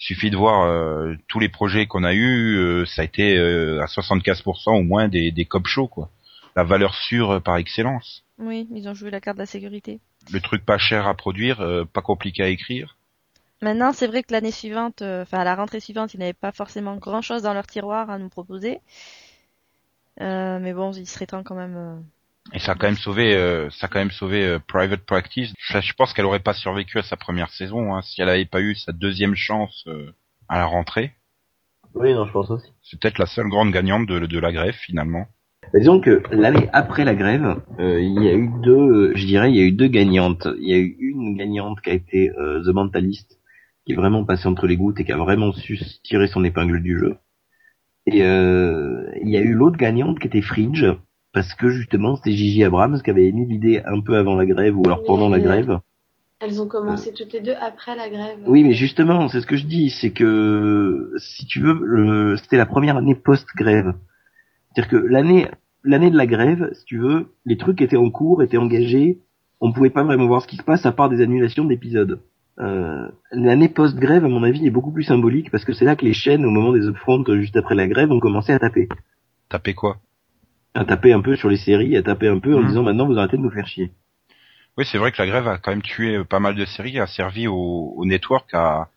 Il 0.00 0.04
suffit 0.04 0.30
de 0.30 0.36
voir 0.36 0.64
euh, 0.64 1.14
tous 1.28 1.38
les 1.38 1.48
projets 1.48 1.86
qu'on 1.86 2.04
a 2.04 2.12
eu, 2.12 2.56
euh, 2.56 2.84
ça 2.86 3.02
a 3.02 3.04
été 3.04 3.36
euh, 3.36 3.82
à 3.82 3.86
75% 3.86 4.70
au 4.70 4.82
moins 4.82 5.08
des, 5.08 5.30
des 5.30 5.44
cop 5.44 5.66
shows, 5.66 5.88
quoi. 5.88 6.10
La 6.56 6.64
valeur 6.64 6.94
sûre 6.94 7.40
par 7.42 7.56
excellence. 7.56 8.24
Oui, 8.38 8.68
ils 8.74 8.88
ont 8.88 8.94
joué 8.94 9.10
la 9.10 9.20
carte 9.20 9.38
de 9.38 9.42
la 9.42 9.46
sécurité. 9.46 10.00
Le 10.30 10.40
truc 10.40 10.64
pas 10.64 10.78
cher 10.78 11.06
à 11.06 11.14
produire, 11.14 11.60
euh, 11.60 11.84
pas 11.84 12.02
compliqué 12.02 12.42
à 12.42 12.48
écrire. 12.48 12.96
Maintenant, 13.60 13.92
c'est 13.92 14.06
vrai 14.06 14.22
que 14.22 14.32
l'année 14.32 14.50
suivante, 14.50 15.02
euh, 15.02 15.22
enfin 15.22 15.38
à 15.38 15.44
la 15.44 15.54
rentrée 15.54 15.80
suivante, 15.80 16.14
ils 16.14 16.18
n'avaient 16.20 16.32
pas 16.32 16.52
forcément 16.52 16.96
grand-chose 16.96 17.42
dans 17.42 17.54
leur 17.54 17.66
tiroir 17.66 18.10
à 18.10 18.18
nous 18.18 18.28
proposer. 18.28 18.80
Euh, 20.20 20.58
mais 20.58 20.72
bon, 20.74 20.92
il 20.92 21.06
serait 21.06 21.26
temps 21.26 21.42
quand 21.42 21.54
même. 21.54 21.76
euh, 21.76 21.96
Et 22.52 22.58
ça 22.58 22.72
a 22.72 22.74
quand 22.74 22.86
même 22.86 22.96
sauvé, 22.96 23.34
euh, 23.34 23.70
ça 23.70 23.86
a 23.86 23.88
quand 23.88 23.98
même 24.00 24.10
sauvé 24.10 24.44
euh, 24.44 24.58
Private 24.58 25.04
Practice. 25.04 25.52
Je, 25.58 25.80
je 25.80 25.92
pense 25.94 26.12
qu'elle 26.12 26.24
aurait 26.26 26.40
pas 26.40 26.54
survécu 26.54 26.98
à 26.98 27.02
sa 27.02 27.16
première 27.16 27.50
saison 27.50 27.94
hein, 27.94 28.02
si 28.02 28.20
elle 28.20 28.28
avait 28.28 28.44
pas 28.46 28.60
eu 28.60 28.74
sa 28.74 28.92
deuxième 28.92 29.34
chance 29.34 29.84
euh, 29.86 30.12
à 30.48 30.58
la 30.58 30.66
rentrée. 30.66 31.12
Oui, 31.94 32.14
non, 32.14 32.26
je 32.26 32.32
pense 32.32 32.50
aussi. 32.50 32.72
C'est 32.82 32.98
peut-être 33.00 33.18
la 33.18 33.26
seule 33.26 33.48
grande 33.48 33.70
gagnante 33.70 34.06
de, 34.06 34.26
de 34.26 34.38
la 34.38 34.52
grève 34.52 34.74
finalement. 34.74 35.26
Disons 35.74 36.00
que 36.00 36.22
l'année 36.32 36.68
après 36.72 37.04
la 37.04 37.14
grève, 37.14 37.62
euh, 37.78 38.00
il 38.00 38.22
y 38.22 38.28
a 38.28 38.34
eu 38.34 38.50
deux, 38.62 38.72
euh, 38.72 39.12
je 39.14 39.24
dirais, 39.24 39.50
il 39.50 39.56
y 39.56 39.60
a 39.60 39.64
eu 39.64 39.72
deux 39.72 39.88
gagnantes. 39.88 40.46
Il 40.60 40.68
y 40.68 40.74
a 40.74 40.78
eu 40.78 40.96
une 41.00 41.34
gagnante 41.36 41.80
qui 41.80 41.90
a 41.90 41.94
été 41.94 42.30
euh, 42.38 42.62
The 42.62 42.74
Mentalist, 42.74 43.38
qui 43.86 43.92
est 43.92 43.96
vraiment 43.96 44.24
passée 44.24 44.48
entre 44.48 44.66
les 44.66 44.76
gouttes 44.76 45.00
et 45.00 45.04
qui 45.04 45.12
a 45.12 45.16
vraiment 45.16 45.52
su 45.52 45.78
tirer 46.04 46.26
son 46.26 46.44
épingle 46.44 46.82
du 46.82 46.98
jeu. 46.98 47.16
Et 48.06 48.22
euh, 48.22 49.10
il 49.22 49.30
y 49.30 49.36
a 49.36 49.40
eu 49.40 49.54
l'autre 49.54 49.78
gagnante 49.78 50.18
qui 50.18 50.26
était 50.26 50.42
Fringe, 50.42 50.86
parce 51.32 51.54
que 51.54 51.70
justement 51.70 52.16
c'était 52.16 52.32
Gigi 52.32 52.64
Abrams 52.64 53.00
qui 53.00 53.10
avait 53.10 53.26
émis 53.26 53.46
l'idée 53.46 53.80
un 53.86 54.00
peu 54.00 54.16
avant 54.16 54.34
la 54.34 54.44
grève 54.44 54.76
ou 54.76 54.82
alors 54.84 55.04
pendant 55.04 55.30
la 55.30 55.40
grève. 55.40 55.78
Elles 56.40 56.60
ont 56.60 56.66
commencé 56.66 57.12
toutes 57.12 57.32
les 57.32 57.40
deux 57.40 57.54
après 57.60 57.94
la 57.94 58.10
grève. 58.10 58.38
Oui, 58.46 58.64
mais 58.64 58.74
justement, 58.74 59.28
c'est 59.28 59.40
ce 59.40 59.46
que 59.46 59.56
je 59.56 59.64
dis, 59.64 59.90
c'est 59.90 60.10
que 60.10 61.12
si 61.18 61.46
tu 61.46 61.60
veux, 61.60 62.36
c'était 62.36 62.56
la 62.56 62.66
première 62.66 62.96
année 62.96 63.14
post-grève. 63.14 63.94
C'est-à-dire 64.74 64.90
que 64.90 64.96
l'année, 65.06 65.48
l'année 65.84 66.10
de 66.10 66.16
la 66.16 66.26
grève, 66.26 66.70
si 66.72 66.84
tu 66.84 66.98
veux, 66.98 67.32
les 67.44 67.56
trucs 67.56 67.80
étaient 67.80 67.96
en 67.96 68.10
cours, 68.10 68.42
étaient 68.42 68.56
engagés, 68.56 69.18
on 69.60 69.72
pouvait 69.72 69.90
pas 69.90 70.02
vraiment 70.02 70.26
voir 70.26 70.42
ce 70.42 70.46
qui 70.48 70.56
se 70.56 70.62
passe 70.62 70.86
à 70.86 70.92
part 70.92 71.08
des 71.08 71.20
annulations 71.22 71.64
d'épisodes. 71.64 72.20
Euh, 72.58 73.08
l'année 73.32 73.68
post-grève, 73.68 74.24
à 74.24 74.28
mon 74.28 74.42
avis, 74.42 74.66
est 74.66 74.70
beaucoup 74.70 74.92
plus 74.92 75.04
symbolique 75.04 75.50
parce 75.50 75.64
que 75.64 75.72
c'est 75.72 75.84
là 75.84 75.96
que 75.96 76.04
les 76.04 76.12
chaînes, 76.12 76.44
au 76.44 76.50
moment 76.50 76.72
des 76.72 76.86
upfronts, 76.86 77.24
juste 77.34 77.56
après 77.56 77.74
la 77.74 77.86
grève, 77.88 78.10
ont 78.10 78.20
commencé 78.20 78.52
à 78.52 78.58
taper. 78.58 78.88
Taper 79.48 79.74
quoi? 79.74 79.96
À 80.74 80.84
taper 80.84 81.12
un 81.12 81.20
peu 81.20 81.36
sur 81.36 81.48
les 81.50 81.56
séries, 81.58 81.96
à 81.96 82.02
taper 82.02 82.28
un 82.28 82.38
peu 82.38 82.54
en 82.54 82.60
Mhm. 82.60 82.68
disant 82.68 82.82
maintenant 82.82 83.06
vous 83.06 83.18
arrêtez 83.18 83.36
de 83.36 83.42
nous 83.42 83.50
faire 83.50 83.66
chier. 83.66 83.90
Oui, 84.78 84.84
c'est 84.90 84.96
vrai 84.98 85.12
que 85.12 85.20
la 85.20 85.28
grève 85.28 85.46
a 85.48 85.58
quand 85.58 85.70
même 85.70 85.82
tué 85.82 86.16
euh, 86.16 86.24
pas 86.24 86.40
mal 86.40 86.54
de 86.54 86.64
séries, 86.64 86.98
a 86.98 87.06
servi 87.06 87.46
au, 87.46 87.92
au 87.96 88.04
network 88.06 88.48
à, 88.54 88.88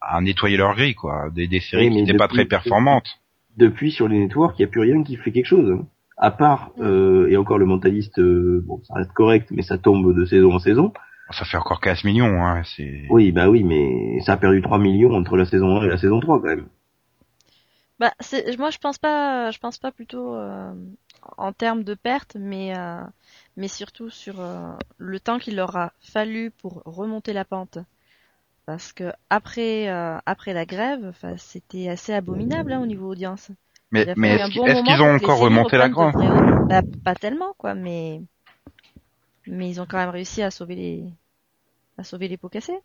à 0.00 0.20
nettoyer 0.20 0.56
leur 0.56 0.74
grille, 0.74 0.94
quoi. 0.96 1.30
Des, 1.30 1.46
des 1.46 1.60
séries 1.60 1.88
Oui, 1.88 1.94
qui 1.94 2.02
n'étaient 2.02 2.18
pas 2.18 2.26
très 2.28 2.46
performantes. 2.46 3.19
Depuis 3.60 3.92
sur 3.92 4.08
les 4.08 4.18
networks, 4.18 4.58
il 4.58 4.62
n'y 4.62 4.68
a 4.68 4.68
plus 4.68 4.80
rien 4.80 5.02
qui 5.02 5.16
fait 5.16 5.32
quelque 5.32 5.46
chose. 5.46 5.70
hein. 5.70 5.86
À 6.16 6.30
part, 6.30 6.72
euh, 6.80 7.28
et 7.28 7.36
encore 7.36 7.58
le 7.58 7.64
mentaliste, 7.66 8.18
euh, 8.18 8.62
bon, 8.66 8.82
ça 8.84 8.94
reste 8.94 9.12
correct, 9.12 9.48
mais 9.52 9.62
ça 9.62 9.78
tombe 9.78 10.14
de 10.14 10.24
saison 10.26 10.52
en 10.52 10.58
saison. 10.58 10.92
Ça 11.30 11.44
fait 11.44 11.56
encore 11.56 11.80
15 11.80 12.04
millions, 12.04 12.44
hein. 12.44 12.62
C'est. 12.76 13.06
Oui, 13.08 13.32
bah 13.32 13.48
oui, 13.48 13.62
mais 13.62 14.20
ça 14.20 14.32
a 14.32 14.36
perdu 14.36 14.60
3 14.60 14.78
millions 14.78 15.12
entre 15.14 15.36
la 15.36 15.44
saison 15.46 15.78
1 15.78 15.84
et 15.84 15.88
la 15.88 15.96
saison 15.98 16.20
3 16.20 16.40
quand 16.40 16.48
même. 16.48 16.66
Bah, 18.00 18.12
c'est, 18.20 18.58
moi 18.58 18.70
je 18.70 18.78
pense 18.78 18.96
pas, 18.98 19.50
je 19.50 19.58
pense 19.58 19.76
pas 19.76 19.92
plutôt 19.92 20.34
euh, 20.34 20.72
en 21.36 21.52
termes 21.52 21.84
de 21.84 21.94
pertes, 21.94 22.36
mais 22.40 22.76
euh, 22.76 23.02
mais 23.56 23.68
surtout 23.68 24.08
sur 24.08 24.40
euh, 24.40 24.72
le 24.96 25.20
temps 25.20 25.38
qu'il 25.38 25.54
leur 25.56 25.76
a 25.76 25.92
fallu 26.00 26.50
pour 26.50 26.82
remonter 26.86 27.34
la 27.34 27.44
pente. 27.44 27.78
Parce 28.66 28.92
que 28.92 29.12
après 29.30 29.88
euh, 29.88 30.18
après 30.26 30.52
la 30.52 30.64
grève, 30.66 31.04
enfin, 31.08 31.36
c'était 31.36 31.88
assez 31.88 32.12
abominable 32.12 32.72
hein, 32.72 32.80
au 32.80 32.86
niveau 32.86 33.10
audience. 33.10 33.50
Mais, 33.90 34.06
mais 34.16 34.36
est-ce 34.36 34.54
bon 34.54 34.64
qu'ils 34.64 34.70
est-ce 34.70 34.74
moment 34.76 34.84
qu'ils 34.84 35.02
ont 35.02 35.14
encore 35.14 35.38
remonté 35.38 35.76
la 35.76 35.88
grande 35.88 36.14
haut. 36.14 36.66
Bah, 36.68 36.82
pas 37.04 37.14
tellement 37.16 37.54
quoi, 37.58 37.74
mais 37.74 38.22
mais 39.46 39.68
ils 39.68 39.80
ont 39.80 39.86
quand 39.86 39.96
même 39.98 40.10
réussi 40.10 40.42
à 40.42 40.50
sauver 40.50 40.76
les 40.76 41.04
à 41.98 42.04
sauver 42.04 42.28
les 42.28 42.36
pots 42.36 42.48
cassés. 42.48 42.78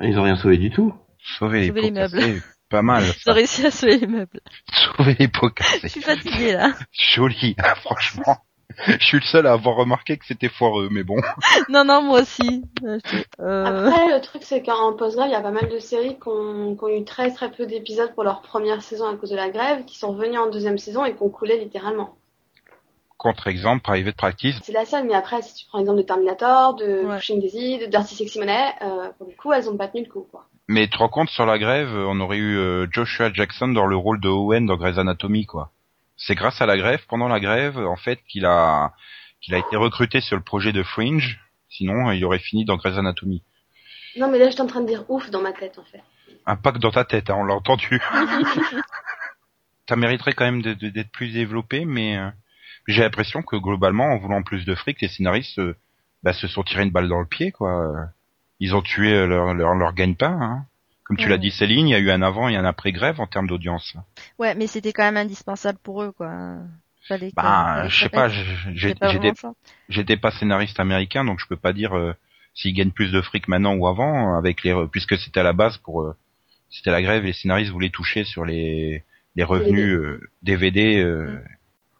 Ils 0.00 0.18
ont 0.18 0.22
rien 0.22 0.36
sauvé 0.36 0.58
du 0.58 0.70
tout. 0.70 0.94
Sauver 1.18 1.62
les 1.62 1.72
pots 1.72 1.80
les 1.80 1.90
meubles. 1.90 2.42
Pas 2.68 2.82
mal. 2.82 3.04
Ils 3.26 3.30
ont 3.30 3.34
réussi 3.34 3.66
à 3.66 3.70
sauver 3.70 3.98
les 3.98 4.06
meubles. 4.06 4.40
Sauver 4.72 5.16
les 5.18 5.28
pots 5.28 5.48
Je 5.48 5.54
cassés. 5.54 5.88
suis 5.88 6.02
fatiguée 6.02 6.52
là. 6.52 6.72
Joli, 6.92 7.54
hein, 7.58 7.74
franchement. 7.76 8.38
Je 8.86 9.04
suis 9.04 9.18
le 9.18 9.24
seul 9.24 9.46
à 9.46 9.52
avoir 9.52 9.76
remarqué 9.76 10.16
que 10.16 10.24
c'était 10.26 10.48
foireux, 10.48 10.88
mais 10.90 11.04
bon. 11.04 11.16
non 11.68 11.84
non 11.84 12.02
moi 12.02 12.22
aussi. 12.22 12.64
Euh, 12.84 13.64
Après, 13.64 14.12
le 14.12 14.20
truc, 14.20 14.42
c'est 14.44 14.62
qu'en 14.62 14.94
post-grève, 14.94 15.28
il 15.28 15.32
y 15.32 15.36
a 15.36 15.40
pas 15.40 15.50
mal 15.50 15.68
de 15.68 15.78
séries 15.78 16.16
qui 16.20 16.28
ont, 16.28 16.76
eu 16.88 17.04
très 17.04 17.30
très 17.30 17.50
peu 17.50 17.66
d'épisodes 17.66 18.14
pour 18.14 18.24
leur 18.24 18.42
première 18.42 18.82
saison 18.82 19.06
à 19.06 19.16
cause 19.16 19.30
de 19.30 19.36
la 19.36 19.50
grève, 19.50 19.84
qui 19.84 19.98
sont 19.98 20.12
revenus 20.12 20.38
en 20.38 20.50
deuxième 20.50 20.78
saison 20.78 21.04
et 21.04 21.14
qui 21.14 21.22
ont 21.22 21.30
coulé 21.30 21.58
littéralement. 21.58 22.16
Contre-exemple, 23.16 23.82
Private 23.82 24.16
Practice. 24.16 24.56
C'est 24.62 24.72
la 24.72 24.84
seule, 24.84 25.06
mais 25.06 25.14
après, 25.14 25.40
si 25.40 25.54
tu 25.54 25.66
prends 25.66 25.78
l'exemple 25.78 25.98
de 25.98 26.06
Terminator, 26.06 26.74
de 26.74 27.04
Ouais. 27.04 27.16
Pushing 27.16 27.40
Daisy, 27.40 27.78
de 27.78 27.86
Dirty 27.86 28.14
Sexy 28.16 28.38
Money, 28.38 28.72
euh, 28.82 29.08
pour 29.16 29.28
le 29.28 29.34
coup, 29.34 29.52
elles 29.52 29.70
ont 29.70 29.76
pas 29.76 29.88
tenu 29.88 30.04
le 30.04 30.10
coup, 30.10 30.26
quoi. 30.30 30.46
Mais 30.68 30.86
tu 30.86 30.90
te 30.94 30.98
rends 30.98 31.08
compte, 31.08 31.28
sur 31.28 31.46
la 31.46 31.58
grève, 31.58 31.90
on 31.94 32.20
aurait 32.20 32.38
eu 32.38 32.56
euh, 32.56 32.86
Joshua 32.90 33.32
Jackson 33.32 33.68
dans 33.68 33.86
le 33.86 33.96
rôle 33.96 34.20
de 34.20 34.28
Owen 34.28 34.66
dans 34.66 34.76
Grey's 34.76 34.98
Anatomy, 34.98 35.46
quoi. 35.46 35.70
C'est 36.16 36.34
grâce 36.34 36.60
à 36.60 36.66
la 36.66 36.76
grève, 36.76 37.04
pendant 37.08 37.28
la 37.28 37.40
grève, 37.40 37.78
en 37.78 37.96
fait, 37.96 38.20
qu'il 38.28 38.46
a 38.46 38.92
qu'il 39.40 39.54
a 39.54 39.58
été 39.58 39.76
recruté 39.76 40.20
sur 40.20 40.36
le 40.36 40.42
projet 40.42 40.72
de 40.72 40.82
Fringe. 40.82 41.38
Sinon, 41.68 42.10
il 42.12 42.24
aurait 42.24 42.38
fini 42.38 42.64
dans 42.64 42.76
Grey's 42.76 42.96
Anatomy. 42.96 43.42
Non, 44.16 44.30
mais 44.30 44.38
là, 44.38 44.48
j'étais 44.48 44.62
en 44.62 44.66
train 44.66 44.80
de 44.80 44.86
dire 44.86 45.04
ouf 45.10 45.28
dans 45.30 45.42
ma 45.42 45.52
tête, 45.52 45.78
en 45.78 45.84
fait. 45.84 46.02
Un 46.46 46.56
pack 46.56 46.78
dans 46.78 46.90
ta 46.90 47.04
tête, 47.04 47.28
hein, 47.28 47.36
on 47.36 47.44
l'a 47.44 47.54
entendu. 47.54 48.00
Ça 49.88 49.96
mériterait 49.96 50.32
quand 50.32 50.44
même 50.44 50.62
d'être 50.62 51.10
plus 51.10 51.32
développé, 51.32 51.84
mais 51.84 52.16
euh, 52.16 52.30
j'ai 52.88 53.02
l'impression 53.02 53.42
que 53.42 53.56
globalement, 53.56 54.06
en 54.06 54.18
voulant 54.18 54.42
plus 54.42 54.64
de 54.64 54.74
fric, 54.74 55.00
les 55.02 55.08
scénaristes 55.08 55.58
euh, 55.58 55.76
bah, 56.22 56.32
se 56.32 56.48
sont 56.48 56.62
tirés 56.62 56.84
une 56.84 56.90
balle 56.90 57.08
dans 57.08 57.20
le 57.20 57.26
pied, 57.26 57.52
quoi. 57.52 58.08
Ils 58.60 58.74
ont 58.74 58.82
tué 58.82 59.26
leur 59.26 59.52
leur, 59.52 59.74
leur 59.74 59.92
gagne-pain. 59.92 60.38
Hein. 60.40 60.66
Comme 61.04 61.16
tu 61.16 61.24
Ouais. 61.24 61.30
l'as 61.30 61.38
dit, 61.38 61.50
Céline, 61.50 61.86
il 61.88 61.90
y 61.90 61.94
a 61.94 61.98
eu 61.98 62.10
un 62.10 62.22
avant 62.22 62.48
et 62.48 62.56
un 62.56 62.64
après 62.64 62.92
grève 62.92 63.20
en 63.20 63.26
termes 63.26 63.46
d'audience. 63.46 63.94
Ouais, 64.38 64.54
mais 64.54 64.66
c'était 64.66 64.92
quand 64.92 65.02
même 65.02 65.16
indispensable 65.16 65.78
pour 65.82 66.02
eux, 66.02 66.12
quoi. 66.12 66.56
Fallait 67.08 67.32
Bah, 67.36 67.88
je 67.88 67.98
sais 68.00 68.08
pas, 68.08 68.28
j'étais 69.88 70.16
pas 70.16 70.30
scénariste 70.30 70.80
américain, 70.80 71.24
donc 71.24 71.40
je 71.40 71.46
peux 71.46 71.56
pas 71.56 71.72
dire 71.72 71.96
euh, 71.96 72.12
s'ils 72.54 72.74
gagnent 72.74 72.90
plus 72.92 73.12
de 73.12 73.20
fric 73.20 73.48
maintenant 73.48 73.74
ou 73.74 73.86
avant, 73.86 74.36
avec 74.38 74.62
les 74.62 74.74
puisque 74.90 75.18
c'était 75.18 75.40
à 75.40 75.42
la 75.42 75.52
base 75.52 75.76
pour 75.78 76.02
euh, 76.02 76.16
c'était 76.70 76.90
la 76.92 77.02
grève, 77.02 77.24
les 77.24 77.32
scénaristes 77.32 77.72
voulaient 77.72 77.90
toucher 77.90 78.24
sur 78.24 78.44
les 78.44 79.04
les 79.36 79.44
revenus 79.44 79.94
euh, 79.96 80.20
DVD. 80.42 80.98
euh, 81.02 81.38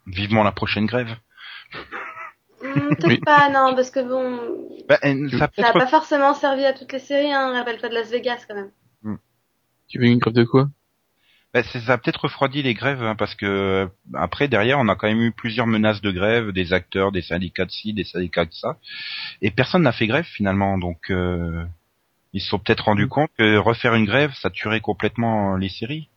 Vivement 0.06 0.42
la 0.44 0.52
prochaine 0.52 0.86
grève. 0.86 1.16
Hmm, 2.60 2.94
Peut-être 2.96 3.08
Oui. 3.10 3.20
pas, 3.24 3.48
non, 3.48 3.74
parce 3.74 3.90
que 3.90 4.00
bon, 4.00 4.68
Bah, 4.88 4.98
ça 5.38 5.48
peut 5.48 5.60
ça 5.60 5.68
a 5.68 5.70
être 5.70 5.78
pas 5.78 5.86
forcément 5.86 6.34
servi 6.34 6.64
à 6.64 6.72
toutes 6.72 6.92
les 6.92 6.98
séries, 6.98 7.32
hein. 7.32 7.52
Rappelle-toi 7.52 7.88
de 7.90 7.94
Las 7.94 8.10
Vegas, 8.10 8.44
quand 8.48 8.54
même. 8.54 8.70
Tu 9.88 9.98
veux 9.98 10.06
une 10.06 10.18
grève 10.18 10.34
de 10.34 10.44
quoi? 10.44 10.68
Bah, 11.52 11.62
c'est- 11.62 11.80
ça 11.80 11.92
a 11.92 11.98
peut-être 11.98 12.22
refroidi 12.24 12.62
les 12.62 12.74
grèves 12.74 13.02
hein, 13.02 13.14
parce 13.14 13.34
que 13.36 13.46
euh, 13.46 13.86
après 14.14 14.48
derrière 14.48 14.78
on 14.80 14.88
a 14.88 14.96
quand 14.96 15.06
même 15.06 15.20
eu 15.22 15.30
plusieurs 15.30 15.68
menaces 15.68 16.00
de 16.00 16.10
grève 16.10 16.50
des 16.50 16.72
acteurs, 16.72 17.12
des 17.12 17.22
syndicats 17.22 17.64
de 17.64 17.70
ci, 17.70 17.92
des 17.92 18.02
syndicats 18.04 18.44
de 18.44 18.52
ça, 18.52 18.76
et 19.40 19.50
personne 19.52 19.82
n'a 19.82 19.92
fait 19.92 20.08
grève 20.08 20.24
finalement. 20.24 20.78
Donc 20.78 21.10
euh, 21.10 21.64
ils 22.32 22.40
se 22.40 22.48
sont 22.48 22.58
peut-être 22.58 22.86
rendus 22.86 23.08
compte 23.08 23.30
que 23.38 23.56
refaire 23.58 23.94
une 23.94 24.04
grève 24.04 24.32
ça 24.34 24.50
tuerait 24.50 24.80
complètement 24.80 25.56
les 25.56 25.68
séries. 25.68 26.08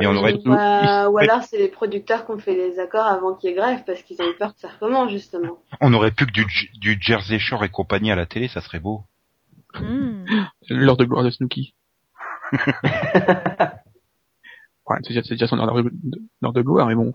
Et 0.00 0.06
on 0.06 0.14
aurait- 0.14 0.34
ou, 0.34 0.52
euh, 0.52 1.08
ou 1.08 1.16
alors, 1.18 1.42
c'est 1.44 1.56
les 1.56 1.68
producteurs 1.68 2.26
qui 2.26 2.32
ont 2.32 2.38
fait 2.38 2.54
les 2.54 2.78
accords 2.78 3.06
avant 3.06 3.34
qu'il 3.34 3.48
y 3.48 3.52
ait 3.54 3.56
grève, 3.56 3.84
parce 3.86 4.02
qu'ils 4.02 4.20
ont 4.20 4.30
eu 4.30 4.34
peur 4.34 4.54
que 4.54 4.60
ça 4.60 4.68
recommence, 4.68 5.10
justement. 5.10 5.58
On 5.80 5.94
aurait 5.94 6.10
plus 6.10 6.26
que 6.26 6.32
du, 6.32 6.44
du 6.78 6.98
Jersey 7.00 7.38
Shore 7.38 7.64
et 7.64 7.70
compagnie 7.70 8.12
à 8.12 8.14
la 8.16 8.26
télé, 8.26 8.48
ça 8.48 8.60
serait 8.60 8.80
beau. 8.80 9.04
Hmm. 9.74 10.26
L'heure 10.68 10.98
de 10.98 11.06
gloire 11.06 11.24
de 11.24 11.30
Snooki. 11.30 11.74
Ouais, 14.88 14.96
c'est 15.02 15.28
déjà, 15.30 15.46
son 15.46 15.58
heure 15.58 15.74
de, 15.82 15.90
heure 16.44 16.52
de 16.52 16.62
gloire, 16.62 16.86
mais 16.88 16.94
bon. 16.94 17.12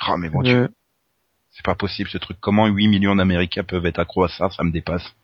Ah 0.00 0.16
mais 0.16 0.28
bon, 0.28 0.42
tu- 0.42 0.50
Euh, 0.50 0.68
c'est 1.50 1.64
pas 1.64 1.74
possible 1.74 2.10
ce 2.10 2.18
truc. 2.18 2.36
Comment 2.40 2.66
8 2.66 2.88
millions 2.88 3.16
d'Américains 3.16 3.64
peuvent 3.64 3.86
être 3.86 3.98
accros 3.98 4.24
à 4.24 4.28
ça? 4.28 4.50
Ça 4.50 4.62
me 4.62 4.70
dépasse. 4.70 5.14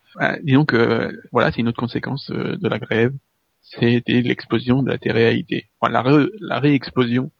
disons 0.43 0.65
que 0.65 0.77
euh, 0.77 1.13
voilà, 1.31 1.53
c'est 1.53 1.61
une 1.61 1.69
autre 1.69 1.79
conséquence 1.81 2.31
euh, 2.31 2.57
de 2.57 2.69
la 2.69 2.79
grève. 2.79 3.13
C'était 3.61 4.23
l'explosion 4.23 4.83
de 4.83 4.91
la 4.91 4.99
télé-réalité. 4.99 5.69
Enfin, 5.79 5.93
la, 5.93 6.03
ré- 6.03 6.31
la 6.41 6.59
réexplosion. 6.59 7.31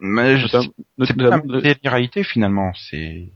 Mais 0.00 0.36
je- 0.38 0.46
c'est 1.06 1.16
pas 1.16 1.38
de- 1.38 1.52
la 1.52 1.74
télé-réalité 1.74 2.24
finalement. 2.24 2.72
C'est 2.74 3.32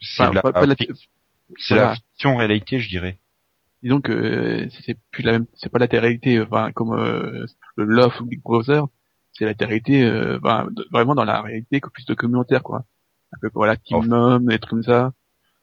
c'est 0.00 0.22
enfin, 0.22 0.40
voilà. 0.52 0.60
la 1.74 1.94
fiction 1.94 2.36
réalité, 2.36 2.78
je 2.80 2.88
dirais. 2.88 3.18
Disons 3.82 4.00
que 4.00 4.12
euh, 4.12 4.68
c'est 4.86 4.98
plus 5.10 5.22
la 5.22 5.32
même, 5.32 5.46
c'est 5.54 5.70
pas 5.70 5.78
la 5.78 5.88
télé-réalité, 5.88 6.40
enfin 6.40 6.72
comme 6.72 6.92
euh, 6.94 7.46
le 7.76 7.84
Love 7.84 8.14
ou 8.20 8.26
Big 8.26 8.42
Brother, 8.42 8.86
c'est 9.32 9.44
la 9.44 9.54
télé-réalité 9.54 10.02
euh, 10.04 10.38
enfin, 10.42 10.68
vraiment 10.92 11.14
dans 11.14 11.24
la 11.24 11.40
réalité 11.42 11.80
que 11.80 11.88
plus 11.90 12.06
de 12.06 12.14
communautaire 12.14 12.62
quoi. 12.62 12.84
Un 13.32 13.38
peu 13.40 13.50
voilà 13.54 13.76
Team. 13.76 14.06
Mom, 14.06 14.46
trucs 14.48 14.70
comme 14.70 14.82
ça. 14.82 15.12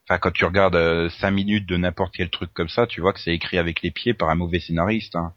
Enfin, 0.08 0.17
quand 0.19 0.32
tu 0.32 0.45
regardes 0.45 0.76
euh, 0.76 1.10
5 1.10 1.32
minutes 1.32 1.65
de 1.67 1.78
n'importe 1.78 2.13
quel 2.15 2.30
truc 2.30 2.54
comme 2.54 2.69
ça, 2.69 2.88
tu 2.88 3.02
vois 3.02 3.13
que 3.13 3.19
c'est 3.19 3.34
écrit 3.34 3.58
avec 3.58 3.82
les 3.82 3.91
pieds 3.91 4.13
par 4.13 4.30
un 4.30 4.36
mauvais 4.36 4.60
scénariste. 4.60 5.15
Hein. 5.15 5.34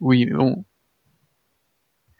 Oui, 0.00 0.26
mais 0.26 0.34
bon, 0.34 0.64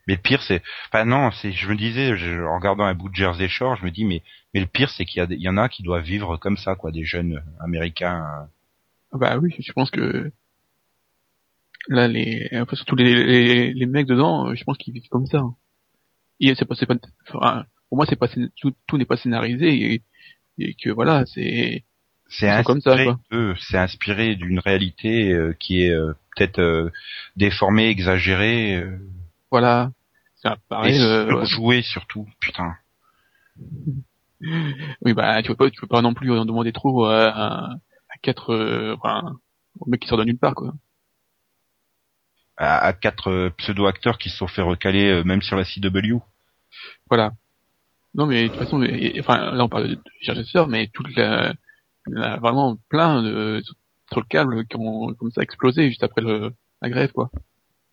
Mais 0.07 0.15
le 0.15 0.21
pire, 0.21 0.43
c'est, 0.43 0.63
enfin 0.89 1.05
non, 1.05 1.31
c'est, 1.31 1.53
je 1.53 1.69
me 1.69 1.77
disais, 1.77 2.17
je- 2.17 2.43
en 2.43 2.57
regardant 2.57 2.85
un 2.85 2.95
bout 2.95 3.09
de 3.09 3.15
Jersey 3.15 3.49
Shore, 3.49 3.77
je 3.77 3.85
me 3.85 3.91
dis, 3.91 4.05
mais, 4.05 4.23
mais 4.55 4.61
le 4.61 4.67
pire, 4.67 4.91
c'est 4.91 5.05
qu'il 5.05 5.23
y 5.23 5.25
a, 5.25 5.27
y 5.31 5.49
en 5.49 5.57
a 5.57 5.69
qui 5.69 5.83
doivent 5.83 6.03
vivre 6.05 6.37
comme 6.37 6.57
ça, 6.57 6.75
quoi, 6.75 6.91
des 6.93 7.05
jeunes 7.05 7.43
américains. 7.61 8.49
Bah 9.13 9.39
oui, 9.39 9.55
je 9.59 9.73
pense 9.73 9.91
que 9.91 10.31
là 11.89 12.09
les 12.09 12.49
peu 12.69 12.77
surtout 12.77 12.97
les, 12.97 13.15
les, 13.25 13.73
les 13.75 13.87
mecs 13.87 14.07
dedans, 14.07 14.49
euh, 14.49 14.55
je 14.55 14.65
pense 14.65 14.79
qu'ils 14.79 14.95
vivent 14.95 15.09
comme 15.11 15.27
ça. 15.27 15.39
hein. 15.39 15.55
Et 16.41 16.55
c'est 16.55 16.65
pas 16.67 16.75
c'est 16.75 16.87
pas 16.87 16.97
enfin, 17.29 17.65
pour 17.89 17.97
moi 17.99 18.07
c'est 18.09 18.17
pas 18.17 18.29
tout, 18.29 18.73
tout 18.87 18.99
n'est 18.99 19.05
pas 19.07 19.17
scénarisé 19.17 19.69
et, 19.95 20.03
et 20.59 20.75
que 20.75 20.91
voilà 20.91 21.25
c'est 21.27 21.85
C'est 22.29 22.49
inspiré, 22.49 23.05
c'est 23.59 23.79
inspiré 23.79 24.37
d'une 24.37 24.59
réalité 24.61 25.33
euh, 25.33 25.55
qui 25.59 25.83
est 25.83 25.91
euh, 25.91 26.15
peut-être 26.37 26.61
euh, 26.61 26.91
déformée, 27.37 27.89
exagérée, 27.89 28.77
euh, 28.77 28.99
voilà 29.51 29.93
ça 30.37 30.57
pareil 30.69 30.97
et 30.97 31.01
euh, 31.01 31.27
surjouée 31.45 31.83
surtout. 31.83 32.27
Putain. 32.41 32.75
oui 35.03 35.13
bah 35.15 35.43
tu 35.43 35.49
peux 35.49 35.57
pas 35.57 35.71
tu 35.71 35.81
peux 35.81 35.87
pas 35.87 36.03
non 36.03 36.15
plus 36.15 36.31
en 36.33 36.45
demander 36.45 36.73
trop 36.73 37.05
à, 37.07 37.29
à 37.29 37.69
quatre 38.23 38.51
euh, 38.55 38.95
enfin 38.97 39.37
mec 39.87 40.01
qui 40.01 40.09
sort 40.09 40.19
de 40.19 40.25
nulle 40.25 40.39
part 40.39 40.55
quoi 40.55 40.73
À, 42.57 42.79
à 42.79 42.93
quatre 42.93 43.29
euh, 43.31 43.51
pseudo-acteurs 43.59 44.19
qui 44.19 44.29
se 44.31 44.37
sont 44.37 44.47
fait 44.47 44.63
recaler 44.63 45.07
euh, 45.11 45.25
même 45.25 45.43
sur 45.43 45.57
la 45.57 45.65
CW. 45.65 46.19
voilà 47.09 47.33
non 48.15 48.27
mais 48.27 48.45
de 48.45 48.49
toute 48.49 48.59
façon 48.59 48.83
et- 48.83 49.17
et- 49.17 49.21
enfin 49.21 49.53
là 49.53 49.65
on 49.65 49.69
parle 49.69 49.89
de 49.89 49.99
Chercheur 50.21 50.69
mais 50.69 50.89
toute 50.89 51.15
la, 51.17 51.55
la 52.07 52.37
vraiment 52.37 52.77
plein 52.89 53.23
de 53.23 53.63
sur 54.11 54.21
le 54.21 54.27
câble 54.27 54.67
qui 54.67 54.77
ont 54.77 55.15
comme 55.15 55.31
ça 55.31 55.43
explosé 55.43 55.89
juste 55.89 56.03
après 56.03 56.21
le 56.21 56.53
la 56.83 56.91
grève 56.91 57.13
quoi 57.13 57.31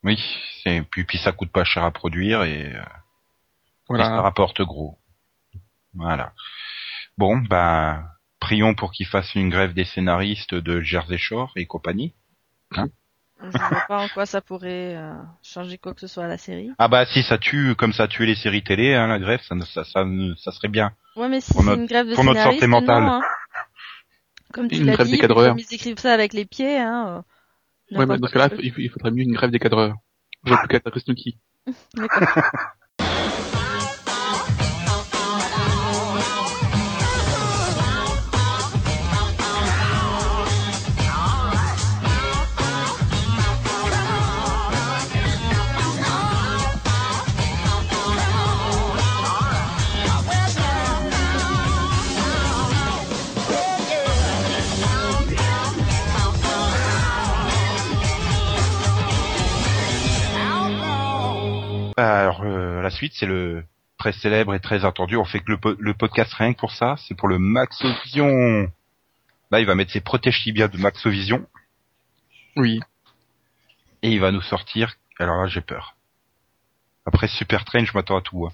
Oui, 0.03 0.17
c'est 0.63 0.81
puis 0.91 1.05
puis 1.05 1.17
ça 1.17 1.31
coûte 1.31 1.51
pas 1.51 1.63
cher 1.63 1.83
à 1.83 1.91
produire 1.91 2.43
et, 2.43 2.73
euh, 2.75 2.79
et 2.79 2.83
ça 2.83 3.87
voilà 3.87 4.21
rapporte 4.21 4.61
gros. 4.61 4.97
Voilà. 5.93 6.33
Bon, 7.17 7.37
bah 7.37 8.03
prions 8.39 8.73
pour 8.75 8.91
qu'ils 8.91 9.05
fassent 9.07 9.35
une 9.35 9.49
grève 9.49 9.73
des 9.73 9.85
scénaristes 9.85 10.55
de 10.55 10.81
Jersey 10.81 11.17
Shore 11.17 11.51
et 11.55 11.65
compagnie. 11.65 12.13
Je 13.41 13.57
vois 13.57 13.85
pas 13.87 14.03
en 14.03 14.07
quoi 14.09 14.25
ça 14.25 14.41
pourrait 14.41 14.95
euh, 14.97 15.13
changer 15.41 15.77
quoi 15.77 15.93
que 15.93 16.01
ce 16.01 16.07
soit 16.07 16.25
à 16.25 16.27
la 16.27 16.37
série. 16.37 16.71
Ah 16.77 16.89
bah 16.89 17.05
si 17.05 17.23
ça 17.23 17.37
tue 17.37 17.73
comme 17.75 17.93
ça 17.93 18.07
tue 18.07 18.25
les 18.25 18.35
séries 18.35 18.63
télé, 18.63 18.93
hein, 18.93 19.07
la 19.07 19.17
grève, 19.17 19.39
ça, 19.47 19.55
ça, 19.61 19.85
ça, 19.85 20.05
ça 20.37 20.51
serait 20.51 20.67
bien. 20.67 20.91
Ouais, 21.15 21.29
mais 21.29 21.39
si 21.39 21.53
Pour 21.53 21.61
c'est 21.61 21.67
notre- 21.67 21.81
une 21.81 21.87
grève 21.87 22.07
de 22.09 22.15
pour 22.15 22.25
notre 22.25 22.41
santé 22.41 22.59
scénaristes, 22.59 22.87
mentale. 22.87 23.03
non, 23.03 23.11
hein. 23.13 23.21
Comme 24.53 24.67
tu 24.67 24.75
Une 24.77 24.87
l'as 24.87 24.93
grève 24.93 25.07
dit, 25.07 25.13
des 25.13 25.19
cadreurs. 25.19 25.55
ils 25.57 25.73
écrivent 25.73 25.99
ça 25.99 26.13
avec 26.13 26.33
les 26.33 26.45
pieds, 26.45 26.79
hein. 26.79 27.23
euh, 27.93 27.97
ouais 27.97 28.05
mais 28.05 28.17
dans 28.17 28.27
ce 28.27 28.33
cas-là 28.33 28.49
il, 28.61 28.89
faudrait 28.89 29.11
mieux 29.11 29.23
une 29.23 29.33
grève 29.33 29.51
des 29.51 29.59
cadreurs 29.59 29.95
je 30.45 30.53
vois 30.53 30.81
plus 30.91 31.07
Nuki. 31.07 31.37
D'accord. 31.95 32.27
Bah, 61.99 62.21
alors 62.21 62.43
euh, 62.43 62.81
la 62.81 62.89
suite 62.91 63.11
c'est 63.17 63.25
le 63.25 63.61
très 63.97 64.13
célèbre 64.13 64.53
et 64.53 64.61
très 64.61 64.85
attendu. 64.85 65.17
On 65.17 65.25
fait 65.25 65.41
que 65.41 65.51
le, 65.51 65.57
po- 65.57 65.75
le 65.77 65.93
podcast 65.93 66.31
rien 66.33 66.53
que 66.53 66.59
pour 66.59 66.71
ça. 66.71 66.95
C'est 67.05 67.13
pour 67.13 67.27
le 67.27 67.39
Maxovision. 67.39 68.71
Là 69.51 69.59
il 69.59 69.65
va 69.65 69.75
mettre 69.75 69.91
ses 69.91 69.99
protèges 69.99 70.41
tibias 70.41 70.69
de 70.69 70.77
Maxovision 70.77 71.45
oui 72.55 72.79
et 74.01 74.11
il 74.11 74.21
va 74.21 74.31
nous 74.31 74.39
sortir. 74.41 74.93
Alors 75.19 75.41
là 75.41 75.47
j'ai 75.47 75.59
peur. 75.59 75.97
Après 77.05 77.27
Super 77.27 77.65
Train, 77.65 77.83
je 77.83 77.91
m'attends 77.93 78.15
à 78.15 78.21
tout. 78.21 78.45
hein. 78.47 78.53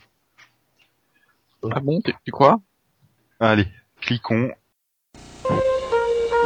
ah 1.72 1.80
bon 1.82 2.02
tu, 2.02 2.16
tu 2.26 2.32
crois 2.32 2.60
Allez, 3.40 3.68
cliquons. 4.02 4.52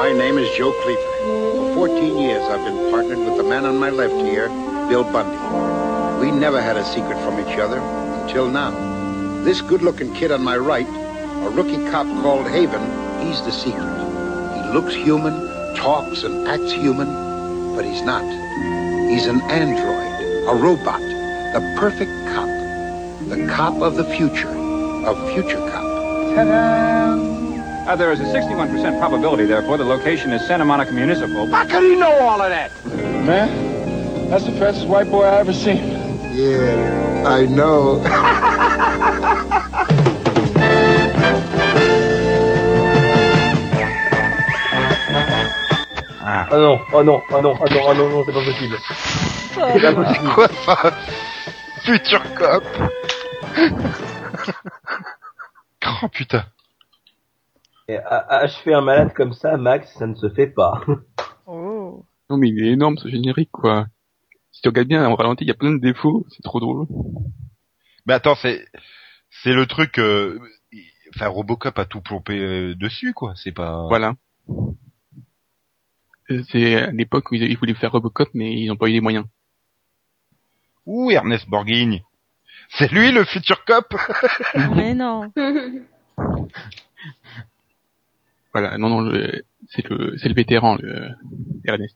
My 0.02 0.14
name 0.18 0.38
is 0.38 0.50
Joe 0.58 0.74
Cleaver. 0.84 1.76
For 1.76 1.88
14 1.88 2.18
years, 2.20 2.42
I've 2.50 2.66
been 2.66 2.92
partnered 2.92 3.20
with 3.20 3.38
the 3.38 3.44
man 3.48 3.66
on 3.66 3.78
my 3.80 3.90
left 3.90 4.16
here, 4.16 4.50
Bill 4.90 5.06
Bundy. 5.06 5.38
We 6.20 6.32
never 6.32 6.62
had 6.62 6.76
a 6.76 6.84
secret 6.84 7.18
from 7.24 7.40
each 7.40 7.58
other 7.58 7.80
until 7.80 8.50
now. 8.50 8.72
This 9.46 9.62
good 9.62 9.82
looking 9.82 10.14
kid 10.14 10.32
on 10.32 10.44
my 10.44 10.58
right, 10.58 10.86
a 10.86 11.50
rookie 11.50 11.90
cop 11.90 12.08
called 12.22 12.46
Haven, 12.48 12.82
he's 13.26 13.42
the 13.44 13.52
secret. 13.52 13.88
He 14.54 14.74
looks 14.74 14.94
human, 14.94 15.34
talks 15.78 16.24
and 16.24 16.46
acts 16.46 16.74
human, 16.74 17.08
but 17.74 17.86
he's 17.86 18.02
not. 18.02 18.24
He's 19.10 19.28
an 19.28 19.40
android, 19.44 20.50
a 20.50 20.56
robot, 20.62 21.00
the 21.00 21.76
perfect 21.80 22.12
cop. 22.34 22.50
The 23.30 23.48
cop 23.48 23.82
of 23.82 23.96
the 23.96 24.04
future, 24.04 24.50
a 24.50 25.34
future 25.34 25.58
cop. 25.72 25.86
Uh, 27.88 27.96
there 27.96 28.12
is 28.12 28.20
a 28.20 28.26
61% 28.26 29.00
probability, 29.00 29.46
therefore, 29.46 29.78
the 29.78 29.86
location 29.86 30.32
is 30.32 30.46
Santa 30.46 30.66
Monica 30.66 30.92
Municipal. 30.92 31.48
How 31.48 31.66
could 31.66 31.84
he 31.84 31.96
know 31.96 32.12
all 32.20 32.42
of 32.42 32.50
that? 32.50 32.72
Man, 32.86 34.30
that's 34.30 34.44
the 34.44 34.52
fastest 34.52 34.88
white 34.88 35.10
boy 35.10 35.24
I 35.24 35.40
ever 35.40 35.54
seen. 35.54 35.99
Yeah, 36.40 37.28
I 37.28 37.46
know. 37.48 38.00
Ah, 46.22 46.48
Oh 46.52 46.58
non, 46.58 46.80
oh 46.94 47.04
non, 47.04 47.22
oh 47.32 47.42
non, 47.42 47.56
oh 47.60 47.66
non, 47.70 47.82
oh 47.88 47.94
non, 47.94 48.10
non, 48.10 48.24
c'est 48.26 48.34
pas 48.34 48.44
possible. 48.44 48.78
C'est 49.54 49.82
pas 49.82 49.94
possible. 49.94 50.30
quoi 50.34 50.48
ça 50.48 50.94
Future 51.84 52.24
Cop 52.36 52.64
Oh 55.86 56.08
putain. 56.10 56.44
Et 57.88 57.98
achever 57.98 58.74
un 58.76 58.82
malade 58.82 59.14
comme 59.14 59.34
ça, 59.34 59.58
Max, 59.58 59.92
ça 59.98 60.06
ne 60.08 60.16
se 60.16 60.30
fait 60.30 60.48
pas. 60.48 60.82
Oh. 61.48 62.06
non 62.30 62.38
mais 62.38 62.50
il 62.50 62.64
est 62.64 62.74
énorme 62.74 62.98
ce 62.98 63.08
générique 63.10 63.50
quoi 63.52 63.88
si 64.52 64.62
tu 64.62 64.70
regardes 64.70 64.88
bien 64.88 65.06
en 65.06 65.16
ralenti 65.16 65.44
il 65.44 65.48
y 65.48 65.52
a 65.52 65.56
plein 65.56 65.72
de 65.72 65.80
défauts 65.80 66.26
c'est 66.32 66.44
trop 66.44 66.60
drôle 66.60 66.86
Mais 68.06 68.14
attends, 68.14 68.36
c'est 68.36 68.66
c'est 69.44 69.54
le 69.54 69.66
truc. 69.68 70.00
euh, 70.00 70.40
Enfin, 71.16 71.28
Robocop 71.28 71.78
a 71.80 71.86
tout 71.86 72.02
plombé 72.02 72.38
euh, 72.38 72.76
dessus, 72.76 73.14
quoi. 73.14 73.34
C'est 73.36 73.52
pas. 73.52 73.86
Voilà. 73.88 74.14
Euh, 76.30 76.44
C'est 76.52 76.76
à 76.76 76.92
l'époque 76.92 77.32
où 77.32 77.36
ils, 77.36 77.58
voulaient 77.58 77.74
faire 77.74 77.92
Robocop, 77.92 78.30
mais 78.36 78.54
ils 78.54 78.68
n'ont 78.68 78.76
pas 78.76 78.88
eu 78.90 78.94
les 78.94 79.02
moyens. 79.02 79.26
Ouh, 80.86 81.10
Ernest 81.12 81.50
Borgnine. 81.50 82.00
C'est 82.70 82.92
lui 82.92 83.12
le 83.12 83.24
futur 83.26 83.66
cop. 83.66 83.92
Mais 84.76 84.94
non. 84.94 85.32
Voilà, 88.54 88.78
non, 88.78 88.90
non, 88.90 89.02
le- 89.02 89.44
c'est 89.70 89.88
le, 89.90 90.18
c'est 90.18 90.30
le 90.30 90.36
vétéran, 90.36 90.76
le 90.80 91.10
Ernest. 91.66 91.96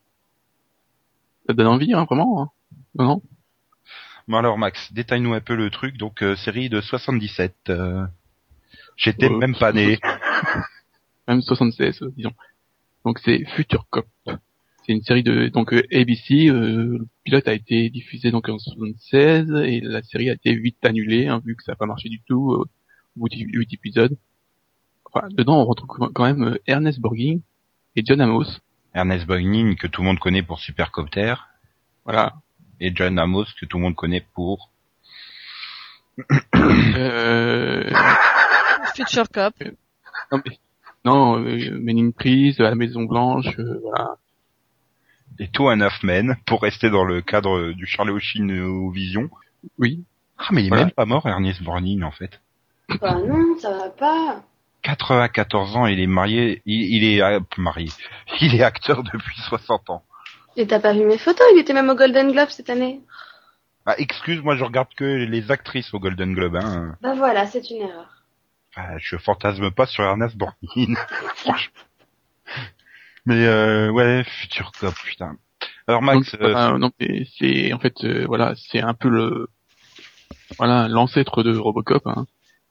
Ça 1.48 1.54
donne 1.54 1.68
envie, 1.68 1.94
hein, 1.94 2.06
vraiment 2.06 2.42
hein? 2.44 2.50
Non, 2.96 3.06
non? 3.06 3.22
Bon 4.28 4.38
alors 4.38 4.58
Max, 4.58 4.94
détaille-nous 4.94 5.34
un 5.34 5.42
peu 5.42 5.56
le 5.56 5.70
truc. 5.70 5.98
Donc 5.98 6.22
euh, 6.24 6.36
série 6.38 6.70
de 6.70 6.80
77. 6.80 7.54
euh, 7.70 8.06
J'étais 8.96 9.26
Euh, 9.30 9.38
même 9.38 9.56
pas 9.56 9.74
né. 9.74 10.00
Même 11.28 11.42
76, 11.42 12.02
euh, 12.02 12.14
disons. 12.16 12.32
Donc 13.06 13.20
c'est 13.20 13.44
Future 13.56 13.86
Cop. 13.90 14.08
C'est 14.86 14.92
une 14.94 15.02
série 15.04 15.24
de 15.24 15.48
donc 15.50 15.74
euh, 15.74 15.84
ABC. 15.94 16.48
euh, 16.50 16.98
le 17.00 17.08
pilote 17.24 17.48
a 17.48 17.54
été 17.54 17.90
diffusé 17.90 18.32
donc 18.32 18.48
en 18.50 18.58
76 18.60 19.50
et 19.66 19.82
la 19.82 20.02
série 20.04 20.30
a 20.30 20.34
été 20.34 20.54
vite 20.56 20.84
annulée 20.86 21.28
hein, 21.28 21.42
vu 21.46 21.56
que 21.56 21.64
ça 21.64 21.74
n'a 21.74 21.76
pas 21.78 21.86
marché 21.86 22.10
du 22.10 22.22
tout 22.22 22.52
euh, 22.54 22.58
au 22.64 22.68
bout 23.18 23.30
de 23.30 23.36
8 23.36 23.74
épisodes. 23.74 24.18
Enfin, 25.12 25.28
dedans 25.32 25.58
on 25.62 25.66
retrouve 25.66 26.12
quand 26.14 26.24
même 26.26 26.58
Ernest 26.68 27.00
Borgnine 27.00 27.42
et 27.96 28.04
John 28.06 28.22
Amos. 28.22 28.46
Ernest 28.94 29.26
Borgnine 29.26 29.76
que 29.76 29.88
tout 29.88 30.02
le 30.02 30.08
monde 30.08 30.20
connaît 30.20 30.44
pour 30.44 30.60
Supercopter 30.60 31.36
Voilà. 32.06 32.34
et 32.80 32.92
John 32.96 33.18
Amos 33.20 33.46
que 33.60 33.66
tout 33.66 33.78
le 33.78 33.84
monde 33.84 33.96
connaît 33.96 34.26
pour. 34.34 34.70
Euh, 36.56 37.92
Future 38.96 39.28
Cop. 39.34 39.54
non, 40.32 40.42
mais, 40.46 40.60
non 41.06 41.40
euh, 41.44 41.80
Men 41.82 41.98
in 41.98 42.12
Prise, 42.12 42.60
la 42.60 42.76
Maison 42.76 43.04
Blanche, 43.04 43.48
euh, 43.60 43.80
voilà. 43.82 44.18
Et 45.40 45.50
and 45.60 45.82
a 45.82 45.86
Half 45.86 46.04
Men 46.04 46.38
pour 46.46 46.62
rester 46.62 46.92
dans 46.92 47.04
le 47.04 47.22
cadre 47.22 47.72
du 47.72 47.88
Charlie 47.88 48.20
Sheen 48.20 48.92
Vision. 48.92 49.30
Oui. 49.80 50.04
Ah 50.38 50.48
mais 50.52 50.62
il 50.62 50.66
est 50.68 50.70
Voilà. 50.70 50.86
même 50.86 50.92
pas 50.94 51.06
mort 51.06 51.28
Ernest 51.28 51.64
Borgnine 51.64 52.04
en 52.04 52.12
fait. 52.12 52.40
Bah 53.02 53.18
non, 53.28 53.58
ça 53.58 53.72
va 53.76 53.90
pas. 53.90 54.44
94 54.84 55.78
ans, 55.78 55.86
il 55.88 56.00
est 56.00 56.08
marié, 56.08 56.62
il, 56.66 56.96
il 56.96 57.04
est 57.04 57.22
euh, 57.22 57.40
marié, 57.58 57.90
il 58.42 58.56
est 58.56 58.64
acteur 58.64 59.04
depuis 59.04 59.40
60 59.42 59.90
ans. 59.90 60.04
Et 60.56 60.68
t'as 60.68 60.80
pas 60.80 60.94
vu 60.94 61.06
mes 61.06 61.18
photos? 61.18 61.46
Il 61.54 61.60
était 61.60 61.74
même 61.74 61.90
au 61.90 61.96
Golden 61.96 62.32
Globe 62.32 62.50
cette 62.50 62.70
année. 62.70 63.02
Ah, 63.86 63.96
excuse, 63.98 64.42
moi 64.42 64.56
je 64.56 64.64
regarde 64.64 64.94
que 64.96 65.04
les 65.04 65.52
actrices 65.52 65.94
au 65.94 66.00
Golden 66.00 66.34
Globe. 66.34 66.56
Hein. 66.56 66.96
Bah 67.02 67.16
voilà, 67.16 67.48
c'est 67.48 67.70
une 67.70 67.82
erreur. 67.82 68.08
Ah, 68.76 68.98
je 68.98 69.18
fantasme 69.18 69.72
pas 69.72 69.86
sur 69.86 70.04
Ernest 70.04 70.36
Borgnine, 70.38 70.98
franchement. 71.36 71.82
Mais 73.26 73.46
euh, 73.46 73.90
ouais, 73.92 74.24
futur 74.24 74.72
cop, 74.80 74.94
putain. 75.06 75.38
Alors 75.88 76.02
Donc, 76.02 76.16
Max, 76.16 76.30
c'est 76.32 76.42
euh, 76.42 76.90
mais 77.00 77.28
c'est 77.38 77.74
en 77.74 77.80
fait 77.80 78.04
euh, 78.04 78.26
voilà, 78.26 78.54
c'est 78.56 78.82
un 78.82 78.94
peu 78.94 79.10
le 79.10 79.50
voilà 80.58 80.88
l'ancêtre 80.88 81.44
de 81.44 81.56
Robocop. 81.58 82.06
Hein. 82.08 82.26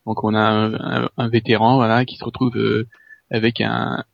Donc 0.07 0.25
on 0.25 0.35
a 0.35 0.41
un, 0.41 0.75
un- 1.05 1.11
un 1.17 1.29
vétéran 1.29 1.77
voilà 1.77 2.05
qui 2.05 2.17
se 2.17 2.25
retrouve 2.25 2.57
euh, 2.57 2.89
avec 3.31 3.61
un 3.61 4.05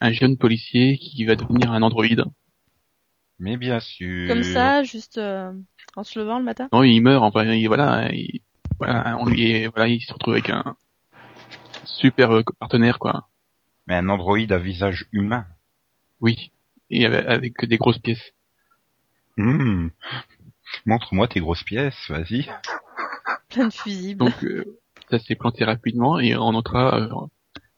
un 0.00 0.12
jeune 0.12 0.36
policier 0.36 0.98
qui 0.98 1.24
va 1.24 1.34
devenir 1.36 1.72
un 1.72 1.82
androïde. 1.82 2.24
Mais 3.38 3.56
bien 3.56 3.80
sûr. 3.80 4.28
Comme 4.28 4.42
ça, 4.44 4.82
juste 4.84 5.18
euh, 5.18 5.52
en 5.96 6.04
se 6.04 6.18
levant 6.18 6.38
le 6.38 6.44
matin? 6.44 6.68
Non, 6.72 6.82
il 6.82 7.00
meurt 7.00 7.22
enfin 7.22 7.44
il- 7.52 7.66
voilà, 7.68 8.12
il, 8.12 8.40
voilà, 8.78 9.16
on 9.18 9.26
lui 9.26 9.50
est- 9.50 9.68
voilà, 9.68 9.88
il 9.88 10.00
se 10.00 10.12
retrouve 10.12 10.34
avec 10.34 10.50
un 10.50 10.76
super 11.84 12.30
euh, 12.32 12.42
partenaire 12.58 12.98
quoi. 12.98 13.28
Mais 13.86 13.94
un 13.96 14.08
androïde 14.08 14.52
à 14.52 14.58
visage 14.58 15.06
humain. 15.12 15.46
Oui. 16.20 16.52
Et 16.90 17.06
avec, 17.06 17.26
avec 17.26 17.64
des 17.64 17.76
grosses 17.78 17.98
pièces. 17.98 18.32
Hmm. 19.36 19.88
Montre-moi 20.86 21.28
tes 21.28 21.40
grosses 21.40 21.64
pièces, 21.64 21.96
vas-y. 22.08 22.46
Plein 23.48 23.68
de 23.68 23.72
fusibles. 23.72 24.18
Donc 24.18 24.44
euh, 24.44 24.78
ça 25.10 25.18
s'est 25.18 25.34
planté 25.34 25.64
rapidement 25.64 26.18
et 26.18 26.36
on 26.36 26.52
notera 26.52 26.98
euh, 27.00 27.08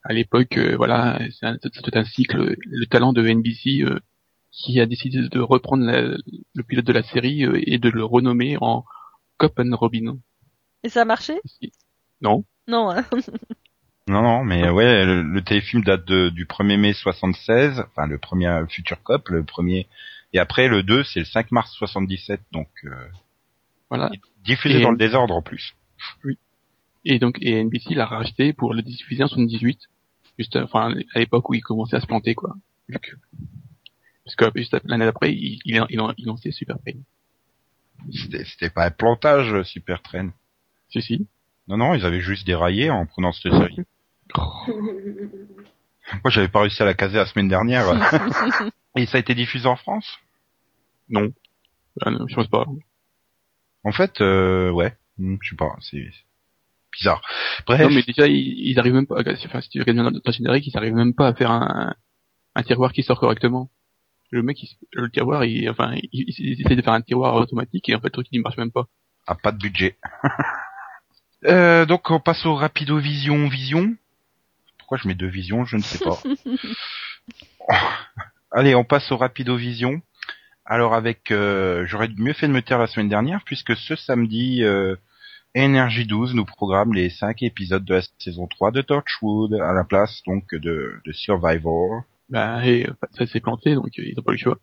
à 0.04 0.12
l'époque 0.12 0.56
euh, 0.58 0.76
voilà 0.76 1.18
c'est 1.38 1.46
un, 1.46 1.56
c'est 1.62 1.96
un 1.96 2.04
cycle 2.04 2.56
le 2.64 2.86
talent 2.86 3.12
de 3.12 3.22
NBC 3.26 3.82
euh, 3.82 3.98
qui 4.52 4.80
a 4.80 4.86
décidé 4.86 5.28
de 5.28 5.40
reprendre 5.40 5.84
la- 5.84 6.16
le 6.54 6.62
pilote 6.62 6.84
de 6.86 6.92
la 6.92 7.02
série 7.02 7.44
euh, 7.44 7.60
et 7.66 7.78
de 7.78 7.88
le 7.90 8.04
renommer 8.04 8.56
en 8.60 8.84
Cop 9.38 9.58
and 9.58 9.76
Robin. 9.76 10.16
Et 10.82 10.88
ça 10.88 11.02
a 11.02 11.04
marché? 11.04 11.34
Non. 12.22 12.44
Non. 12.66 12.90
Hein. 12.90 13.04
Non, 14.08 14.22
non, 14.22 14.44
mais 14.44 14.70
ouais, 14.70 15.04
le, 15.04 15.20
le 15.22 15.42
téléfilm 15.42 15.82
date 15.82 16.04
de, 16.06 16.28
du 16.28 16.44
1er 16.46 16.76
mai 16.78 16.92
76, 16.92 17.80
enfin 17.88 18.06
le 18.06 18.18
premier 18.18 18.46
euh, 18.46 18.64
Future 18.68 19.02
Cop, 19.02 19.28
le 19.30 19.42
premier, 19.42 19.88
et 20.32 20.38
après 20.38 20.68
le 20.68 20.84
2, 20.84 21.02
c'est 21.02 21.18
le 21.18 21.24
5 21.26 21.50
mars 21.50 21.72
77, 21.72 22.40
donc 22.52 22.68
euh, 22.84 22.90
Voilà. 23.90 24.08
diffusé 24.44 24.78
Et- 24.78 24.82
dans 24.82 24.92
le 24.92 24.96
désordre 24.96 25.34
en 25.34 25.42
plus. 25.42 25.74
Et 27.08 27.18
donc 27.20 27.38
et 27.40 27.62
NBC 27.62 27.94
l'a 27.94 28.04
racheté 28.06 28.52
pour 28.52 28.74
le 28.74 28.82
diffuser 28.82 29.22
en 29.22 29.28
78, 29.28 29.78
juste 30.38 30.56
enfin 30.56 30.92
à 31.14 31.18
l'époque 31.20 31.48
où 31.48 31.54
il 31.54 31.60
commençait 31.62 31.96
à 31.96 32.00
se 32.00 32.06
planter 32.06 32.34
quoi. 32.34 32.54
Vu 32.88 32.98
que- 32.98 33.14
Parce 34.24 34.34
que 34.36 34.58
juste 34.58 34.76
l'année 34.84 35.04
d'après, 35.04 35.32
il, 35.32 35.60
il, 35.64 35.76
il, 35.88 36.00
il 36.18 36.26
lançait 36.26 36.50
Super 36.50 36.78
Pain. 36.84 36.98
C'était 38.12 38.44
c'était 38.44 38.70
pas 38.70 38.86
un 38.86 38.90
plantage, 38.90 39.62
Super 39.62 40.02
Train. 40.02 40.30
Si 40.90 41.00
si. 41.00 41.26
Non, 41.68 41.76
non, 41.76 41.94
ils 41.94 42.04
avaient 42.04 42.20
juste 42.20 42.44
déraillé 42.46 42.90
en 42.90 43.06
prenant 43.06 43.32
cette 43.32 43.52
série. 43.52 43.78
Moi, 46.22 46.30
j'avais 46.30 46.48
pas 46.48 46.60
réussi 46.60 46.82
à 46.82 46.86
la 46.86 46.94
caser 46.94 47.16
la 47.16 47.26
semaine 47.26 47.48
dernière. 47.48 47.86
et 48.96 49.06
ça 49.06 49.16
a 49.16 49.20
été 49.20 49.34
diffusé 49.34 49.66
en 49.66 49.76
France? 49.76 50.18
Non. 51.08 51.32
Ah, 52.02 52.10
non, 52.10 52.26
je 52.28 52.34
pense 52.34 52.46
pas. 52.48 52.64
En 53.84 53.92
fait, 53.92 54.20
euh, 54.20 54.70
ouais, 54.70 54.96
Hmm, 55.18 55.36
je 55.40 55.50
sais 55.50 55.56
pas, 55.56 55.74
c'est 55.80 56.10
bizarre. 56.98 57.22
Bref, 57.66 57.80
Non 57.82 57.90
mais 57.90 58.02
déjà 58.02 58.26
ils, 58.26 58.70
ils 58.70 58.78
arrivent 58.78 58.94
même 58.94 59.06
pas. 59.06 59.20
Enfin 59.20 59.60
si 59.60 59.68
tu 59.68 59.80
regardes 59.80 59.96
bien 59.96 60.10
dans 60.10 60.20
le 60.24 60.32
générique, 60.32 60.66
ils 60.66 60.76
arrivent 60.76 60.94
même 60.94 61.14
pas 61.14 61.28
à 61.28 61.34
faire 61.34 61.50
un, 61.50 61.94
un 62.54 62.62
tiroir 62.62 62.92
qui 62.92 63.02
sort 63.02 63.20
correctement. 63.20 63.70
Le 64.30 64.42
mec, 64.42 64.62
il, 64.62 64.68
le 64.92 65.10
tiroir, 65.10 65.44
il, 65.44 65.68
enfin, 65.70 65.94
il, 65.94 66.08
il, 66.12 66.34
il 66.38 66.60
essaie 66.60 66.76
de 66.76 66.82
faire 66.82 66.94
un 66.94 67.02
tiroir 67.02 67.34
automatique 67.36 67.88
et 67.88 67.94
en 67.94 68.00
fait 68.00 68.08
le 68.08 68.10
truc 68.12 68.26
il 68.32 68.40
marche 68.42 68.56
même 68.56 68.72
pas. 68.72 68.86
Ah, 69.26 69.34
pas 69.34 69.52
de 69.52 69.58
budget. 69.58 69.96
Euh, 71.44 71.84
donc 71.84 72.10
on 72.10 72.18
passe 72.18 72.44
au 72.46 72.54
Rapido 72.54 72.98
Vision 72.98 73.46
Vision. 73.46 73.94
Pourquoi 74.78 74.98
je 74.98 75.06
mets 75.06 75.14
deux 75.14 75.28
visions, 75.28 75.64
je 75.64 75.76
ne 75.76 75.82
sais 75.82 76.02
pas. 76.02 76.18
Allez, 78.50 78.74
on 78.74 78.84
passe 78.84 79.12
au 79.12 79.16
Rapido 79.16 79.54
Vision. 79.54 80.00
Alors 80.64 80.94
avec, 80.94 81.30
euh, 81.30 81.84
j'aurais 81.86 82.08
mieux 82.16 82.32
fait 82.32 82.48
de 82.48 82.52
me 82.52 82.62
taire 82.62 82.78
la 82.78 82.86
semaine 82.86 83.08
dernière 83.08 83.42
puisque 83.44 83.76
ce 83.76 83.94
samedi, 83.96 84.64
euh, 84.64 84.96
Energy 85.56 86.04
12 86.04 86.34
nous 86.34 86.44
programme 86.44 86.92
les 86.92 87.08
cinq 87.08 87.42
épisodes 87.42 87.84
de 87.84 87.94
la 87.94 88.02
saison 88.18 88.46
3 88.46 88.72
de 88.72 88.82
Torchwood 88.82 89.54
à 89.54 89.72
la 89.72 89.84
place 89.84 90.22
donc 90.26 90.54
de, 90.54 91.00
de 91.04 91.12
Survivor. 91.12 92.02
Bah 92.28 92.66
et, 92.66 92.86
enfin, 92.90 93.06
ça 93.16 93.26
s'est 93.26 93.40
planté 93.40 93.74
donc 93.74 93.98
euh, 93.98 94.02
ils 94.04 94.18
ont 94.18 94.22
pas 94.22 94.32
eu 94.32 94.34
le 94.34 94.40
choix. 94.40 94.58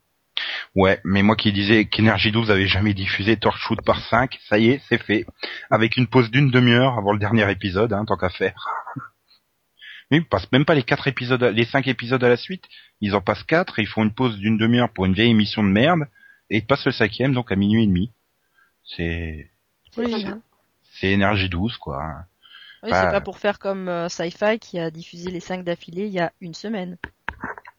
Ouais, 0.75 0.99
mais 1.03 1.23
moi 1.23 1.35
qui 1.35 1.51
disais 1.51 1.85
qu'Energy 1.85 2.31
12 2.31 2.51
avait 2.51 2.67
jamais 2.67 2.93
diffusé 2.93 3.37
Torchwood 3.37 3.81
par 3.83 3.99
5, 4.07 4.39
ça 4.47 4.57
y 4.59 4.69
est, 4.69 4.81
c'est 4.89 5.01
fait. 5.01 5.25
Avec 5.69 5.97
une 5.97 6.07
pause 6.07 6.29
d'une 6.31 6.51
demi-heure 6.51 6.97
avant 6.97 7.13
le 7.13 7.19
dernier 7.19 7.49
épisode, 7.51 7.93
hein, 7.93 8.05
tant 8.05 8.17
qu'à 8.17 8.29
faire. 8.29 8.67
Mais 10.11 10.17
ils 10.17 10.25
passent 10.25 10.51
même 10.51 10.65
pas 10.65 10.75
les 10.75 10.83
quatre 10.83 11.07
épisodes, 11.07 11.41
les 11.43 11.65
cinq 11.65 11.87
épisodes 11.87 12.23
à 12.23 12.29
la 12.29 12.37
suite. 12.37 12.65
Ils 13.01 13.15
en 13.15 13.21
passent 13.21 13.43
quatre 13.43 13.79
et 13.79 13.83
ils 13.83 13.87
font 13.87 14.03
une 14.03 14.13
pause 14.13 14.37
d'une 14.37 14.57
demi-heure 14.57 14.91
pour 14.91 15.05
une 15.05 15.13
vieille 15.13 15.31
émission 15.31 15.63
de 15.63 15.69
merde. 15.69 16.01
Et 16.49 16.57
ils 16.57 16.65
passent 16.65 16.85
le 16.85 16.91
cinquième, 16.91 17.33
donc 17.33 17.51
à 17.51 17.55
minuit 17.55 17.83
et 17.83 17.87
demi. 17.87 18.11
C'est, 18.83 19.49
Original. 19.97 20.41
C'est 20.93 21.13
Energy 21.13 21.49
12, 21.49 21.77
quoi. 21.77 22.25
Oui, 22.83 22.89
c'est 22.91 23.11
pas 23.11 23.21
pour 23.21 23.37
faire 23.37 23.59
comme 23.59 23.87
euh, 23.87 24.09
Sci-Fi 24.09 24.59
qui 24.59 24.77
a 24.77 24.91
diffusé 24.91 25.31
les 25.31 25.39
5 25.39 25.63
d'affilée 25.63 26.07
il 26.07 26.13
y 26.13 26.19
a 26.19 26.31
une 26.41 26.53
semaine. 26.53 26.97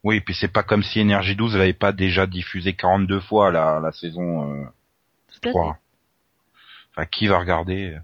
Oui, 0.02 0.16
et 0.16 0.20
puis 0.20 0.34
c'est 0.34 0.48
pas 0.48 0.62
comme 0.62 0.82
si 0.82 1.00
Energy 1.00 1.36
12 1.36 1.56
l'avait 1.56 1.72
pas 1.72 1.92
déjà 1.92 2.26
diffusé 2.26 2.74
42 2.74 3.20
fois 3.20 3.50
la, 3.50 3.80
la 3.80 3.92
saison, 3.92 4.50
euh, 4.50 4.64
Tout 5.28 5.48
à 5.48 5.50
3. 5.50 5.78
Enfin, 6.90 7.06
qui 7.06 7.26
va 7.26 7.38
regarder 7.38 7.94
euh, 7.94 7.98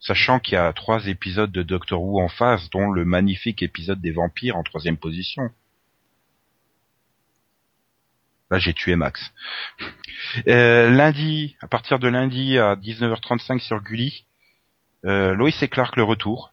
Sachant 0.00 0.38
qu'il 0.38 0.54
y 0.54 0.56
a 0.56 0.72
trois 0.72 1.08
épisodes 1.08 1.50
de 1.50 1.62
Doctor 1.62 2.00
Who 2.00 2.22
en 2.22 2.28
face, 2.28 2.70
dont 2.70 2.90
le 2.90 3.04
magnifique 3.04 3.62
épisode 3.62 4.00
des 4.00 4.12
vampires 4.12 4.56
en 4.56 4.62
troisième 4.62 4.96
position. 4.96 5.50
Là, 8.50 8.58
j'ai 8.58 8.72
tué 8.72 8.94
Max. 8.94 9.32
Euh, 10.46 10.88
lundi, 10.88 11.56
à 11.60 11.66
partir 11.66 11.98
de 11.98 12.08
lundi 12.08 12.58
à 12.58 12.76
19h35 12.76 13.58
sur 13.58 13.82
Gulli, 13.82 14.24
euh, 15.04 15.34
Lois 15.34 15.50
et 15.62 15.68
Clark 15.68 15.96
le 15.96 16.04
retour. 16.04 16.52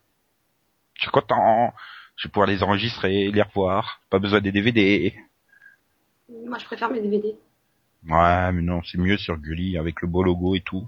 Je 0.95 1.01
suis 1.03 1.11
content. 1.11 1.73
Je 2.15 2.27
vais 2.27 2.31
pouvoir 2.31 2.47
les 2.47 2.63
enregistrer, 2.63 3.29
les 3.31 3.41
revoir. 3.41 4.01
Pas 4.09 4.19
besoin 4.19 4.39
des 4.41 4.51
DVD. 4.51 5.13
Moi, 6.45 6.57
je 6.57 6.65
préfère 6.65 6.89
mes 6.89 7.01
DVD. 7.01 7.35
Ouais, 8.07 8.51
mais 8.51 8.61
non, 8.61 8.81
c'est 8.83 8.97
mieux 8.97 9.17
sur 9.17 9.37
Gulli 9.37 9.77
avec 9.77 10.01
le 10.01 10.07
beau 10.07 10.23
logo 10.23 10.55
et 10.55 10.61
tout. 10.61 10.87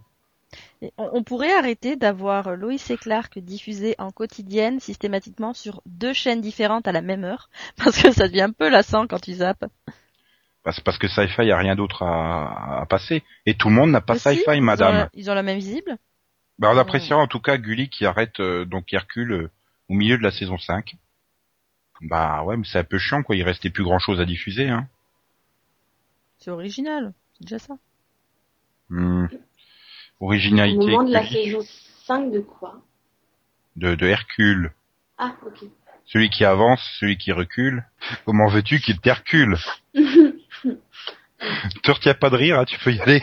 Et 0.82 0.94
on, 0.98 1.10
on 1.14 1.24
pourrait 1.24 1.54
arrêter 1.54 1.96
d'avoir 1.96 2.56
Lois 2.56 2.74
et 2.90 2.98
Clark 2.98 3.38
diffusés 3.40 3.96
en 3.98 4.12
quotidienne 4.12 4.80
systématiquement 4.80 5.54
sur 5.54 5.82
deux 5.86 6.14
chaînes 6.14 6.42
différentes 6.42 6.88
à 6.88 6.92
la 6.92 7.02
même 7.02 7.24
heure, 7.24 7.50
parce 7.78 8.02
que 8.02 8.12
ça 8.12 8.28
devient 8.28 8.42
un 8.42 8.52
peu 8.52 8.70
lassant 8.70 9.08
quand 9.08 9.20
tu 9.20 9.34
zappes. 9.34 9.66
Bah, 10.64 10.72
c'est 10.74 10.84
parce 10.84 10.98
que 10.98 11.08
Sci-Fi, 11.08 11.50
a 11.52 11.58
rien 11.58 11.76
d'autre 11.76 12.04
à, 12.04 12.82
à 12.82 12.86
passer. 12.86 13.24
Et 13.46 13.56
tout 13.56 13.70
le 13.70 13.76
monde 13.76 13.92
n'a 13.92 14.02
pas 14.02 14.16
si, 14.16 14.22
Sci-Fi, 14.22 14.44
ils 14.54 14.60
ont 14.60 14.62
madame. 14.62 14.96
la- 14.96 15.10
Ils 15.14 15.30
ont 15.32 15.34
la 15.34 15.44
même 15.44 15.58
visible 15.58 15.98
Bah, 16.60 16.72
on 16.74 16.78
appréciera 16.78 17.20
en 17.20 17.28
tout 17.28 17.40
cas 17.40 17.58
Gulli 17.58 17.90
qui 17.90 18.06
arrête 18.06 18.40
euh, 18.40 18.66
donc 18.66 18.92
Hercule 18.92 19.32
euh, 19.32 19.52
au 19.90 19.94
milieu 19.94 20.18
de 20.18 20.24
la 20.24 20.32
saison 20.32 20.58
5. 20.58 20.96
Bah 22.02 22.44
ouais, 22.44 22.58
mais 22.58 22.66
c'est 22.66 22.80
un 22.80 22.84
peu 22.84 22.98
chiant 22.98 23.24
quoi, 23.24 23.36
il 23.36 23.44
restait 23.44 23.70
plus 23.70 23.84
grand 23.84 24.00
chose 24.00 24.20
à 24.20 24.26
diffuser. 24.26 24.70
Hein. 24.70 24.88
C'est 26.40 26.52
original, 26.52 27.14
c'est 27.34 27.44
déjà 27.44 27.60
ça. 27.60 27.78
Hmm. 28.90 29.26
Au 30.20 30.28
Originalité 30.28 30.78
moment 30.78 31.04
de 31.04 31.14
la 31.14 31.24
Gulli, 31.24 31.46
saison 31.46 31.62
5 32.06 32.32
de 32.32 32.40
quoi? 32.40 32.82
De, 33.76 33.94
de 33.96 34.08
Hercule. 34.08 34.72
Ah, 35.18 35.36
ok. 35.46 35.64
Celui 36.06 36.30
qui 36.30 36.46
avance, 36.46 36.82
celui 37.00 37.18
qui 37.18 37.32
recule. 37.32 37.84
Comment 38.26 38.48
veux-tu 38.48 38.80
qu'il 38.80 39.00
t'hercule? 39.00 39.58
Te 41.84 41.92
retiens 41.92 42.16
pas 42.16 42.30
de 42.30 42.36
rire, 42.36 42.60
hein, 42.60 42.66
tu 42.66 42.80
peux 42.80 42.92
y 42.92 43.02
aller. 43.02 43.22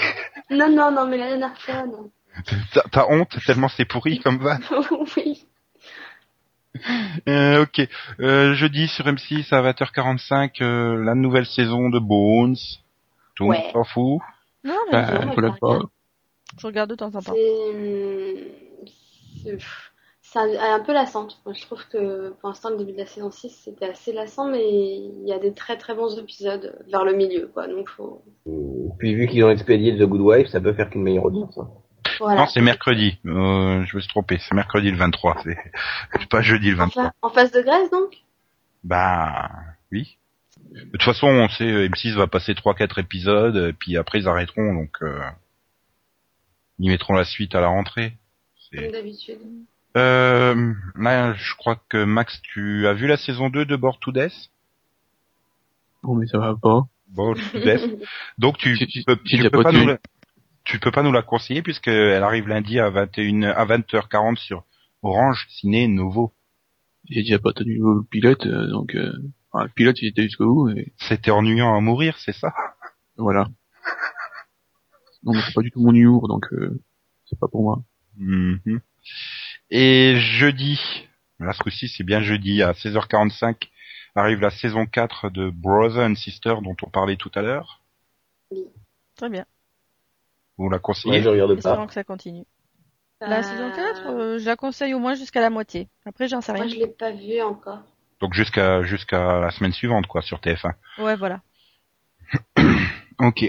non, 0.51 0.69
non, 0.69 0.93
non, 0.93 1.09
mais 1.09 1.17
la 1.17 1.29
dernière 1.29 1.59
fois, 1.61 1.87
non. 1.87 2.11
T'as 2.73 2.83
t'as 2.91 3.07
honte 3.09 3.37
tellement 3.47 3.69
c'est 3.69 3.85
pourri 3.85 4.19
comme 4.25 4.39
va. 4.39 4.59
oui. 5.17 5.47
Euh, 7.29 7.63
ok. 7.63 7.89
Euh, 8.21 8.55
jeudi 8.55 8.89
sur 8.89 9.05
M6 9.07 9.55
à 9.55 9.63
20h45, 9.63 10.61
euh, 10.63 11.05
la 11.05 11.15
nouvelle 11.15 11.47
saison 11.47 11.89
de 11.89 11.99
Bones. 12.01 12.57
Tout 13.37 13.45
le 13.51 13.57
monde 13.57 13.73
s'en 13.73 13.85
fout. 13.85 14.21
Non, 14.65 14.75
mais 14.87 14.93
Bah, 14.93 15.07
je 15.35 15.41
le 15.41 15.49
pas. 15.61 15.79
je 16.59 16.67
regarde 16.67 16.91
de 16.91 16.95
temps 16.97 17.07
en 17.15 17.21
temps. 17.23 17.33
C'est 17.33 18.53
c'est- 19.43 19.59
c'est 20.23 20.39
un, 20.39 20.75
un 20.75 20.81
peu 20.81 20.93
lassant. 20.93 21.29
Moi, 21.45 21.55
je 21.55 21.63
trouve 21.63 21.87
que 21.89 22.31
pour 22.41 22.49
l'instant, 22.49 22.71
le 22.71 22.79
début 22.79 22.93
de 22.93 22.99
la 22.99 23.07
saison 23.07 23.31
6, 23.31 23.51
c'était 23.65 23.87
assez 23.91 24.13
lassant, 24.13 24.51
mais 24.51 24.65
il 24.67 25.23
y 25.29 25.33
a 25.33 25.39
des 25.39 25.53
très 25.53 25.77
très 25.77 25.95
bons 25.95 26.19
épisodes 26.19 26.77
vers 26.89 27.05
le 27.05 27.13
milieu, 27.15 27.51
quoi. 27.53 27.69
Donc, 27.69 27.89
faut... 27.91 28.23
Puis 28.99 29.15
vu 29.15 29.29
qu'ils 29.29 29.45
ont 29.45 29.51
expédié 29.51 29.97
The 29.97 30.03
Good 30.09 30.21
Wife, 30.23 30.49
ça 30.49 30.61
peut 30.61 30.73
faire 30.73 30.91
qu'une 30.91 31.03
meilleure 31.03 31.27
audience. 31.27 31.57
hein. 31.59 31.69
Voilà. 32.19 32.41
Non, 32.43 32.47
c'est 32.47 32.61
mercredi. 32.61 33.19
Euh, 33.27 33.85
je 33.85 33.97
me 33.97 34.01
suis 34.01 34.09
trompé. 34.09 34.39
C'est 34.41 34.55
mercredi 34.55 34.91
le 34.91 34.97
23. 34.97 35.41
C'est 35.45 35.57
c'est 36.13 36.29
pas 36.29 36.43
jeudi 36.43 36.71
le 36.71 36.77
En 36.77 36.87
23. 36.87 37.05
fa- 37.05 37.13
En 37.23 37.31
face 37.31 37.53
de 37.53 37.61
Grèce, 37.63 37.91
donc? 37.91 38.17
Bah, 38.85 39.51
oui. 39.93 40.17
De 40.73 40.83
toute 40.93 41.03
façon, 41.03 41.27
on 41.29 41.49
sait, 41.49 41.65
euh, 41.71 41.89
M6 41.89 42.15
va 42.15 42.27
passer 42.27 42.53
3-4 42.55 42.99
épisodes, 43.01 43.57
euh, 43.57 43.73
puis 43.79 43.97
après 43.97 44.19
ils 44.19 44.29
arrêteront, 44.29 44.75
donc 44.75 44.97
euh, 45.03 45.21
ils 46.79 46.91
mettront 46.91 47.15
la 47.15 47.25
suite 47.25 47.55
à 47.55 47.61
la 47.61 47.69
rentrée. 47.69 48.17
C'est- 48.71 48.83
Comme 48.83 48.93
d'habitude. 48.93 49.39
Euh, 49.97 50.73
là, 50.97 51.33
je 51.35 51.55
crois 51.55 51.81
que 51.89 52.03
Max, 52.05 52.41
tu 52.43 52.87
as 52.89 52.93
vu 52.95 53.07
la 53.07 53.17
saison 53.17 53.49
2 53.51 53.65
de 53.65 53.77
Board 53.77 53.99
to 54.01 54.11
Death 54.11 54.51
Bon 56.03 56.17
mais 56.17 56.27
ça 56.27 56.39
va 56.39 56.55
pas. 56.61 56.81
Board 57.09 57.39
to 57.53 57.59
Death. 57.61 57.89
Donc 58.39 58.59
tu, 58.59 58.77
tu 58.89 59.05
peux, 59.05 59.17
pas 59.51 59.63
pas 59.63 59.73
nous 59.73 59.95
tu 60.65 60.81
peux 60.81 60.91
pas 60.91 61.03
nous 61.03 61.13
la 61.13 61.23
conseiller 61.23 61.63
puisque 61.63 61.89
elle 61.89 62.23
arrive 62.23 62.49
lundi 62.49 62.81
à 62.81 62.91
21 62.91 63.43
à 63.43 63.65
20h40 63.67 64.37
sur 64.37 64.65
Orange 65.03 65.47
Ciné 65.51 65.87
Novo. 65.89 66.33
J'ai 67.09 67.21
déjà 67.21 67.39
pas 67.39 67.53
tenu 67.53 67.79
le 67.79 68.03
pilote, 68.11 68.47
euh, 68.47 68.69
donc 68.69 68.95
euh, 68.95 69.13
enfin, 69.53 69.65
le 69.65 69.71
pilote 69.71 70.01
il 70.01 70.09
était 70.09 70.23
jusqu'au 70.23 70.47
bout 70.47 70.71
et 70.71 70.95
C'était 70.97 71.31
ennuyant 71.31 71.77
à 71.77 71.81
mourir, 71.81 72.17
c'est 72.19 72.33
ça? 72.33 72.55
Voilà. 73.17 73.47
Non, 75.23 75.35
mais 75.35 75.41
c'est 75.47 75.55
pas 75.55 75.61
du 75.61 75.71
tout 75.71 75.81
mon 75.81 75.95
humour, 75.95 76.29
donc 76.29 76.47
euh, 76.53 76.83
c'est 77.27 77.39
pas 77.39 77.49
pour 77.49 77.63
moi. 77.63 77.83
Mhm. 78.17 78.81
Et 79.71 80.17
jeudi, 80.17 80.81
là 81.41 81.53
ce 81.53 81.59
coup-ci 81.59 81.89
c'est 81.89 82.05
bien 82.05 82.23
jeudi, 82.23 82.63
à 82.63 82.73
16h45, 82.73 83.69
arrive 84.15 84.41
la 84.41 84.51
saison 84.51 84.87
4 84.87 85.29
de 85.29 85.51
Brother 85.51 86.09
and 86.09 86.15
Sister 86.15 86.57
dont 86.63 86.77
on 86.83 86.89
parlait 86.89 87.17
tout 87.17 87.33
à 87.35 87.43
l'heure. 87.43 87.83
Très 89.17 89.29
bien. 89.29 89.45
Vous 90.59 90.69
la 90.71 90.77
Ouais, 90.77 90.81
conseillez 90.83 91.23
je 91.23 91.29
regarde 91.29 91.61
pas. 91.63 91.87
que 91.87 91.93
ça 91.93 92.05
continue. 92.05 92.45
La 93.21 93.39
Euh, 93.39 93.43
saison 93.43 93.71
4, 93.75 94.07
euh, 94.11 94.39
je 94.39 94.45
la 94.45 94.57
conseille 94.57 94.93
au 94.95 94.99
moins 94.99 95.15
jusqu'à 95.15 95.41
la 95.41 95.51
moitié. 95.51 95.89
Après, 96.05 96.29
j'en 96.29 96.41
sais 96.41 96.53
Moi, 96.53 96.63
rien. 96.65 96.75
je 96.75 96.79
l'ai 96.79 96.87
pas 96.89 97.11
vu 97.13 97.41
encore. 97.41 97.81
Donc 98.21 98.35
jusqu'à 98.35 98.83
jusqu'à 98.83 99.41
la 99.41 99.51
semaine 99.51 99.73
suivante 99.73 100.07
quoi 100.07 100.23
sur 100.23 100.39
TF1. 100.41 100.75
Ouais, 100.99 101.17
voilà. 101.17 101.41
Ok. 103.19 103.43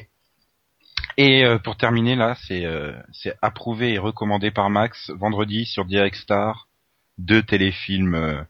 Et 1.18 1.46
euh, 1.46 1.58
pour 1.60 1.78
terminer 1.78 2.16
là, 2.16 2.36
c'est 2.48 2.66
euh, 2.66 2.94
c'est 3.12 3.36
approuvé 3.42 3.94
et 3.94 3.98
recommandé 3.98 4.52
par 4.52 4.70
Max 4.70 5.10
vendredi 5.12 5.66
sur 5.66 5.86
Direct 5.86 6.16
Star 6.18 6.68
deux 7.18 7.42
téléfilms 7.44 8.16
euh, 8.16 8.42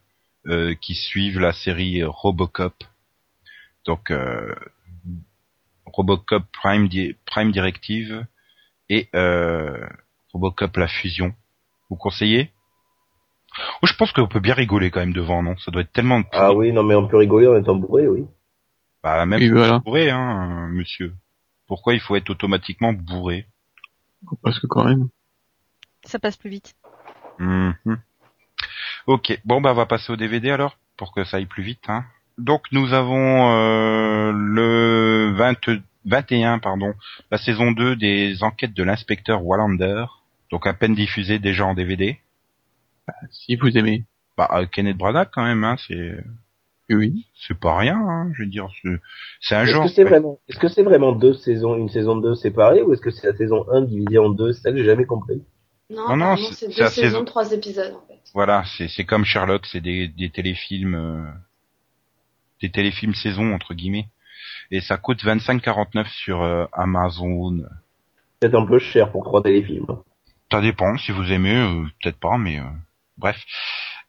euh, 0.48 0.74
qui 0.74 0.94
suivent 0.94 1.38
la 1.38 1.52
série 1.52 2.02
Robocop. 2.04 2.74
Donc 3.84 4.10
euh, 4.10 4.54
Robocop 5.86 6.44
Prime 6.52 6.88
Di- 6.88 7.14
Prime 7.24 7.52
Directive 7.52 8.26
et 8.88 9.08
euh, 9.14 9.86
Robocop 10.32 10.76
la 10.76 10.88
fusion. 10.88 11.34
Vous 11.90 11.96
conseillez? 11.96 12.50
Oh, 13.82 13.86
Je 13.86 13.94
pense 13.94 14.12
qu'on 14.12 14.28
peut 14.28 14.40
bien 14.40 14.54
rigoler 14.54 14.90
quand 14.90 15.00
même 15.00 15.12
devant, 15.12 15.42
non? 15.42 15.56
Ça 15.58 15.70
doit 15.70 15.82
être 15.82 15.92
tellement 15.92 16.22
Ah 16.32 16.52
oui, 16.52 16.72
non 16.72 16.82
mais 16.82 16.94
on 16.94 17.06
peut 17.08 17.16
rigoler 17.16 17.46
en 17.46 17.56
étant 17.56 17.76
bourré, 17.76 18.06
oui. 18.08 18.26
bah, 19.02 19.24
même 19.26 19.42
voilà. 19.52 19.78
bourré, 19.78 20.10
hein, 20.10 20.68
monsieur. 20.72 21.14
Pourquoi 21.66 21.94
il 21.94 22.00
faut 22.00 22.16
être 22.16 22.30
automatiquement 22.30 22.92
bourré? 22.92 23.46
Parce 24.42 24.58
que 24.60 24.66
quand 24.66 24.84
même. 24.84 25.08
Ça 26.04 26.18
passe 26.18 26.36
plus 26.36 26.50
vite. 26.50 26.74
Mhm. 27.38 27.74
Ok, 29.06 29.38
bon 29.44 29.60
bah 29.60 29.70
on 29.70 29.74
va 29.74 29.86
passer 29.86 30.12
au 30.12 30.16
DVD 30.16 30.50
alors, 30.50 30.78
pour 30.96 31.12
que 31.12 31.24
ça 31.24 31.36
aille 31.36 31.46
plus 31.46 31.62
vite. 31.62 31.84
Hein. 31.88 32.04
Donc 32.38 32.62
nous 32.72 32.92
avons 32.92 33.50
euh, 33.52 34.32
le 34.34 35.32
20 35.36 35.80
21, 36.06 36.58
pardon, 36.60 36.94
la 37.30 37.38
saison 37.38 37.72
2 37.72 37.96
des 37.96 38.42
enquêtes 38.42 38.74
de 38.74 38.82
l'inspecteur 38.82 39.44
Wallander, 39.44 40.06
donc 40.50 40.66
à 40.66 40.72
peine 40.72 40.94
diffusée 40.94 41.38
déjà 41.38 41.66
en 41.66 41.74
DVD. 41.74 42.18
Si 43.30 43.56
vous 43.56 43.76
aimez. 43.76 44.04
Bah 44.36 44.48
euh, 44.52 44.66
Kenneth 44.66 44.96
Branagh 44.98 45.28
quand 45.32 45.44
même, 45.44 45.64
hein, 45.64 45.76
c'est 45.88 46.22
Oui. 46.90 47.26
c'est 47.46 47.58
pas 47.58 47.76
rien, 47.78 47.96
hein, 47.96 48.30
je 48.34 48.42
veux 48.42 48.48
dire, 48.48 48.68
c'est- 48.82 49.00
c'est 49.40 49.54
un 49.56 49.62
Est-ce 49.64 49.72
genre. 49.72 49.84
que 49.84 49.90
c'est 49.90 50.04
vraiment, 50.04 50.38
est-ce 50.48 50.58
que 50.58 50.68
c'est 50.68 50.82
vraiment 50.82 51.12
deux 51.12 51.34
saisons, 51.34 51.74
une 51.76 51.88
saison 51.88 52.16
2 52.16 52.34
séparée, 52.34 52.82
ou 52.82 52.92
est-ce 52.92 53.00
que 53.00 53.10
c'est 53.10 53.26
la 53.26 53.36
saison 53.36 53.64
1 53.72 53.80
divisée 53.82 54.18
en 54.18 54.28
deux? 54.30 54.52
C'est 54.52 54.60
ça 54.62 54.70
que 54.72 54.76
j'ai 54.78 54.84
jamais 54.84 55.06
compris? 55.06 55.42
Non, 55.88 56.08
Non, 56.10 56.16
non, 56.16 56.36
c'est- 56.36 56.66
deux 56.68 56.80
la 56.82 56.90
saisons, 56.90 57.06
saison- 57.08 57.24
trois 57.24 57.50
épisodes 57.52 57.94
en 57.94 58.06
fait. 58.06 58.20
Voilà, 58.34 58.64
c'est 58.76 58.88
c'est 58.88 59.04
comme 59.04 59.24
Sherlock, 59.24 59.64
c'est 59.66 59.80
des, 59.80 60.08
des 60.08 60.30
téléfilms, 60.30 60.94
euh, 60.94 61.24
des 62.60 62.70
téléfilms 62.70 63.14
saison 63.14 63.54
entre 63.54 63.72
guillemets, 63.74 64.08
et 64.70 64.80
ça 64.80 64.96
coûte 64.96 65.22
25,49 65.24 66.06
sur 66.08 66.42
euh, 66.42 66.66
Amazon. 66.72 67.62
C'est 68.42 68.54
un 68.54 68.66
peu 68.66 68.78
cher 68.78 69.10
pour 69.10 69.24
trois 69.24 69.42
téléfilms. 69.42 69.86
Ça 70.50 70.60
dépend, 70.60 70.96
si 70.98 71.12
vous 71.12 71.32
aimez, 71.32 71.56
euh, 71.56 71.84
peut-être 72.02 72.18
pas, 72.18 72.38
mais 72.38 72.60
euh, 72.60 72.64
bref. 73.18 73.36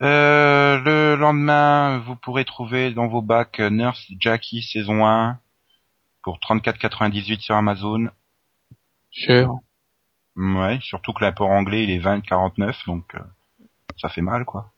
Euh, 0.03 0.79
le 0.79 1.15
lendemain, 1.15 1.97
vous 2.05 2.15
pourrez 2.15 2.45
trouver 2.45 2.91
dans 2.91 3.07
vos 3.07 3.23
bacs 3.23 3.59
euh, 3.59 3.69
Nurse 3.71 4.05
Jackie 4.19 4.61
saison 4.61 5.05
1 5.05 5.39
pour 6.21 6.37
34,98 6.37 7.39
sur 7.39 7.55
Amazon. 7.55 8.09
Cher. 9.09 9.49
Ouais, 10.35 10.77
surtout 10.81 11.13
que 11.13 11.23
l'apport 11.23 11.49
anglais 11.49 11.83
il 11.83 11.89
est 11.89 11.99
20,49, 11.99 12.85
donc 12.85 13.15
euh, 13.15 13.19
ça 13.99 14.09
fait 14.09 14.21
mal 14.21 14.45
quoi. 14.45 14.71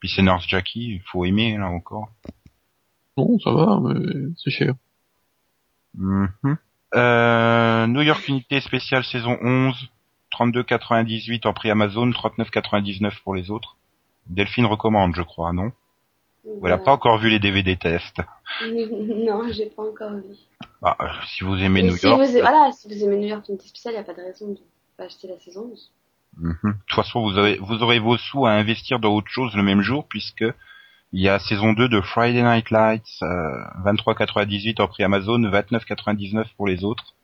Puis 0.00 0.08
c'est 0.08 0.22
Nurse 0.22 0.48
Jackie, 0.48 0.94
il 0.94 1.02
faut 1.02 1.24
aimer 1.24 1.56
là 1.56 1.68
encore. 1.68 2.08
Bon, 3.16 3.38
ça 3.38 3.52
va, 3.52 3.78
mais 3.80 4.32
c'est 4.36 4.50
cher. 4.50 4.74
Mhm. 5.96 6.56
Euh, 6.94 7.86
New 7.88 8.02
York 8.02 8.26
Unité 8.28 8.60
spéciale 8.60 9.04
saison 9.04 9.36
11, 9.42 9.90
32,98 10.32 11.46
en 11.46 11.52
prix 11.52 11.70
Amazon, 11.70 12.08
39,99 12.10 13.22
pour 13.22 13.34
les 13.34 13.50
autres. 13.50 13.76
Delphine 14.28 14.66
recommande, 14.66 15.14
je 15.14 15.22
crois, 15.22 15.52
non? 15.52 15.72
Elle 16.44 16.52
Voilà. 16.60 16.78
pas 16.78 16.92
encore 16.92 17.18
vu 17.18 17.28
les 17.28 17.40
DVD 17.40 17.76
tests. 17.76 18.20
non, 18.64 19.42
j'ai 19.50 19.66
pas 19.66 19.82
encore 19.82 20.12
vu. 20.14 20.22
Bah, 20.80 20.96
euh, 21.00 21.06
si 21.26 21.42
vous 21.42 21.56
aimez 21.56 21.82
Mais 21.82 21.88
New 21.88 21.96
si 21.96 22.06
York, 22.06 22.20
vous 22.20 22.30
aimez, 22.30 22.40
voilà, 22.40 22.70
si 22.72 22.86
vous 22.88 23.02
aimez 23.02 23.16
New 23.16 23.28
York 23.28 23.48
Unité 23.48 23.66
Spéciale, 23.66 23.94
il 23.94 23.96
n'y 23.96 24.02
a 24.02 24.04
pas 24.04 24.14
de 24.14 24.24
raison 24.24 24.52
de 24.52 24.58
pas 24.96 25.04
acheter 25.04 25.26
la 25.28 25.38
saison 25.40 25.68
11. 25.72 25.92
mhm. 26.38 26.54
de 26.62 26.72
toute 26.86 26.94
façon, 26.96 27.22
vous, 27.22 27.36
avez, 27.36 27.58
vous 27.58 27.82
aurez 27.82 27.98
vos 27.98 28.16
sous 28.16 28.46
à 28.46 28.52
investir 28.52 29.00
dans 29.00 29.12
autre 29.12 29.28
chose 29.28 29.54
le 29.56 29.62
même 29.62 29.82
jour, 29.82 30.06
puisque 30.08 30.44
il 31.12 31.20
y 31.22 31.28
a 31.28 31.38
saison 31.38 31.72
2 31.72 31.88
de 31.88 32.00
Friday 32.00 32.42
Night 32.42 32.70
Lights, 32.70 33.22
euh, 33.22 33.64
23,98 33.84 34.80
en 34.80 34.88
prix 34.88 35.02
Amazon, 35.04 35.38
29,99 35.40 36.46
pour 36.56 36.66
les 36.66 36.84
autres. 36.84 37.14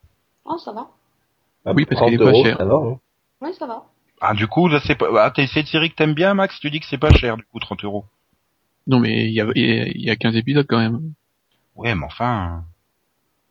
Oh, 0.45 0.59
ça 0.59 0.73
va. 0.73 0.89
Oui, 1.67 1.85
parce 1.85 1.97
30 2.01 2.11
qu'elle 2.11 2.15
est 2.21 2.25
pas 2.25 2.31
euros, 2.31 2.45
chère. 2.45 2.57
Ça 2.59 2.65
va, 2.65 2.75
hein. 2.75 2.99
Oui, 3.41 3.51
ça 3.59 3.67
va. 3.67 3.85
Ah, 4.21 4.35
du 4.35 4.47
coup, 4.47 4.69
là, 4.69 4.81
c'est 4.85 4.95
pas... 4.95 5.07
Ah, 5.25 5.31
t'as 5.31 5.43
essayé 5.43 5.63
de 5.63 5.69
série 5.69 5.91
que 5.91 5.97
t'aimes 5.97 6.15
bien, 6.15 6.35
Max? 6.35 6.59
Tu 6.61 6.71
dis 6.71 6.81
que 6.81 6.87
c'est 6.87 6.99
pas 6.99 7.13
cher, 7.13 7.37
du 7.37 7.45
coup, 7.45 7.59
30 7.59 7.85
euros. 7.85 8.05
Non, 8.87 8.99
mais 9.01 9.27
il 9.27 9.33
y 9.33 9.41
a, 9.41 9.47
il 9.55 9.65
y 9.67 9.81
a- 9.81 9.89
il 9.89 10.01
y 10.03 10.11
a 10.11 10.17
15 10.17 10.37
épisodes 10.37 10.67
quand 10.69 10.79
même. 10.79 11.13
Ouais, 11.77 11.95
mais 11.95 12.05
enfin... 12.05 12.65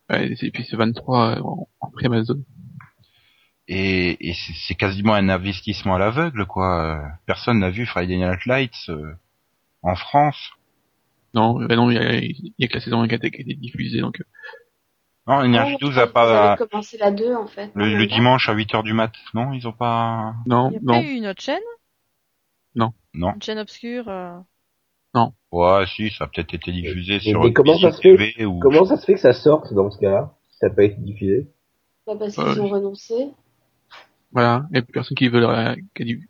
Ouais, 0.10 0.32
et 0.42 0.52
puis 0.52 0.66
c'est 0.70 0.76
23 0.76 1.40
en, 1.42 1.68
en 1.80 1.90
prix 1.92 2.06
Amazon. 2.08 2.40
et, 3.68 4.30
et 4.30 4.34
c'est 4.34 4.54
c'est 4.68 4.76
quasiment 4.76 5.14
un 5.14 5.30
investissement 5.30 5.96
à 5.96 6.00
l'aveugle 6.00 6.46
quoi. 6.46 6.82
Euh, 6.84 7.08
Personne 7.26 7.60
n'a 7.60 7.70
vu 7.70 7.86
Friday 7.86 8.18
Night 8.18 8.46
Lights 8.46 8.90
euh, 8.90 9.14
en 9.84 9.96
France. 9.96 10.52
Non, 11.34 11.64
bah 11.66 11.76
non, 11.76 11.90
il 11.90 11.96
y 11.96 11.98
a, 11.98 12.14
il 12.16 12.54
y 12.60 12.66
a 12.66 12.68
que 12.68 12.74
la 12.76 12.82
saison 12.82 13.02
1 13.02 13.08
qui 13.08 13.14
a 13.14 13.18
été, 13.18 13.32
qui 13.32 13.38
a 13.38 13.42
été 13.42 13.54
diffusée, 13.56 14.02
donc 14.02 14.20
euh, 14.20 14.24
Non, 15.28 15.44
Énergie 15.44 15.76
Oh, 15.76 15.86
12 15.86 15.94
je 15.96 16.00
a 16.02 16.08
pas 16.08 16.58
commencé 16.58 16.98
la 16.98 17.12
2 17.12 17.34
en 17.36 17.48
fait. 17.48 17.72
le, 17.74 17.90
Non, 17.92 17.98
le 17.98 18.06
dimanche 18.08 18.50
à 18.50 18.54
8h 18.54 18.84
du 18.84 18.94
mat. 18.94 19.12
Non, 19.34 19.54
ils 19.54 19.68
ont 19.68 19.72
pas 19.72 20.34
non, 20.46 20.70
Il 20.72 20.74
y 20.74 20.78
a 20.78 20.80
non. 20.84 20.94
pas 20.94 21.02
eu 21.04 21.14
une 21.14 21.28
autre 21.28 21.42
chaîne? 21.42 21.62
Non. 22.76 22.94
Une 23.14 23.42
chaîne 23.42 23.60
obscure 23.60 24.08
euh, 24.08 24.38
Ouais, 25.52 25.86
si, 25.86 26.10
ça 26.12 26.24
a 26.24 26.28
peut-être 26.28 26.54
été 26.54 26.72
diffusé 26.72 27.16
Mais- 27.16 27.20
sur 27.20 27.44
mais 27.44 27.52
comment 27.52 27.78
ça 27.78 27.92
se 27.92 28.00
fait 28.02 28.16
TV 28.16 28.46
ou 28.46 28.60
Comment 28.60 28.86
ça 28.86 28.96
se 28.96 29.06
fait 29.06 29.16
que 29.16 29.20
ça 29.20 29.34
sorte 29.34 29.74
dans 29.74 29.92
ce 29.92 30.00
cas-là 30.00 30.34
Si 30.50 30.58
ça 30.60 30.70
n'a 30.70 30.76
pas 30.76 30.86
été 30.86 30.96
diffusé? 31.02 31.48
Bah, 32.08 32.14
parce 32.18 32.38
Ouais, 32.38 32.46
qu'ils 32.54 32.62
ont 32.62 32.70
renoncé. 32.70 33.32
Voilà, 34.32 34.66
il 34.72 34.76
y 34.78 34.80
a 34.80 34.82
plus 34.82 34.94
personne 34.94 35.18
qui 35.18 35.28
veut 35.28 35.42
la, 35.42 35.76
qui 35.94 36.02
a 36.04 36.06
dit- 36.06 36.26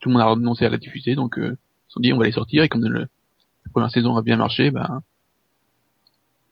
tout 0.00 0.08
le 0.08 0.14
monde 0.14 0.22
a 0.22 0.26
renoncé 0.26 0.66
à 0.66 0.68
la 0.68 0.78
diffuser, 0.78 1.14
donc 1.14 1.38
euh, 1.38 1.56
sont 1.94 2.00
dit 2.00 2.12
on 2.12 2.18
va 2.18 2.26
les 2.26 2.32
sortir 2.32 2.62
et 2.62 2.68
comme 2.68 2.84
le, 2.84 3.00
la 3.00 3.70
première 3.72 3.90
saison 3.90 4.16
a 4.16 4.22
bien 4.22 4.36
marché, 4.36 4.70
ben 4.70 5.02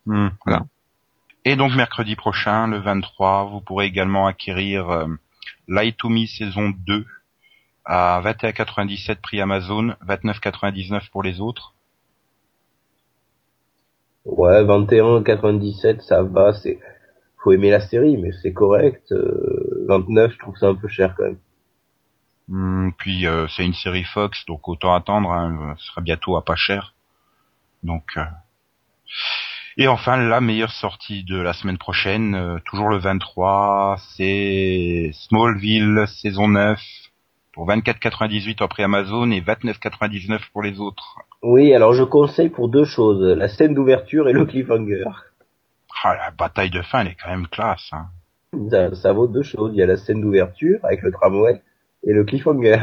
Hmm. 0.06 0.28
Voilà. 0.44 0.64
Et 1.44 1.56
donc 1.56 1.74
mercredi 1.74 2.16
prochain, 2.16 2.66
le 2.68 2.78
23, 2.78 3.44
vous 3.44 3.60
pourrez 3.60 3.86
également 3.86 4.26
acquérir 4.26 4.90
euh, 4.90 5.06
Light 5.68 5.96
to 5.96 6.08
Me 6.08 6.26
saison 6.26 6.72
2 6.86 7.04
à 7.84 8.20
21,97 8.24 9.16
prix 9.20 9.40
Amazon, 9.40 9.94
29,99 10.06 11.10
pour 11.10 11.22
les 11.22 11.40
autres. 11.40 11.74
Ouais, 14.24 14.62
21,97, 14.64 16.00
ça 16.00 16.22
va, 16.22 16.52
c'est, 16.52 16.78
faut 17.42 17.50
aimer 17.50 17.70
la 17.70 17.80
série, 17.80 18.16
mais 18.16 18.30
c'est 18.40 18.52
correct. 18.52 19.10
Euh, 19.10 19.84
29, 19.88 20.32
je 20.32 20.38
trouve 20.38 20.56
ça 20.56 20.68
un 20.68 20.76
peu 20.76 20.86
cher 20.86 21.14
quand 21.16 21.24
même. 21.24 21.38
Hmm, 22.48 22.90
puis 22.98 23.26
euh, 23.26 23.46
c'est 23.48 23.64
une 23.64 23.74
série 23.74 24.04
Fox, 24.04 24.44
donc 24.46 24.68
autant 24.68 24.94
attendre. 24.94 25.30
Hein, 25.30 25.74
ce 25.78 25.86
sera 25.86 26.00
bientôt 26.00 26.36
à 26.36 26.44
pas 26.44 26.56
cher. 26.56 26.94
Donc 27.82 28.04
euh. 28.16 28.24
et 29.76 29.88
enfin 29.88 30.16
la 30.16 30.40
meilleure 30.40 30.72
sortie 30.72 31.24
de 31.24 31.40
la 31.40 31.52
semaine 31.52 31.78
prochaine, 31.78 32.34
euh, 32.34 32.58
toujours 32.64 32.88
le 32.88 32.98
23, 32.98 33.96
c'est 34.16 35.10
Smallville 35.14 36.04
saison 36.08 36.48
9 36.48 36.80
pour 37.52 37.68
24,98 37.68 38.62
en 38.62 38.68
prix 38.68 38.82
Amazon 38.82 39.30
et 39.30 39.40
29,99 39.40 40.40
pour 40.52 40.62
les 40.62 40.80
autres. 40.80 41.18
Oui, 41.42 41.74
alors 41.74 41.92
je 41.92 42.02
conseille 42.02 42.48
pour 42.48 42.68
deux 42.68 42.84
choses, 42.84 43.22
la 43.36 43.48
scène 43.48 43.74
d'ouverture 43.74 44.28
et 44.28 44.32
le 44.32 44.46
cliffhanger. 44.46 45.04
Ah, 46.04 46.16
la 46.16 46.30
bataille 46.30 46.70
de 46.70 46.82
fin, 46.82 47.00
elle 47.00 47.08
est 47.08 47.16
quand 47.22 47.30
même 47.30 47.46
classe. 47.46 47.90
Hein. 47.92 48.06
Ça, 48.70 48.94
ça 48.94 49.12
vaut 49.12 49.26
deux 49.26 49.42
choses, 49.42 49.72
il 49.74 49.78
y 49.78 49.82
a 49.82 49.86
la 49.86 49.96
scène 49.96 50.20
d'ouverture 50.20 50.80
avec 50.82 51.02
le 51.02 51.12
tramway 51.12 51.60
et 52.04 52.12
le 52.12 52.24
cliffhanger. 52.24 52.78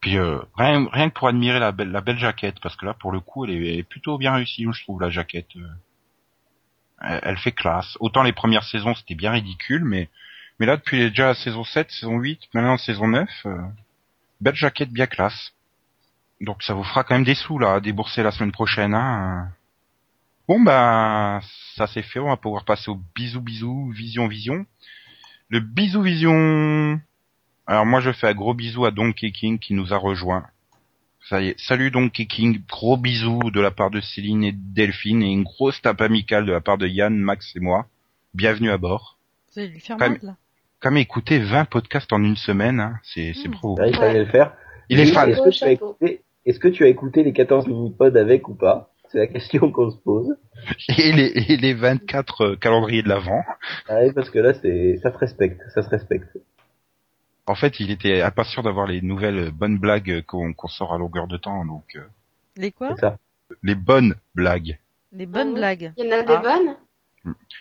Puis 0.00 0.18
euh, 0.18 0.38
rien, 0.56 0.86
rien 0.92 1.10
que 1.10 1.14
pour 1.14 1.28
admirer 1.28 1.58
la 1.58 1.72
belle, 1.72 1.90
la 1.90 2.00
belle 2.00 2.18
jaquette, 2.18 2.60
parce 2.60 2.76
que 2.76 2.86
là 2.86 2.94
pour 2.94 3.12
le 3.12 3.20
coup 3.20 3.44
elle 3.44 3.50
est, 3.52 3.56
elle 3.74 3.78
est 3.80 3.82
plutôt 3.88 4.18
bien 4.18 4.34
réussie, 4.34 4.66
je 4.70 4.82
trouve 4.84 5.00
la 5.00 5.10
jaquette. 5.10 5.56
euh. 5.56 5.68
Elle, 7.00 7.20
elle 7.22 7.38
fait 7.38 7.52
classe. 7.52 7.96
Autant 8.00 8.22
les 8.22 8.32
premières 8.32 8.64
saisons 8.64 8.94
c'était 8.94 9.14
bien 9.14 9.32
ridicule, 9.32 9.84
mais 9.84 10.08
mais 10.58 10.66
là 10.66 10.76
depuis 10.76 10.98
déjà 11.10 11.28
la 11.28 11.34
saison 11.34 11.64
7, 11.64 11.90
saison 11.90 12.18
8, 12.18 12.40
maintenant 12.54 12.76
saison 12.78 13.08
9, 13.08 13.28
euh, 13.46 13.58
belle 14.40 14.54
jaquette 14.54 14.90
bien 14.90 15.06
classe. 15.06 15.52
Donc 16.40 16.62
ça 16.62 16.74
vous 16.74 16.84
fera 16.84 17.02
quand 17.04 17.14
même 17.14 17.24
des 17.24 17.34
sous 17.34 17.58
là 17.58 17.74
à 17.74 17.80
débourser 17.80 18.22
la 18.22 18.30
semaine 18.30 18.52
prochaine. 18.52 18.94
Hein. 18.94 19.48
Bon 20.48 20.60
bah 20.60 21.40
ça 21.74 21.86
c'est 21.88 22.02
fait, 22.02 22.20
on 22.20 22.28
va 22.28 22.36
pouvoir 22.36 22.64
passer 22.64 22.90
au 22.90 23.00
bisou 23.14 23.40
bisou, 23.40 23.90
vision 23.92 24.28
vision. 24.28 24.66
Le 25.48 25.60
bisou 25.60 26.02
vision. 26.02 27.00
Alors 27.66 27.86
moi 27.86 28.00
je 28.00 28.12
fais 28.12 28.28
un 28.28 28.34
gros 28.34 28.54
bisou 28.54 28.84
à 28.84 28.90
Donkey 28.90 29.32
King 29.32 29.58
qui 29.58 29.74
nous 29.74 29.92
a 29.92 29.96
rejoint. 29.96 30.44
Ça 31.28 31.40
y 31.40 31.48
est, 31.48 31.58
salut 31.58 31.90
Donkey 31.90 32.26
King, 32.26 32.60
gros 32.68 32.96
bisou 32.96 33.50
de 33.52 33.60
la 33.60 33.72
part 33.72 33.90
de 33.90 34.00
Céline 34.00 34.44
et 34.44 34.52
Delphine 34.52 35.22
et 35.22 35.32
une 35.32 35.42
grosse 35.42 35.82
tape 35.82 36.00
amicale 36.00 36.46
de 36.46 36.52
la 36.52 36.60
part 36.60 36.78
de 36.78 36.86
Yann, 36.86 37.16
Max 37.16 37.54
et 37.56 37.60
moi. 37.60 37.86
Bienvenue 38.34 38.70
à 38.70 38.78
bord. 38.78 39.18
Vous 39.52 39.60
allez 39.60 39.68
lui 39.70 39.80
faire 39.80 39.96
Quand 39.96 40.08
mal, 40.10 40.18
là. 40.22 40.36
Quand 40.78 40.90
même 40.92 40.98
écouter 40.98 41.40
20 41.40 41.64
podcasts 41.64 42.12
en 42.12 42.22
une 42.22 42.36
semaine, 42.36 42.78
hein, 42.78 43.00
c'est 43.02 43.32
c'est 43.34 43.48
Mm. 43.48 43.52
pro. 43.52 43.76
Là, 43.78 43.88
il 43.88 43.96
fallait 43.96 44.24
le 44.24 44.30
faire. 44.30 44.52
Il 44.88 45.00
est 45.00 45.04
Oui, 45.06 45.12
fan. 45.12 45.30
Est-ce 45.30 45.42
que, 45.42 45.50
tu 45.50 45.64
as 45.64 45.70
écouté, 45.72 46.20
est-ce 46.44 46.60
que 46.60 46.68
tu 46.68 46.84
as 46.84 46.88
écouté 46.88 47.24
les 47.24 47.32
14 47.32 47.66
mini-pods 47.66 48.14
avec 48.16 48.48
ou 48.48 48.54
pas? 48.54 48.90
C'est 49.10 49.18
la 49.18 49.26
question 49.26 49.72
qu'on 49.72 49.90
se 49.90 49.96
pose. 49.96 50.36
Et 50.98 51.12
les, 51.12 51.32
et 51.52 51.56
les 51.56 51.74
24 51.74 52.40
euh, 52.44 52.56
calendriers 52.56 53.02
de 53.02 53.08
l'avant. 53.08 53.42
Ah 53.88 53.98
oui, 54.02 54.12
parce 54.12 54.30
que 54.30 54.38
là, 54.38 54.52
c'est, 54.54 54.96
ça 55.02 55.12
se 55.12 55.18
respecte, 55.18 55.60
ça 55.74 55.82
se 55.82 55.88
respecte. 55.88 56.28
En 57.46 57.54
fait, 57.54 57.78
il 57.80 57.90
était 57.90 58.22
impatient 58.22 58.62
d'avoir 58.62 58.86
les 58.86 59.00
nouvelles 59.02 59.50
bonnes 59.52 59.78
blagues 59.78 60.22
qu'on 60.26 60.52
qu'on 60.52 60.68
sort 60.68 60.92
à 60.92 60.98
longueur 60.98 61.28
de 61.28 61.36
temps, 61.36 61.64
donc 61.64 61.84
euh, 61.96 62.00
Les 62.56 62.72
quoi? 62.72 62.96
Ça. 62.96 63.18
les 63.62 63.74
bonnes 63.76 64.16
blagues. 64.34 64.78
Les 65.12 65.26
bonnes 65.26 65.52
Ah 65.52 65.58
blagues. 65.58 65.92
Il 65.96 66.06
y 66.06 66.08
en 66.12 66.18
a 66.18 66.22
des 66.22 66.32
Ah. 66.34 66.42
bonnes? 66.42 66.76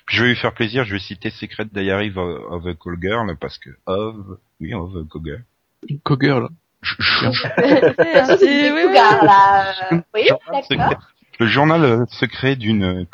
Puis 0.05 0.17
je 0.17 0.23
vais 0.23 0.29
lui 0.29 0.36
faire 0.36 0.53
plaisir, 0.53 0.86
je 0.86 0.93
vais 0.93 0.99
citer 0.99 1.29
Secret 1.31 1.65
Diary 1.71 2.09
of, 2.15 2.17
of 2.51 2.65
a 2.67 2.73
Call 2.75 2.97
Girl 3.01 3.36
parce 3.39 3.57
que 3.57 3.69
of, 3.88 4.15
oui, 4.59 4.73
of 4.73 4.91
a 4.95 4.99
Call 6.03 6.19
Girl. 6.21 6.49
Oui, 10.13 10.27
Journal 10.27 10.63
secret- 10.63 10.77
d'accord. 10.77 11.07
Le 11.39 11.45
journal 11.47 11.83
euh, 11.83 12.05
secret 12.09 12.55
d'une 12.55 12.83
euh, 12.83 13.05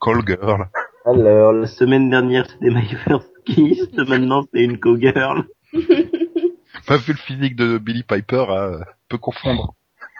Call 0.00 0.26
Girl. 0.26 0.68
Alors, 1.06 1.52
la 1.52 1.66
semaine 1.66 2.10
dernière, 2.10 2.46
c'était 2.50 2.70
My 2.70 2.86
First 3.04 3.30
Kiss, 3.46 3.88
maintenant, 4.06 4.42
c'est 4.52 4.62
une 4.62 4.78
co-girl. 4.78 5.44
Pas 6.86 6.96
vu 6.96 7.12
le 7.12 7.18
physique 7.18 7.56
de 7.56 7.78
Billy 7.78 8.02
Piper, 8.02 8.46
hein, 8.48 8.80
peut 9.08 9.18
confondre. 9.18 9.74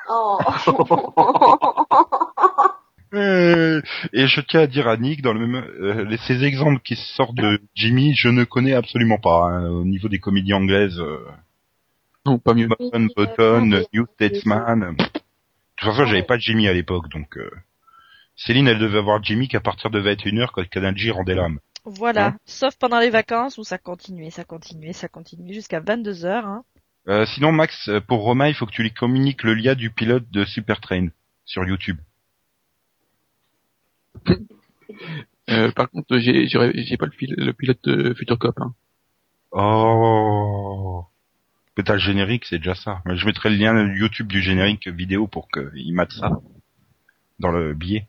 Oh. 0.08 0.38
Euh, 3.12 3.82
et 4.12 4.28
je 4.28 4.40
tiens 4.40 4.60
à 4.60 4.66
dire 4.68 4.86
à 4.86 4.96
Nick, 4.96 5.20
dans 5.20 5.32
le 5.32 5.44
même, 5.44 5.64
euh, 5.80 6.16
ces 6.28 6.44
exemples 6.44 6.80
qui 6.80 6.94
sortent 6.94 7.34
de 7.34 7.60
Jimmy, 7.74 8.14
je 8.14 8.28
ne 8.28 8.44
connais 8.44 8.72
absolument 8.72 9.18
pas. 9.18 9.48
hein, 9.48 9.68
au 9.68 9.84
niveau 9.84 10.08
des 10.08 10.20
comédies 10.20 10.54
anglaises, 10.54 11.00
euh, 11.00 11.18
Non, 12.24 12.38
pas 12.38 12.54
mieux. 12.54 12.68
Button, 12.68 13.72
euh, 13.72 13.82
New 13.92 14.06
Statesman. 14.14 14.94
De 14.96 15.04
toute 15.04 15.20
façon, 15.80 16.06
j'avais 16.06 16.22
pas 16.22 16.38
Jimmy 16.38 16.68
à 16.68 16.72
l'époque, 16.72 17.08
donc 17.08 17.36
euh, 17.36 17.50
Céline, 18.36 18.68
elle 18.68 18.78
devait 18.78 18.98
avoir 18.98 19.20
Jimmy 19.24 19.48
qu'à 19.48 19.58
partir 19.60 19.90
de 19.90 20.00
21h 20.00 20.50
quand 20.52 20.64
Kanalji 20.68 21.10
rendait 21.10 21.34
l'âme. 21.34 21.58
Voilà. 21.84 22.26
Hein 22.28 22.36
Sauf 22.44 22.76
pendant 22.76 22.98
les 23.00 23.10
vacances 23.10 23.58
où 23.58 23.64
ça 23.64 23.78
continuait, 23.78 24.30
ça 24.30 24.44
continuait, 24.44 24.92
ça 24.92 25.08
continuait 25.08 25.54
jusqu'à 25.54 25.80
22 25.80 26.24
heures. 26.24 26.46
Hein. 26.46 26.64
Euh, 27.08 27.24
sinon, 27.26 27.52
Max, 27.52 27.90
pour 28.08 28.20
Romain, 28.22 28.48
il 28.48 28.54
faut 28.54 28.66
que 28.66 28.72
tu 28.72 28.82
lui 28.82 28.92
communiques 28.92 29.42
le 29.42 29.54
lien 29.54 29.74
du 29.74 29.90
pilote 29.90 30.30
de 30.30 30.44
Super 30.44 30.80
Train 30.80 31.08
sur 31.46 31.64
YouTube. 31.64 31.98
Euh, 35.48 35.72
par 35.72 35.90
contre, 35.90 36.18
j'ai 36.18 36.46
j'ai 36.46 36.58
j'ai 36.84 36.96
pas 36.96 37.06
le, 37.06 37.12
pil- 37.12 37.34
le 37.36 37.52
pilote 37.52 37.82
de 37.84 38.14
Future 38.14 38.38
Cop. 38.38 38.56
Hein. 38.60 38.74
Oh 39.52 41.04
Mais 41.76 41.82
t'as 41.82 41.94
le 41.94 41.98
générique, 41.98 42.44
c'est 42.44 42.58
déjà 42.58 42.74
ça. 42.74 43.02
Je 43.06 43.26
mettrai 43.26 43.50
le 43.50 43.56
lien 43.56 43.92
YouTube 43.94 44.28
du 44.28 44.40
générique 44.42 44.86
vidéo 44.88 45.26
pour 45.26 45.48
qu'il 45.50 45.92
mate 45.94 46.12
ça 46.12 46.30
dans 47.40 47.50
le 47.50 47.74
billet. 47.74 48.06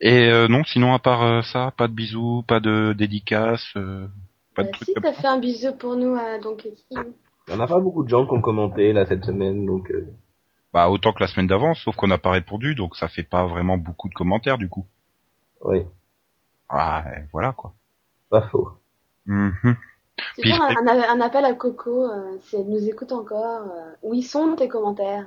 Et 0.00 0.28
euh, 0.30 0.48
non, 0.48 0.64
sinon 0.64 0.94
à 0.94 0.98
part 0.98 1.22
euh, 1.22 1.42
ça, 1.42 1.72
pas 1.76 1.88
de 1.88 1.92
bisous, 1.94 2.44
pas 2.48 2.60
de 2.60 2.94
dédicaces, 2.96 3.72
euh, 3.76 4.08
pas 4.54 4.64
de 4.64 4.68
Bah, 4.68 4.72
trucs 4.72 4.88
si, 4.88 4.94
t'as 5.00 5.12
fait 5.12 5.26
un 5.26 5.38
bisou 5.38 5.72
pour 5.76 5.96
nous 5.96 6.14
à 6.14 6.38
Donkey 6.38 6.72
King. 6.88 7.14
Il 7.48 7.54
y 7.54 7.56
en 7.56 7.60
a 7.60 7.66
pas 7.66 7.80
beaucoup 7.80 8.04
de 8.04 8.08
gens 8.08 8.26
qui 8.26 8.32
ont 8.32 8.40
commenté, 8.40 8.92
là, 8.92 9.04
cette 9.06 9.24
semaine, 9.24 9.66
donc, 9.66 9.90
euh, 9.90 10.06
Bah 10.72 10.88
autant 10.90 11.12
que 11.12 11.22
la 11.22 11.28
semaine 11.28 11.46
d'avant, 11.46 11.74
sauf 11.74 11.94
qu'on 11.94 12.08
n'a 12.08 12.18
pas 12.18 12.32
répondu, 12.32 12.74
donc 12.74 12.96
ça 12.96 13.06
fait 13.06 13.22
pas 13.22 13.46
vraiment 13.46 13.78
beaucoup 13.78 14.08
de 14.08 14.14
commentaires 14.14 14.58
du 14.58 14.68
coup. 14.68 14.84
oui, 15.60 15.86
Ah, 16.70 17.04
et 17.18 17.28
voilà 17.32 17.52
quoi. 17.52 17.74
pas 18.28 18.42
faux. 18.48 18.80
Mhm. 19.26 19.76
C'est 20.34 20.42
Puis 20.42 20.52
un, 20.52 21.20
appel 21.20 21.44
à 21.44 21.54
Coco, 21.54 22.04
euh, 22.10 22.36
elle 22.52 22.68
nous 22.68 22.88
écoute 22.88 23.12
encore. 23.12 23.70
euh, 23.70 23.92
où 24.02 24.12
ils 24.14 24.24
sont 24.24 24.56
tes 24.56 24.68
commentaires? 24.68 25.26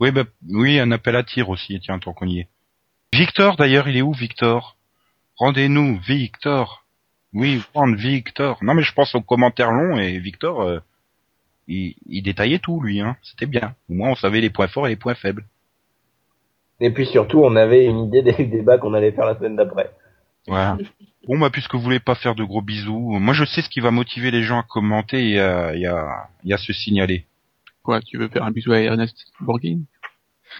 Oui, 0.00 0.10
bah, 0.10 0.24
oui, 0.48 0.78
un 0.80 0.90
appel 0.90 1.16
à 1.16 1.22
tir 1.22 1.50
aussi, 1.50 1.78
tiens, 1.80 1.98
tant 1.98 2.14
qu'on 2.14 2.26
y 2.28 2.38
est. 2.40 2.48
Victor, 3.16 3.56
d'ailleurs, 3.56 3.88
il 3.88 3.96
est 3.96 4.02
où, 4.02 4.12
Victor? 4.12 4.76
Rendez-nous, 5.36 5.98
Victor. 6.00 6.84
Oui, 7.32 7.62
rendre 7.72 7.96
Victor. 7.96 8.58
Non, 8.62 8.74
mais 8.74 8.82
je 8.82 8.92
pense 8.92 9.14
aux 9.14 9.22
commentaires 9.22 9.72
longs, 9.72 9.96
et 9.96 10.18
Victor, 10.18 10.60
euh, 10.60 10.80
il, 11.66 11.94
il 12.06 12.22
détaillait 12.22 12.58
tout, 12.58 12.78
lui, 12.78 13.00
hein. 13.00 13.16
C'était 13.22 13.46
bien. 13.46 13.74
Au 13.88 13.94
moins, 13.94 14.10
on 14.10 14.16
savait 14.16 14.42
les 14.42 14.50
points 14.50 14.68
forts 14.68 14.86
et 14.86 14.90
les 14.90 14.96
points 14.96 15.14
faibles. 15.14 15.46
Et 16.80 16.90
puis 16.90 17.06
surtout, 17.06 17.40
on 17.42 17.56
avait 17.56 17.86
une 17.86 18.04
idée 18.04 18.20
des 18.20 18.44
débats 18.44 18.76
qu'on 18.76 18.92
allait 18.92 19.12
faire 19.12 19.24
la 19.24 19.36
semaine 19.36 19.56
d'après. 19.56 19.90
Voilà. 20.46 20.76
Bon, 21.26 21.40
bah, 21.40 21.50
puisque 21.50 21.74
vous 21.74 21.80
voulez 21.80 21.98
pas 21.98 22.14
faire 22.14 22.36
de 22.36 22.44
gros 22.44 22.62
bisous, 22.62 23.18
moi, 23.18 23.34
je 23.34 23.44
sais 23.44 23.60
ce 23.60 23.68
qui 23.68 23.80
va 23.80 23.90
motiver 23.90 24.30
les 24.30 24.44
gens 24.44 24.60
à 24.60 24.62
commenter 24.62 25.30
et 25.30 25.40
à, 25.40 25.74
et 25.74 25.84
à, 25.84 26.28
et 26.44 26.52
à 26.52 26.56
se 26.56 26.72
signaler. 26.72 27.26
Quoi, 27.82 28.00
tu 28.00 28.16
veux 28.16 28.28
faire 28.28 28.44
un 28.44 28.52
bisou 28.52 28.70
à 28.70 28.78
Ernest 28.78 29.16
Borgin? 29.40 29.80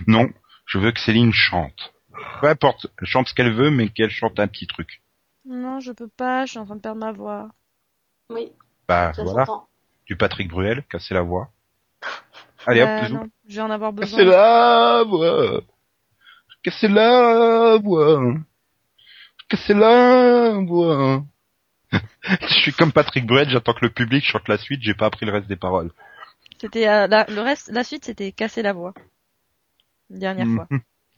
Non, 0.09 0.29
je 0.65 0.79
veux 0.79 0.91
que 0.91 0.99
Céline 0.99 1.33
chante. 1.33 1.93
Peu 2.41 2.49
importe, 2.49 2.87
elle 3.01 3.07
chante 3.07 3.29
ce 3.29 3.35
qu'elle 3.35 3.53
veut, 3.53 3.71
mais 3.71 3.89
qu'elle 3.89 4.11
chante 4.11 4.39
un 4.41 4.47
petit 4.49 4.67
truc. 4.67 5.03
Non, 5.45 5.81
je 5.81 5.93
peux 5.93 6.09
pas, 6.09 6.45
je 6.45 6.51
suis 6.53 6.59
en 6.59 6.67
train 6.67 6.77
de 6.77 6.81
perdre 6.81 7.01
ma 7.01 7.13
voix. 7.13 7.49
Oui, 8.31 8.53
Bah, 8.89 9.13
ça 9.15 9.23
voilà. 9.23 9.47
du 10.07 10.17
Patrick 10.17 10.49
Bruel, 10.49 10.83
casser 10.91 11.15
la 11.15 11.23
voix. 11.23 11.51
Allez 12.67 12.81
Euh, 12.81 12.97
hop, 12.97 13.03
bisous. 13.03 13.15
non, 13.15 13.31
je 13.49 13.55
vais 13.57 13.61
en 13.63 13.71
avoir 13.71 13.95
Casser 13.95 14.17
besoin. 14.17 14.25
la 14.25 15.05
voix. 15.05 15.61
Casser 16.63 16.89
la 16.89 17.77
voix. 17.83 18.35
Casser 19.49 19.75
la 19.75 20.53
voix. 20.67 21.23
Je 21.93 22.55
suis 22.55 22.73
comme 22.73 22.91
Patrick 22.93 23.25
Bruel, 23.27 23.49
j'attends 23.49 23.73
que 23.75 23.85
le 23.85 23.91
public 23.91 24.25
chante 24.25 24.49
la 24.49 24.59
suite, 24.59 24.83
j'ai 24.83 24.95
pas 24.95 25.07
appris 25.07 25.25
le 25.25 25.33
reste 25.33 25.47
des 25.47 25.55
paroles. 25.57 25.93
C'était 26.61 26.89
euh, 26.89 27.07
la, 27.07 27.25
le 27.29 27.41
reste, 27.41 27.71
la 27.71 27.85
suite, 27.85 28.05
c'était 28.05 28.33
casser 28.33 28.63
la 28.63 28.73
voix. 28.73 28.93
Une 30.11 30.19
dernière 30.19 30.47
fois. 30.49 30.67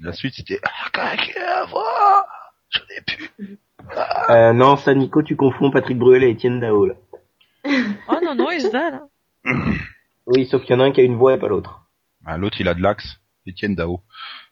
La 0.01 0.12
suite 0.12 0.34
c'était 0.34 0.61
Ah, 0.94 1.14
la 1.36 1.64
voix. 1.66 2.26
J'en 2.70 2.82
ai 2.96 3.01
plus. 3.03 3.59
Euh, 4.30 4.53
non, 4.53 4.76
ça, 4.76 4.94
Nico, 4.94 5.22
tu 5.22 5.34
confonds 5.36 5.70
Patrick 5.70 5.99
Bruel 5.99 6.22
et 6.24 6.30
Étienne 6.30 6.61
Dao, 6.61 6.86
là. 6.86 6.94
Oh 8.09 8.18
non, 8.22 8.34
non, 8.34 8.51
il 8.51 8.61
se 8.61 8.72
là. 8.72 9.03
Oui, 10.26 10.46
sauf 10.46 10.62
qu'il 10.62 10.76
y 10.76 10.78
en 10.78 10.80
a 10.82 10.84
un 10.84 10.92
qui 10.92 11.01
a 11.01 11.05
une 11.05 11.16
voix 11.16 11.32
et 11.34 11.38
pas 11.38 11.49
l'autre. 11.49 11.80
Ah, 12.26 12.36
L'autre 12.36 12.61
il 12.61 12.68
a 12.68 12.74
de 12.74 12.82
l'axe, 12.82 13.16
Étienne 13.46 13.74
Dao. 13.74 14.03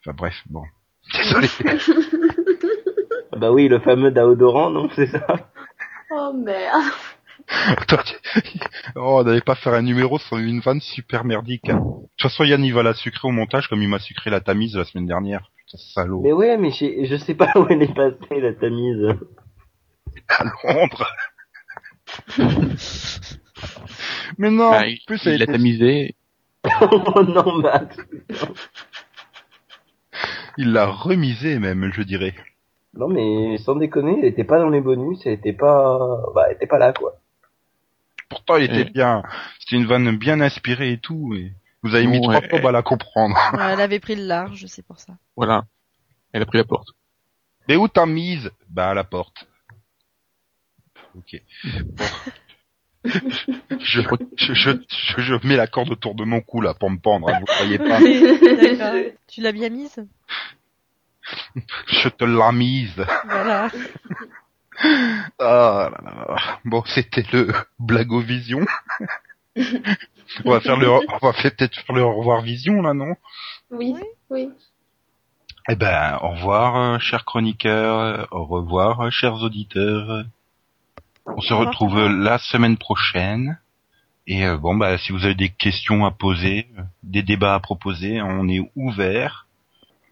Enfin 0.01 0.13
bref, 0.17 0.33
bon. 0.49 0.63
Désolé. 1.13 1.47
Ah 3.31 3.37
Bah 3.37 3.51
oui, 3.51 3.67
le 3.67 3.79
fameux 3.79 4.09
Daodoran, 4.09 4.71
non, 4.71 4.89
c'est 4.95 5.07
ça? 5.07 5.27
Oh 6.09 6.33
merde. 6.33 6.81
Oh, 8.95 9.19
on 9.19 9.23
n'allait 9.23 9.41
pas 9.41 9.55
faire 9.55 9.73
un 9.73 9.81
numéro 9.81 10.17
sur 10.19 10.37
une 10.37 10.59
vanne 10.59 10.81
super 10.81 11.23
merdique. 11.25 11.69
hein. 11.69 11.75
De 11.77 11.81
toute 12.17 12.21
façon, 12.31 12.43
Yann, 12.43 12.63
il 12.63 12.73
va 12.73 12.83
la 12.83 12.93
sucrer 12.93 13.27
au 13.27 13.31
montage 13.31 13.67
comme 13.67 13.81
il 13.81 13.89
m'a 13.89 13.99
sucré 13.99 14.29
la 14.29 14.41
tamise 14.41 14.75
la 14.75 14.83
semaine 14.85 15.05
dernière. 15.07 15.49
Putain, 15.57 15.77
salaud. 15.93 16.21
Mais 16.23 16.33
ouais, 16.33 16.57
mais 16.57 16.71
je 16.71 17.15
sais 17.17 17.35
pas 17.35 17.51
où 17.55 17.65
elle 17.69 17.83
est 17.83 17.93
passée, 17.93 18.41
la 18.41 18.53
tamise. 18.53 19.05
À 20.29 20.43
Londres. 20.73 21.07
Mais 24.37 24.49
non, 24.49 24.71
Bah, 24.71 24.79
en 24.79 24.83
il 24.83 24.99
plus, 25.05 25.23
il 25.25 25.29
elle 25.31 25.37
l'a 25.39 25.43
était- 25.43 25.51
tamisé. 25.53 26.15
oh 26.81 27.23
non, 27.23 27.57
Max. 27.59 27.97
il 30.57 30.73
l'a 30.73 30.87
remisé 30.87 31.59
même, 31.59 31.91
je 31.93 32.01
dirais. 32.01 32.33
Non, 32.93 33.07
mais 33.07 33.57
sans 33.59 33.75
déconner, 33.75 34.17
elle 34.19 34.25
était 34.25 34.43
pas 34.43 34.59
dans 34.59 34.69
les 34.69 34.81
bonus, 34.81 35.19
elle 35.25 35.33
était 35.33 35.53
pas, 35.53 35.99
bah, 36.33 36.45
elle 36.49 36.55
était 36.55 36.67
pas 36.67 36.79
là, 36.79 36.93
quoi. 36.93 37.13
Pourtant, 38.29 38.57
il 38.57 38.63
était 38.65 38.89
bien. 38.89 39.23
C'était 39.59 39.77
une 39.77 39.85
vanne 39.85 40.17
bien 40.17 40.41
inspirée 40.41 40.91
et 40.91 40.97
tout. 40.99 41.33
Et 41.35 41.53
vous 41.83 41.95
avez 41.95 42.07
mis 42.07 42.25
Ouais. 42.25 42.47
trois 42.47 42.69
à 42.69 42.71
la 42.73 42.81
comprendre. 42.81 43.35
Ouais, 43.53 43.73
elle 43.73 43.81
avait 43.81 43.99
pris 43.99 44.15
le 44.15 44.23
large, 44.25 44.65
c'est 44.67 44.85
pour 44.85 44.99
ça. 44.99 45.13
Voilà. 45.35 45.63
Elle 46.33 46.41
a 46.41 46.45
pris 46.45 46.57
la 46.57 46.65
porte. 46.65 46.89
Mais 47.67 47.75
où 47.75 47.87
t'as 47.87 48.05
mise? 48.05 48.51
Bah 48.69 48.89
à 48.89 48.93
la 48.93 49.03
porte. 49.03 49.47
Ok. 51.15 51.41
Bon. 51.85 52.05
je, 53.05 54.01
je, 54.35 54.53
je, 54.53 54.71
je, 54.89 55.21
je 55.21 55.47
mets 55.47 55.55
la 55.55 55.67
corde 55.67 55.89
autour 55.91 56.15
de 56.15 56.23
mon 56.25 56.41
cou 56.41 56.61
là 56.61 56.73
pour 56.73 56.89
me 56.89 56.97
pendre, 56.97 57.29
hein, 57.29 57.39
vous 57.39 57.45
croyez 57.45 57.77
pas. 57.77 57.99
Tu 59.27 59.41
l'as 59.41 59.51
bien 59.53 59.69
mise? 59.69 60.05
Je 61.87 62.09
te 62.09 62.23
l'ai 62.25 62.51
mise. 62.57 63.05
Voilà. 63.25 63.69
Ah 65.39 65.89
là 65.91 65.99
là 66.03 66.25
là. 66.27 66.35
Bon, 66.65 66.83
c'était 66.85 67.25
le 67.31 67.51
Blagovision. 67.79 68.65
On 70.45 70.51
va 70.51 70.59
faire 70.59 70.77
le, 70.77 70.89
on 70.89 71.17
va 71.21 71.33
peut-être 71.33 71.75
faire 71.75 71.95
le 71.95 72.03
au 72.03 72.13
revoir 72.13 72.41
vision 72.41 72.81
là, 72.81 72.93
non? 72.93 73.15
Oui, 73.71 73.95
oui. 74.29 74.49
Eh 75.69 75.75
ben, 75.75 76.17
au 76.21 76.29
revoir, 76.29 76.75
euh, 76.75 76.99
chers 76.99 77.25
chroniqueurs. 77.25 78.27
Au 78.31 78.45
revoir, 78.45 79.01
euh, 79.01 79.09
chers 79.09 79.35
auditeurs. 79.35 80.25
On 81.25 81.41
se 81.41 81.53
Au 81.53 81.59
retrouve 81.59 81.99
la 81.99 82.37
semaine 82.37 82.77
prochaine. 82.77 83.59
Et 84.27 84.45
euh, 84.45 84.57
bon, 84.57 84.75
bah, 84.75 84.97
si 84.97 85.11
vous 85.11 85.25
avez 85.25 85.35
des 85.35 85.49
questions 85.49 86.05
à 86.05 86.11
poser, 86.11 86.67
des 87.03 87.23
débats 87.23 87.55
à 87.55 87.59
proposer, 87.59 88.21
on 88.21 88.47
est 88.47 88.69
ouvert 88.75 89.47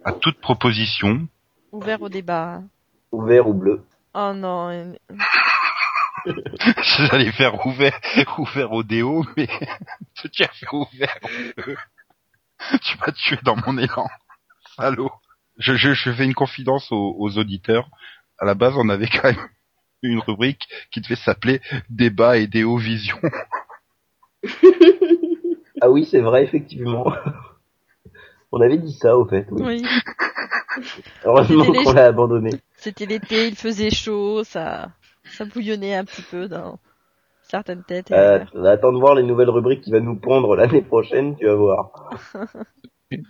à 0.04 0.12
toute 0.14 0.40
proposition. 0.40 1.28
Ouvert 1.72 2.02
au 2.02 2.10
débat. 2.10 2.62
Ouvert 3.12 3.48
ou 3.48 3.54
bleu. 3.54 3.84
Oh 4.18 4.34
non. 4.34 4.96
J'allais 6.82 7.32
faire 7.34 7.68
ouvert, 7.68 8.00
ouvert 8.38 8.72
au 8.72 8.82
déo, 8.82 9.26
mais 9.36 9.48
tu 10.32 10.44
as 10.44 10.48
fait 10.48 10.68
ouvert. 10.72 11.20
tu 12.82 12.98
m'as 12.98 13.12
tué 13.12 13.38
dans 13.44 13.58
mon 13.58 13.78
élan. 13.78 14.08
Salaud. 14.78 15.12
Je, 15.58 15.76
je, 15.76 15.94
je 15.94 16.12
fais 16.14 16.24
une 16.24 16.34
confidence 16.34 16.92
aux, 16.94 17.16
aux 17.20 17.38
auditeurs. 17.38 17.90
À 18.40 18.46
la 18.46 18.54
base, 18.54 18.74
on 18.78 18.88
avait 18.88 19.08
quand 19.08 19.24
même 19.26 19.50
une 20.02 20.20
rubrique 20.20 20.66
qui 20.92 21.02
devait 21.02 21.16
s'appeler 21.18 21.62
débat 21.90 22.38
et 22.38 22.48
déo 22.48 22.78
vision. 22.78 23.18
Ah 25.82 25.90
oui, 25.90 26.08
c'est 26.10 26.22
vrai, 26.22 26.44
effectivement. 26.44 27.14
On 28.58 28.62
avait 28.62 28.78
dit 28.78 28.94
ça, 28.94 29.18
au 29.18 29.26
fait, 29.26 29.46
oui. 29.52 29.64
Oui. 29.64 29.84
Heureusement 31.26 31.66
qu'on 31.66 31.92
l'a 31.94 32.06
abandonné. 32.08 32.52
C'était 32.78 33.06
l'été, 33.06 33.48
il 33.50 33.56
faisait 33.56 33.90
chaud, 33.90 34.44
ça, 34.46 34.92
ça 35.26 35.44
bouillonnait 35.46 35.96
un 35.96 36.06
petit 36.06 36.22
peu 36.22 36.48
dans 36.48 36.80
certaines 37.44 37.84
têtes. 37.84 38.12
et 38.12 38.14
Euh, 38.16 38.40
attends 38.66 38.94
de 38.94 38.98
voir 38.98 39.16
les 39.16 39.24
nouvelles 39.24 39.50
rubriques 39.50 39.82
qui 39.82 39.92
va 39.92 40.00
nous 40.00 40.16
pondre 40.16 40.56
l'année 40.56 40.82
prochaine, 40.82 41.36
tu 41.36 41.46
vas 41.46 41.56
voir. 41.56 42.10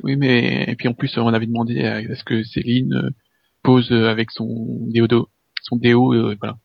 Oui, 0.03 0.15
mais 0.15 0.63
et 0.69 0.75
puis 0.77 0.87
en 0.87 0.93
plus, 0.93 1.15
on 1.17 1.27
avait 1.33 1.45
demandé 1.47 1.83
à, 1.83 1.95
à 1.97 2.15
ce 2.15 2.23
que 2.23 2.43
Céline 2.43 2.93
euh, 2.93 3.09
pose 3.61 3.91
euh, 3.91 4.07
avec 4.07 4.31
son 4.31 4.47
déodo, 4.89 5.27
son 5.67 5.77
déo, 5.77 6.13
euh, 6.13 6.35
voilà. 6.39 6.57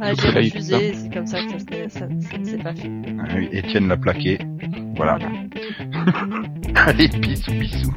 Ah, 0.00 0.12
j'ai 0.14 0.28
refusé, 0.30 0.94
c'est 0.94 1.14
comme 1.14 1.26
ça 1.26 1.38
que 1.44 1.52
ça, 1.52 1.58
se- 1.58 1.88
ça, 1.90 2.00
ça 2.00 2.38
ne 2.38 2.44
s'est 2.44 2.58
pas 2.58 2.74
fait. 2.74 2.90
Ah 3.20 3.24
oui, 3.36 3.48
Étienne 3.52 3.86
l'a 3.88 3.96
plaqué. 3.96 4.38
Voilà. 4.96 5.18
Allez, 6.74 7.06
bisous, 7.08 7.52
bisous. 7.52 7.94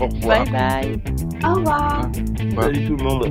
Au 0.00 0.06
revoir. 0.06 0.44
Bye 0.44 0.50
bye. 0.52 1.00
Au 1.44 1.54
revoir. 1.54 2.10
Ouais. 2.56 2.62
Salut 2.62 2.86
tout 2.86 2.96
le 2.96 3.04
monde. 3.04 3.30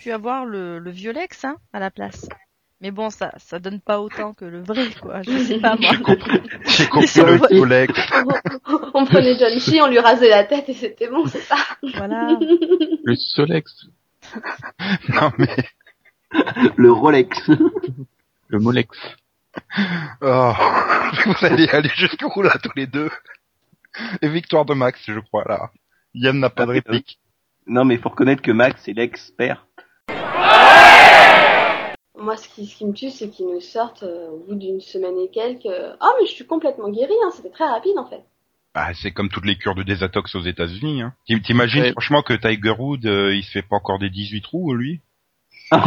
Pu 0.00 0.12
avoir 0.12 0.46
le, 0.46 0.78
le 0.78 0.90
violex 0.90 1.44
hein, 1.44 1.56
à 1.72 1.78
la 1.78 1.90
place. 1.90 2.26
Mais 2.80 2.90
bon, 2.90 3.10
ça, 3.10 3.34
ça 3.36 3.58
donne 3.58 3.80
pas 3.80 4.00
autant 4.00 4.32
que 4.32 4.46
le 4.46 4.62
vrai, 4.62 4.88
quoi. 5.02 5.20
Je 5.22 5.36
sais 5.44 5.60
pas 5.60 5.76
moi. 5.76 5.90
J'ai 5.92 5.98
compris, 6.02 6.40
j'ai 6.64 6.86
compris 6.86 7.08
sont 7.08 7.26
le 7.26 7.38
collègue. 7.38 7.90
on 8.94 9.04
prenait 9.04 9.38
John 9.38 9.60
Chi, 9.60 9.78
on 9.82 9.88
lui 9.88 9.98
rasait 9.98 10.30
la 10.30 10.44
tête 10.44 10.70
et 10.70 10.74
c'était 10.74 11.08
bon, 11.08 11.26
c'est 11.26 11.42
ça. 11.42 11.56
Voilà. 11.94 12.38
Le 13.04 13.14
Solex, 13.14 13.86
Non 15.10 15.32
mais, 15.36 15.56
Le 16.76 16.90
Rolex. 16.90 17.50
le 18.48 18.58
Molex. 18.58 18.96
oh, 20.22 20.52
vous 21.26 21.44
allez 21.46 21.68
aller 21.68 21.90
jusqu'où 21.94 22.40
là 22.40 22.56
tous 22.62 22.72
les 22.76 22.86
deux 22.86 23.10
Et 24.22 24.28
victoire 24.28 24.64
de 24.64 24.72
Max, 24.72 24.98
je 25.06 25.20
crois 25.20 25.44
là. 25.46 25.70
Yann 26.14 26.38
n'a 26.40 26.48
pas 26.48 26.64
de 26.64 26.72
réplique. 26.72 27.18
Non, 27.66 27.84
mais 27.84 27.98
faut 27.98 28.08
reconnaître 28.08 28.42
que 28.42 28.50
Max 28.52 28.88
est 28.88 28.94
l'expert. 28.94 29.66
Moi, 32.18 32.36
ce 32.36 32.48
qui, 32.48 32.66
ce 32.66 32.76
qui 32.76 32.84
me 32.86 32.92
tue, 32.92 33.10
c'est 33.10 33.30
qu'ils 33.30 33.46
nous 33.46 33.60
sortent 33.60 34.02
euh, 34.02 34.28
au 34.30 34.38
bout 34.46 34.54
d'une 34.54 34.80
semaine 34.80 35.18
et 35.18 35.30
quelques. 35.30 35.66
euh, 35.66 35.94
Oh, 36.02 36.10
mais 36.20 36.26
je 36.26 36.32
suis 36.32 36.46
complètement 36.46 36.90
guérie, 36.90 37.14
hein. 37.24 37.30
C'était 37.34 37.50
très 37.50 37.66
rapide 37.66 37.96
en 37.98 38.06
fait. 38.06 38.22
Bah, 38.74 38.88
c'est 38.94 39.10
comme 39.10 39.30
toutes 39.30 39.46
les 39.46 39.56
cures 39.56 39.74
de 39.74 39.82
désintox 39.82 40.34
aux 40.34 40.42
États-Unis. 40.42 41.02
Hein. 41.02 41.14
T'im- 41.26 41.40
T'imagines 41.40 41.82
Ouais. 41.82 41.92
franchement 41.92 42.22
que 42.22 42.34
Tiger 42.34 42.74
Wood, 42.78 43.04
euh, 43.06 43.34
il 43.34 43.42
se 43.42 43.50
fait 43.52 43.62
pas 43.62 43.76
encore 43.76 43.98
des 43.98 44.10
18 44.10 44.42
trous 44.42 44.74
lui? 44.74 45.00
Oh 45.72 45.78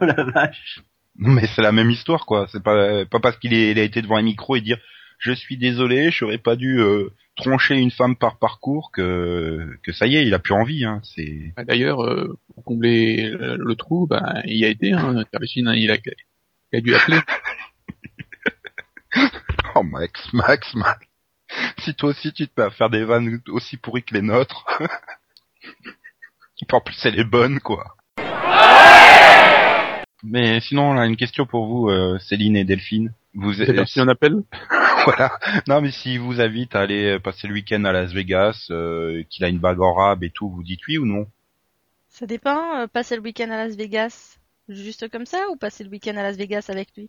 la 0.00 0.24
vache. 0.24 0.80
Mais 1.16 1.46
c'est 1.48 1.62
la 1.62 1.72
même 1.72 1.90
histoire 1.90 2.24
quoi. 2.26 2.46
C'est 2.50 2.62
pas 2.62 3.04
pas 3.04 3.20
parce 3.20 3.36
qu'il 3.38 3.52
a 3.54 3.82
été 3.82 4.02
devant 4.02 4.16
un 4.16 4.22
micro 4.22 4.56
et 4.56 4.60
dire 4.60 4.78
je 5.18 5.32
suis 5.32 5.56
désolé, 5.58 6.10
j'aurais 6.10 6.38
pas 6.38 6.56
dû 6.56 6.80
euh, 6.80 7.10
troncher 7.40 7.76
une 7.76 7.90
femme 7.90 8.16
par 8.16 8.38
parcours 8.38 8.90
que 8.92 9.78
que 9.82 9.92
ça 9.92 10.06
y 10.06 10.16
est, 10.16 10.26
il 10.26 10.34
a 10.34 10.38
plus 10.38 10.54
envie. 10.54 10.84
Hein. 10.84 11.00
C'est 11.02 11.52
Ah, 11.56 11.64
D'ailleurs, 11.64 12.04
euh, 12.04 12.38
pour 12.54 12.64
combler 12.64 13.30
le, 13.30 13.56
le 13.56 13.74
trou, 13.74 14.06
ben, 14.06 14.42
il 14.44 14.56
y 14.56 14.64
a 14.64 14.68
été, 14.68 14.92
hein, 14.92 15.16
hein, 15.16 15.24
il 15.74 15.90
a, 15.90 15.96
il 16.72 16.78
a 16.78 16.80
dû 16.80 16.94
appeler. 16.94 17.20
oh 19.74 19.82
Max, 19.82 20.32
Max, 20.32 20.74
Max. 20.74 21.06
Si 21.78 21.94
toi 21.94 22.10
aussi 22.10 22.32
tu 22.32 22.46
te 22.46 22.60
mets 22.60 22.66
à 22.66 22.70
faire 22.70 22.90
des 22.90 23.04
vannes 23.04 23.40
aussi 23.48 23.76
pourries 23.76 24.04
que 24.04 24.14
les 24.14 24.22
nôtres. 24.22 24.64
en 26.72 26.80
plus 26.80 26.96
elle 27.04 27.18
est 27.18 27.24
bonne 27.24 27.58
quoi. 27.60 27.96
Mais 30.22 30.60
sinon 30.60 30.92
là 30.92 31.06
une 31.06 31.16
question 31.16 31.46
pour 31.46 31.66
vous 31.66 31.88
euh, 31.88 32.18
Céline 32.18 32.56
et 32.56 32.64
Delphine. 32.64 33.12
Vous 33.34 33.54
C'est-à-dire 33.54 33.88
si 33.88 34.00
on 34.00 34.08
appelle, 34.08 34.42
voilà. 35.04 35.38
Non, 35.68 35.80
mais 35.80 35.90
s'il 35.90 36.20
vous 36.20 36.40
invite 36.40 36.74
à 36.74 36.80
aller 36.80 37.14
euh, 37.14 37.18
passer 37.18 37.46
le 37.46 37.54
week-end 37.54 37.84
à 37.84 37.92
Las 37.92 38.12
Vegas, 38.12 38.66
euh, 38.70 39.22
qu'il 39.30 39.44
a 39.44 39.48
une 39.48 39.58
bague 39.58 39.80
en 39.80 39.92
rab 39.94 40.22
et 40.24 40.30
tout, 40.30 40.48
vous 40.50 40.62
dites 40.62 40.80
oui 40.88 40.98
ou 40.98 41.06
non? 41.06 41.26
Ça 42.08 42.26
dépend, 42.26 42.76
euh, 42.80 42.86
passer 42.86 43.16
le 43.16 43.22
week-end 43.22 43.50
à 43.50 43.56
Las 43.66 43.76
Vegas, 43.76 44.38
juste 44.68 45.08
comme 45.10 45.26
ça, 45.26 45.38
ou 45.50 45.56
passer 45.56 45.84
le 45.84 45.90
week-end 45.90 46.16
à 46.16 46.22
Las 46.22 46.36
Vegas 46.36 46.66
avec 46.68 46.88
lui? 46.96 47.08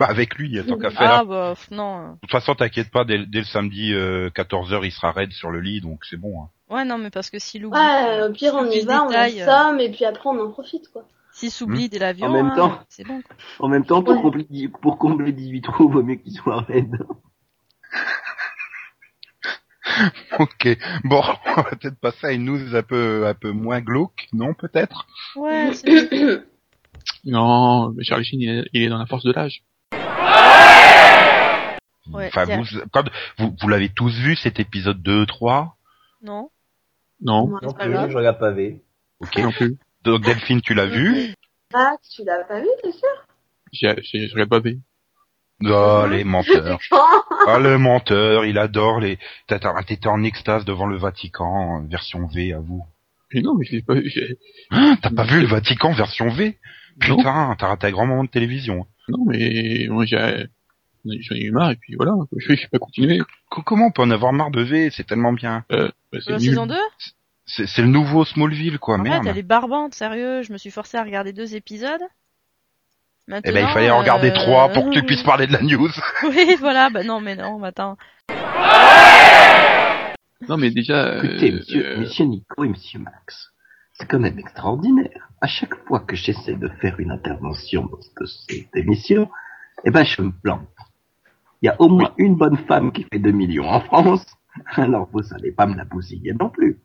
Bah 0.00 0.06
avec 0.08 0.34
lui, 0.36 0.48
il 0.48 0.56
y 0.56 0.58
a 0.58 0.64
tant 0.64 0.76
qu'à 0.76 0.90
faire. 0.90 1.12
Ah 1.12 1.24
bah 1.24 1.54
non. 1.70 1.98
euh. 2.00 2.12
De 2.14 2.18
toute 2.22 2.30
façon, 2.32 2.54
t'inquiète 2.54 2.90
pas, 2.90 3.04
dès, 3.04 3.26
dès 3.26 3.38
le 3.38 3.44
samedi 3.44 3.92
14h, 3.92 4.80
il 4.84 4.90
sera 4.90 5.12
raide 5.12 5.30
sur 5.32 5.50
le 5.50 5.60
lit, 5.60 5.80
donc 5.80 6.04
c'est 6.04 6.16
bon. 6.16 6.42
hein. 6.42 6.48
Ouais 6.68 6.84
non 6.84 6.96
mais 6.98 7.10
parce 7.10 7.28
que 7.30 7.38
s'il 7.38 7.66
oublie, 7.66 7.78
Ouais, 7.78 8.22
au 8.22 8.32
pire, 8.32 8.54
on 8.54 8.64
y 8.70 8.80
va, 8.80 9.04
on 9.04 9.12
euh, 9.12 9.14
assomme 9.14 9.78
et 9.78 9.90
puis 9.90 10.04
après, 10.04 10.28
on 10.30 10.40
en 10.40 10.50
profite, 10.50 10.88
quoi. 10.92 11.04
S'il 11.32 11.50
s'oublie 11.50 11.88
dès 11.88 11.98
l'avion, 11.98 12.26
En 12.26 12.32
même 12.32 12.46
hein, 12.46 12.56
temps. 12.56 12.78
c'est 12.88 13.06
bon. 13.06 13.22
En 13.58 13.68
même 13.68 13.84
temps, 13.84 14.02
pour, 14.02 14.20
combler, 14.20 14.46
pour 14.80 14.98
combler 14.98 15.32
18 15.32 15.62
trous, 15.62 15.88
vaut 15.88 16.02
mieux 16.02 16.16
qu'il 16.16 16.32
soit 16.32 16.60
raide. 16.60 16.96
Ok. 20.38 20.68
Bon, 21.04 21.22
on 21.56 21.62
va 21.62 21.70
peut-être 21.70 21.98
passer 21.98 22.26
à 22.28 22.32
une 22.32 22.44
news 22.44 22.74
un 22.74 22.82
peu, 22.82 23.26
un 23.26 23.34
peu 23.34 23.50
moins 23.50 23.80
glauque, 23.80 24.28
non 24.32 24.54
peut-être? 24.54 25.06
Ouais, 25.36 25.70
c'est 25.74 26.42
non, 27.24 27.90
mais 27.90 28.04
Charlie 28.04 28.24
Sheen, 28.24 28.40
il 28.40 28.48
est, 28.48 28.64
il 28.72 28.82
est 28.82 28.88
dans 28.88 28.98
la 28.98 29.06
force 29.06 29.24
de 29.24 29.32
l'âge. 29.32 29.62
Ouais, 32.12 32.26
Enfin, 32.28 32.44
vous, 32.44 32.64
quand, 32.92 33.04
vous, 33.38 33.54
vous 33.60 33.68
l'avez 33.68 33.88
tous 33.88 34.12
vu 34.12 34.34
cet 34.36 34.58
épisode 34.60 35.00
2, 35.02 35.26
3 35.26 35.76
non. 36.22 36.50
Non, 37.20 37.48
Non 37.62 37.72
pas 37.72 37.84
plus, 37.84 38.10
je 38.10 38.16
regarde 38.16 38.38
pas 38.38 38.50
V. 38.50 38.82
Ok. 39.20 39.38
non 39.38 39.52
plus. 39.52 39.76
Donc 40.04 40.22
Delphine, 40.24 40.60
tu 40.60 40.74
l'as 40.74 40.86
vu 40.86 41.34
Max, 41.72 42.08
tu 42.10 42.24
l'as 42.24 42.44
pas 42.44 42.60
vu, 42.60 42.68
t'es 42.82 42.92
sûr 42.92 43.08
je 43.72 44.44
pas 44.44 44.60
B. 44.60 44.68
Oh, 45.64 46.06
les 46.10 46.24
menteurs. 46.24 46.78
Ah, 47.44 47.58
le 47.58 47.76
menteur, 47.76 48.44
il 48.44 48.56
adore 48.56 49.00
les... 49.00 49.18
T'étais 49.48 50.06
en 50.06 50.22
extase 50.22 50.64
devant 50.64 50.86
le 50.86 50.96
Vatican, 50.96 51.80
euh, 51.82 51.86
version 51.88 52.26
V, 52.28 52.52
à 52.52 52.60
vous. 52.60 52.84
Mais 53.34 53.40
non, 53.40 53.56
mais 53.56 53.64
j'ai 53.64 53.82
pas, 53.82 53.94
j'ai, 54.00 54.38
T'as 54.70 55.10
pas 55.10 55.24
vu 55.24 55.40
le 55.40 55.48
Vatican 55.48 55.92
version 55.92 56.28
V? 56.28 56.56
Putain, 57.00 57.56
t'as 57.58 57.66
raté 57.66 57.88
un 57.88 57.90
grand 57.90 58.06
moment 58.06 58.22
de 58.22 58.28
télévision. 58.28 58.86
non, 59.08 59.24
mais 59.26 59.88
moi 59.88 60.04
j'ai, 60.04 60.46
j'en 61.04 61.34
ai 61.34 61.40
eu 61.40 61.50
marre 61.50 61.72
et 61.72 61.76
puis 61.76 61.96
voilà, 61.96 62.12
je 62.36 62.48
vais, 62.48 62.56
je 62.56 62.62
vais 62.62 62.68
pas 62.68 62.78
continuer. 62.78 63.20
Co- 63.50 63.62
Comment 63.62 63.86
on 63.86 63.90
peut 63.90 64.02
en 64.02 64.10
avoir 64.12 64.32
marre 64.32 64.52
de 64.52 64.62
V? 64.62 64.90
C'est 64.90 65.04
tellement 65.04 65.32
bien. 65.32 65.64
Euh, 65.72 65.90
bah, 66.12 66.18
c'est 66.22 66.30
La 66.30 66.38
nul. 66.38 66.50
saison 66.50 66.66
2 66.66 66.76
C'est 67.44 67.66
c'est 67.66 67.82
le 67.82 67.88
nouveau 67.88 68.24
Smallville, 68.24 68.78
quoi, 68.78 68.98
En 68.98 69.02
fait, 69.02 69.10
merde. 69.10 69.26
elle 69.26 69.38
est 69.38 69.42
barbante, 69.42 69.94
sérieux. 69.94 70.42
Je 70.42 70.52
me 70.52 70.58
suis 70.58 70.70
forcée 70.70 70.96
à 70.96 71.02
regarder 71.02 71.32
deux 71.32 71.54
épisodes. 71.54 72.00
Maintenant, 73.28 73.50
Eh 73.50 73.54
ben, 73.54 73.66
il 73.68 73.72
fallait 73.72 73.90
en 73.90 73.98
regarder 73.98 74.30
euh, 74.30 74.34
trois 74.34 74.68
pour 74.70 74.86
que 74.86 74.90
tu 74.90 75.02
puisses 75.04 75.22
parler 75.24 75.46
de 75.46 75.52
la 75.52 75.62
news. 75.62 75.90
Oui, 76.24 76.56
voilà. 76.58 76.90
Bah 76.90 77.04
non, 77.04 77.20
mais 77.20 77.36
non, 77.36 77.62
attends. 77.62 77.96
Non, 80.48 80.56
mais 80.56 80.70
déjà, 80.72 81.18
Écoutez, 81.18 81.52
euh, 81.52 81.56
monsieur, 81.58 81.86
euh, 81.86 81.98
monsieur 82.00 82.24
Nico 82.24 82.64
et 82.64 82.68
monsieur 82.68 82.98
Max, 82.98 83.52
c'est 83.94 84.08
quand 84.08 84.18
même 84.18 84.40
extraordinaire. 84.40 85.28
À 85.40 85.46
chaque 85.46 85.76
fois 85.86 86.00
que 86.00 86.16
j'essaie 86.16 86.56
de 86.56 86.68
faire 86.80 86.98
une 86.98 87.12
intervention 87.12 87.84
dans 87.86 88.00
ce- 88.26 88.40
cette 88.48 88.74
émission, 88.74 89.30
eh 89.84 89.90
ben, 89.92 90.02
je 90.04 90.20
me 90.20 90.32
plante. 90.32 90.66
Il 91.62 91.66
y 91.66 91.68
a 91.68 91.80
au 91.80 91.88
moins 91.88 92.12
une 92.18 92.34
bonne 92.34 92.56
femme 92.56 92.90
qui 92.90 93.06
fait 93.12 93.20
2 93.20 93.30
millions 93.30 93.68
en 93.68 93.80
France. 93.82 94.26
Alors, 94.74 95.08
vous 95.12 95.22
savez 95.22 95.52
pas 95.52 95.66
me 95.66 95.76
la 95.76 95.84
bousiller 95.84 96.32
non 96.38 96.50
plus. 96.50 96.80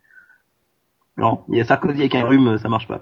Non, 1.17 1.43
il 1.49 1.57
y 1.57 1.61
a 1.61 1.65
Sarkozy 1.65 1.99
avec 2.01 2.15
un 2.15 2.25
rhume, 2.25 2.57
ça 2.57 2.69
marche 2.69 2.87
pas. 2.87 3.01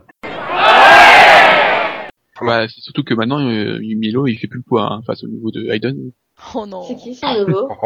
Bah, 2.42 2.68
c'est 2.68 2.82
surtout 2.82 3.04
que 3.04 3.14
maintenant, 3.14 3.40
euh, 3.40 3.80
Milo, 3.80 4.28
il 4.28 4.38
fait 4.38 4.48
plus 4.48 4.58
le 4.60 4.64
poids 4.64 4.92
hein, 4.92 5.02
face 5.06 5.24
au 5.24 5.28
niveau 5.28 5.52
de 5.52 5.70
Hayden. 5.72 6.12
Oh 6.54 6.66
non. 6.66 6.84
C'est 6.84 6.96
qui 6.98 7.16
son 7.16 7.46
nouveau? 7.46 7.70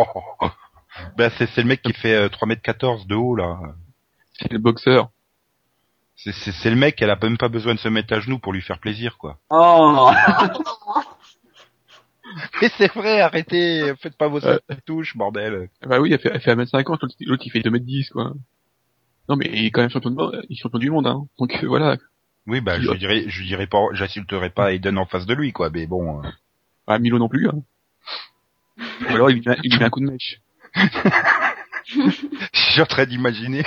Ben 1.17 1.30
c'est 1.38 1.45
c'est 1.51 1.61
le 1.61 1.67
mec 1.67 1.84
qui 1.84 1.93
fait 1.93 2.15
euh, 2.15 2.30
3m14 2.30 3.05
de 3.07 3.13
haut 3.15 3.36
là. 3.36 3.59
C'est 4.34 4.51
le 4.51 4.57
boxeur. 4.57 5.09
C'est 6.15 6.32
c'est 6.34 6.51
c'est 6.51 6.71
le 6.71 6.75
mec, 6.75 6.99
elle 7.01 7.11
a 7.11 7.17
même 7.21 7.38
pas 7.38 7.47
besoin 7.47 7.75
de 7.75 7.80
se 7.80 7.88
mettre 7.88 8.11
à 8.13 8.19
genoux 8.19 8.39
pour 8.39 8.51
lui 8.53 8.61
faire 8.63 8.80
plaisir 8.80 9.17
quoi. 9.19 9.38
Oh 9.51 10.09
Mais 12.61 12.69
c'est 12.77 12.91
vrai, 12.91 13.21
arrêtez, 13.21 13.93
faites 14.01 14.17
pas 14.17 14.27
vos 14.27 14.43
Euh. 14.43 14.57
touches, 14.86 15.15
bordel. 15.15 15.69
Bah 15.86 15.99
oui, 15.99 16.11
elle 16.11 16.19
fait, 16.19 16.32
elle 16.34 16.41
fait 16.41 16.55
1m50, 16.55 16.89
l'autre, 17.01 17.07
l'autre, 17.21 17.43
il 17.45 17.51
fait 17.51 17.59
2m10, 17.61 18.09
quoi. 18.11 18.34
Non, 19.30 19.36
mais 19.36 19.49
il 19.53 19.65
est 19.65 19.71
quand 19.71 19.82
même 19.82 19.91
champion, 19.91 20.09
de, 20.09 20.45
il 20.49 20.57
est 20.57 20.59
champion 20.59 20.80
du 20.80 20.89
monde, 20.89 21.05
hein. 21.07 21.27
Donc, 21.38 21.63
euh, 21.63 21.67
voilà. 21.67 21.97
Oui, 22.47 22.61
bah 22.61 22.80
je 22.80 22.91
dirais, 22.93 23.25
je 23.27 23.43
dirais 23.43 23.67
pas, 23.67 23.77
j'insulterai 23.93 24.49
pas 24.49 24.73
Aiden 24.73 24.97
en 24.97 25.05
face 25.05 25.27
de 25.27 25.36
lui 25.36 25.53
quoi, 25.53 25.69
mais 25.69 25.86
bon. 25.86 26.23
euh. 26.23 26.27
Bah, 26.88 26.97
Milo 26.97 27.19
non 27.19 27.30
plus, 27.30 27.47
hein. 27.47 27.61
Ou 29.01 29.13
alors, 29.13 29.30
il 29.30 29.36
lui 29.36 29.43
met, 29.45 29.57
il 29.63 29.71
lui 29.71 29.77
met 29.80 29.86
un 29.86 29.89
coup 29.91 29.99
de 29.99 30.05
mèche. 30.09 30.41
Je 31.91 32.11
suis 32.53 32.82
en 32.82 32.86
train 32.86 33.05
d'imaginer, 33.05 33.63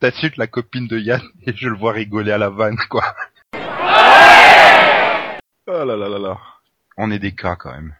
t'insultes 0.00 0.36
la 0.38 0.46
copine 0.46 0.86
de 0.86 0.98
Yann 0.98 1.20
et 1.46 1.54
je 1.54 1.68
le 1.68 1.76
vois 1.76 1.92
rigoler 1.92 2.32
à 2.32 2.38
la 2.38 2.48
vanne, 2.48 2.78
quoi. 2.88 3.04
Oh 5.66 5.84
là 5.84 5.96
là 5.96 6.08
là 6.08 6.18
là. 6.18 6.38
On 6.96 7.10
est 7.10 7.18
des 7.18 7.32
cas 7.32 7.56
quand 7.56 7.72
même. 7.72 7.94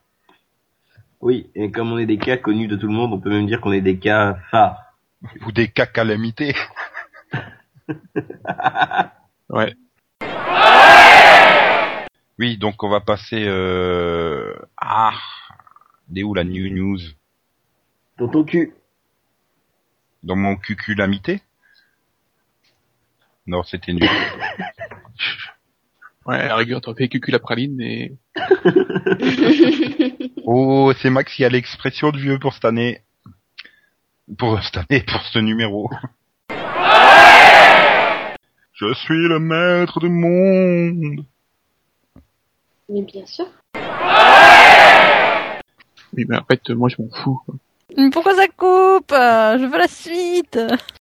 Oui, 1.21 1.51
et 1.55 1.71
comme 1.71 1.93
on 1.93 1.99
est 1.99 2.07
des 2.07 2.17
cas 2.17 2.39
connus 2.39 2.69
de 2.69 2.77
tout 2.77 2.87
le 2.87 2.95
monde, 2.95 3.13
on 3.13 3.21
peut 3.21 3.29
même 3.29 3.47
dire 3.47 3.61
qu'on 3.61 3.73
est 3.73 3.83
des 3.83 3.99
cas 3.99 4.39
phares. 4.51 4.79
Ou 5.45 5.53
des 5.53 5.69
cas 5.69 5.87
calamités. 5.87 6.55
Ouais. 9.49 9.75
Oui, 12.39 12.59
donc 12.59 12.83
on 12.83 12.89
va 12.89 13.01
passer 13.01 13.45
euh... 13.47 14.55
Ah 14.77 15.15
est 16.15 16.23
où 16.23 16.35
la 16.35 16.45
new 16.45 16.69
news? 16.73 17.01
Dans 18.19 18.29
ton 18.29 18.45
cul. 18.45 18.75
Dans 20.23 20.37
mon 20.37 20.57
cuculamité? 20.57 21.43
Non, 23.47 23.63
c'était 23.63 23.93
nul. 23.93 24.09
Ouais, 26.27 26.41
à 26.41 26.49
la 26.49 26.57
rigueur, 26.57 26.81
t'aurais 26.81 26.97
fait 26.97 27.09
cucul 27.09 27.31
la 27.31 27.39
praline, 27.39 27.77
mais... 27.77 28.13
oh, 30.45 30.93
c'est 31.01 31.09
Max 31.09 31.33
qui 31.33 31.45
a 31.45 31.49
l'expression 31.49 32.11
de 32.11 32.19
vieux 32.19 32.41
pour 32.41 32.53
cette 32.53 32.65
année. 32.65 33.03
Pour 34.37 34.61
cette 34.61 34.77
année, 34.79 35.05
pour 35.07 35.23
ce 35.23 35.39
numéro. 35.39 35.89
Je 38.79 38.93
suis 38.93 39.27
le 39.27 39.39
maître 39.39 40.01
du 40.01 40.11
monde. 40.11 41.25
Mais 42.91 43.01
bien 43.03 43.25
sûr. 43.25 43.47
Oui, 46.13 46.25
mais 46.29 46.37
en 46.37 46.45
fait, 46.45 46.69
moi, 46.71 46.89
je 46.91 47.01
m'en 47.01 47.09
fous. 47.09 47.41
Mais 47.97 48.11
pourquoi 48.11 48.35
ça 48.35 48.47
coupe? 48.49 49.13
Euh, 49.13 49.59
Je 49.59 49.65
veux 49.65 49.79
la 49.79 49.89
suite 49.89 50.59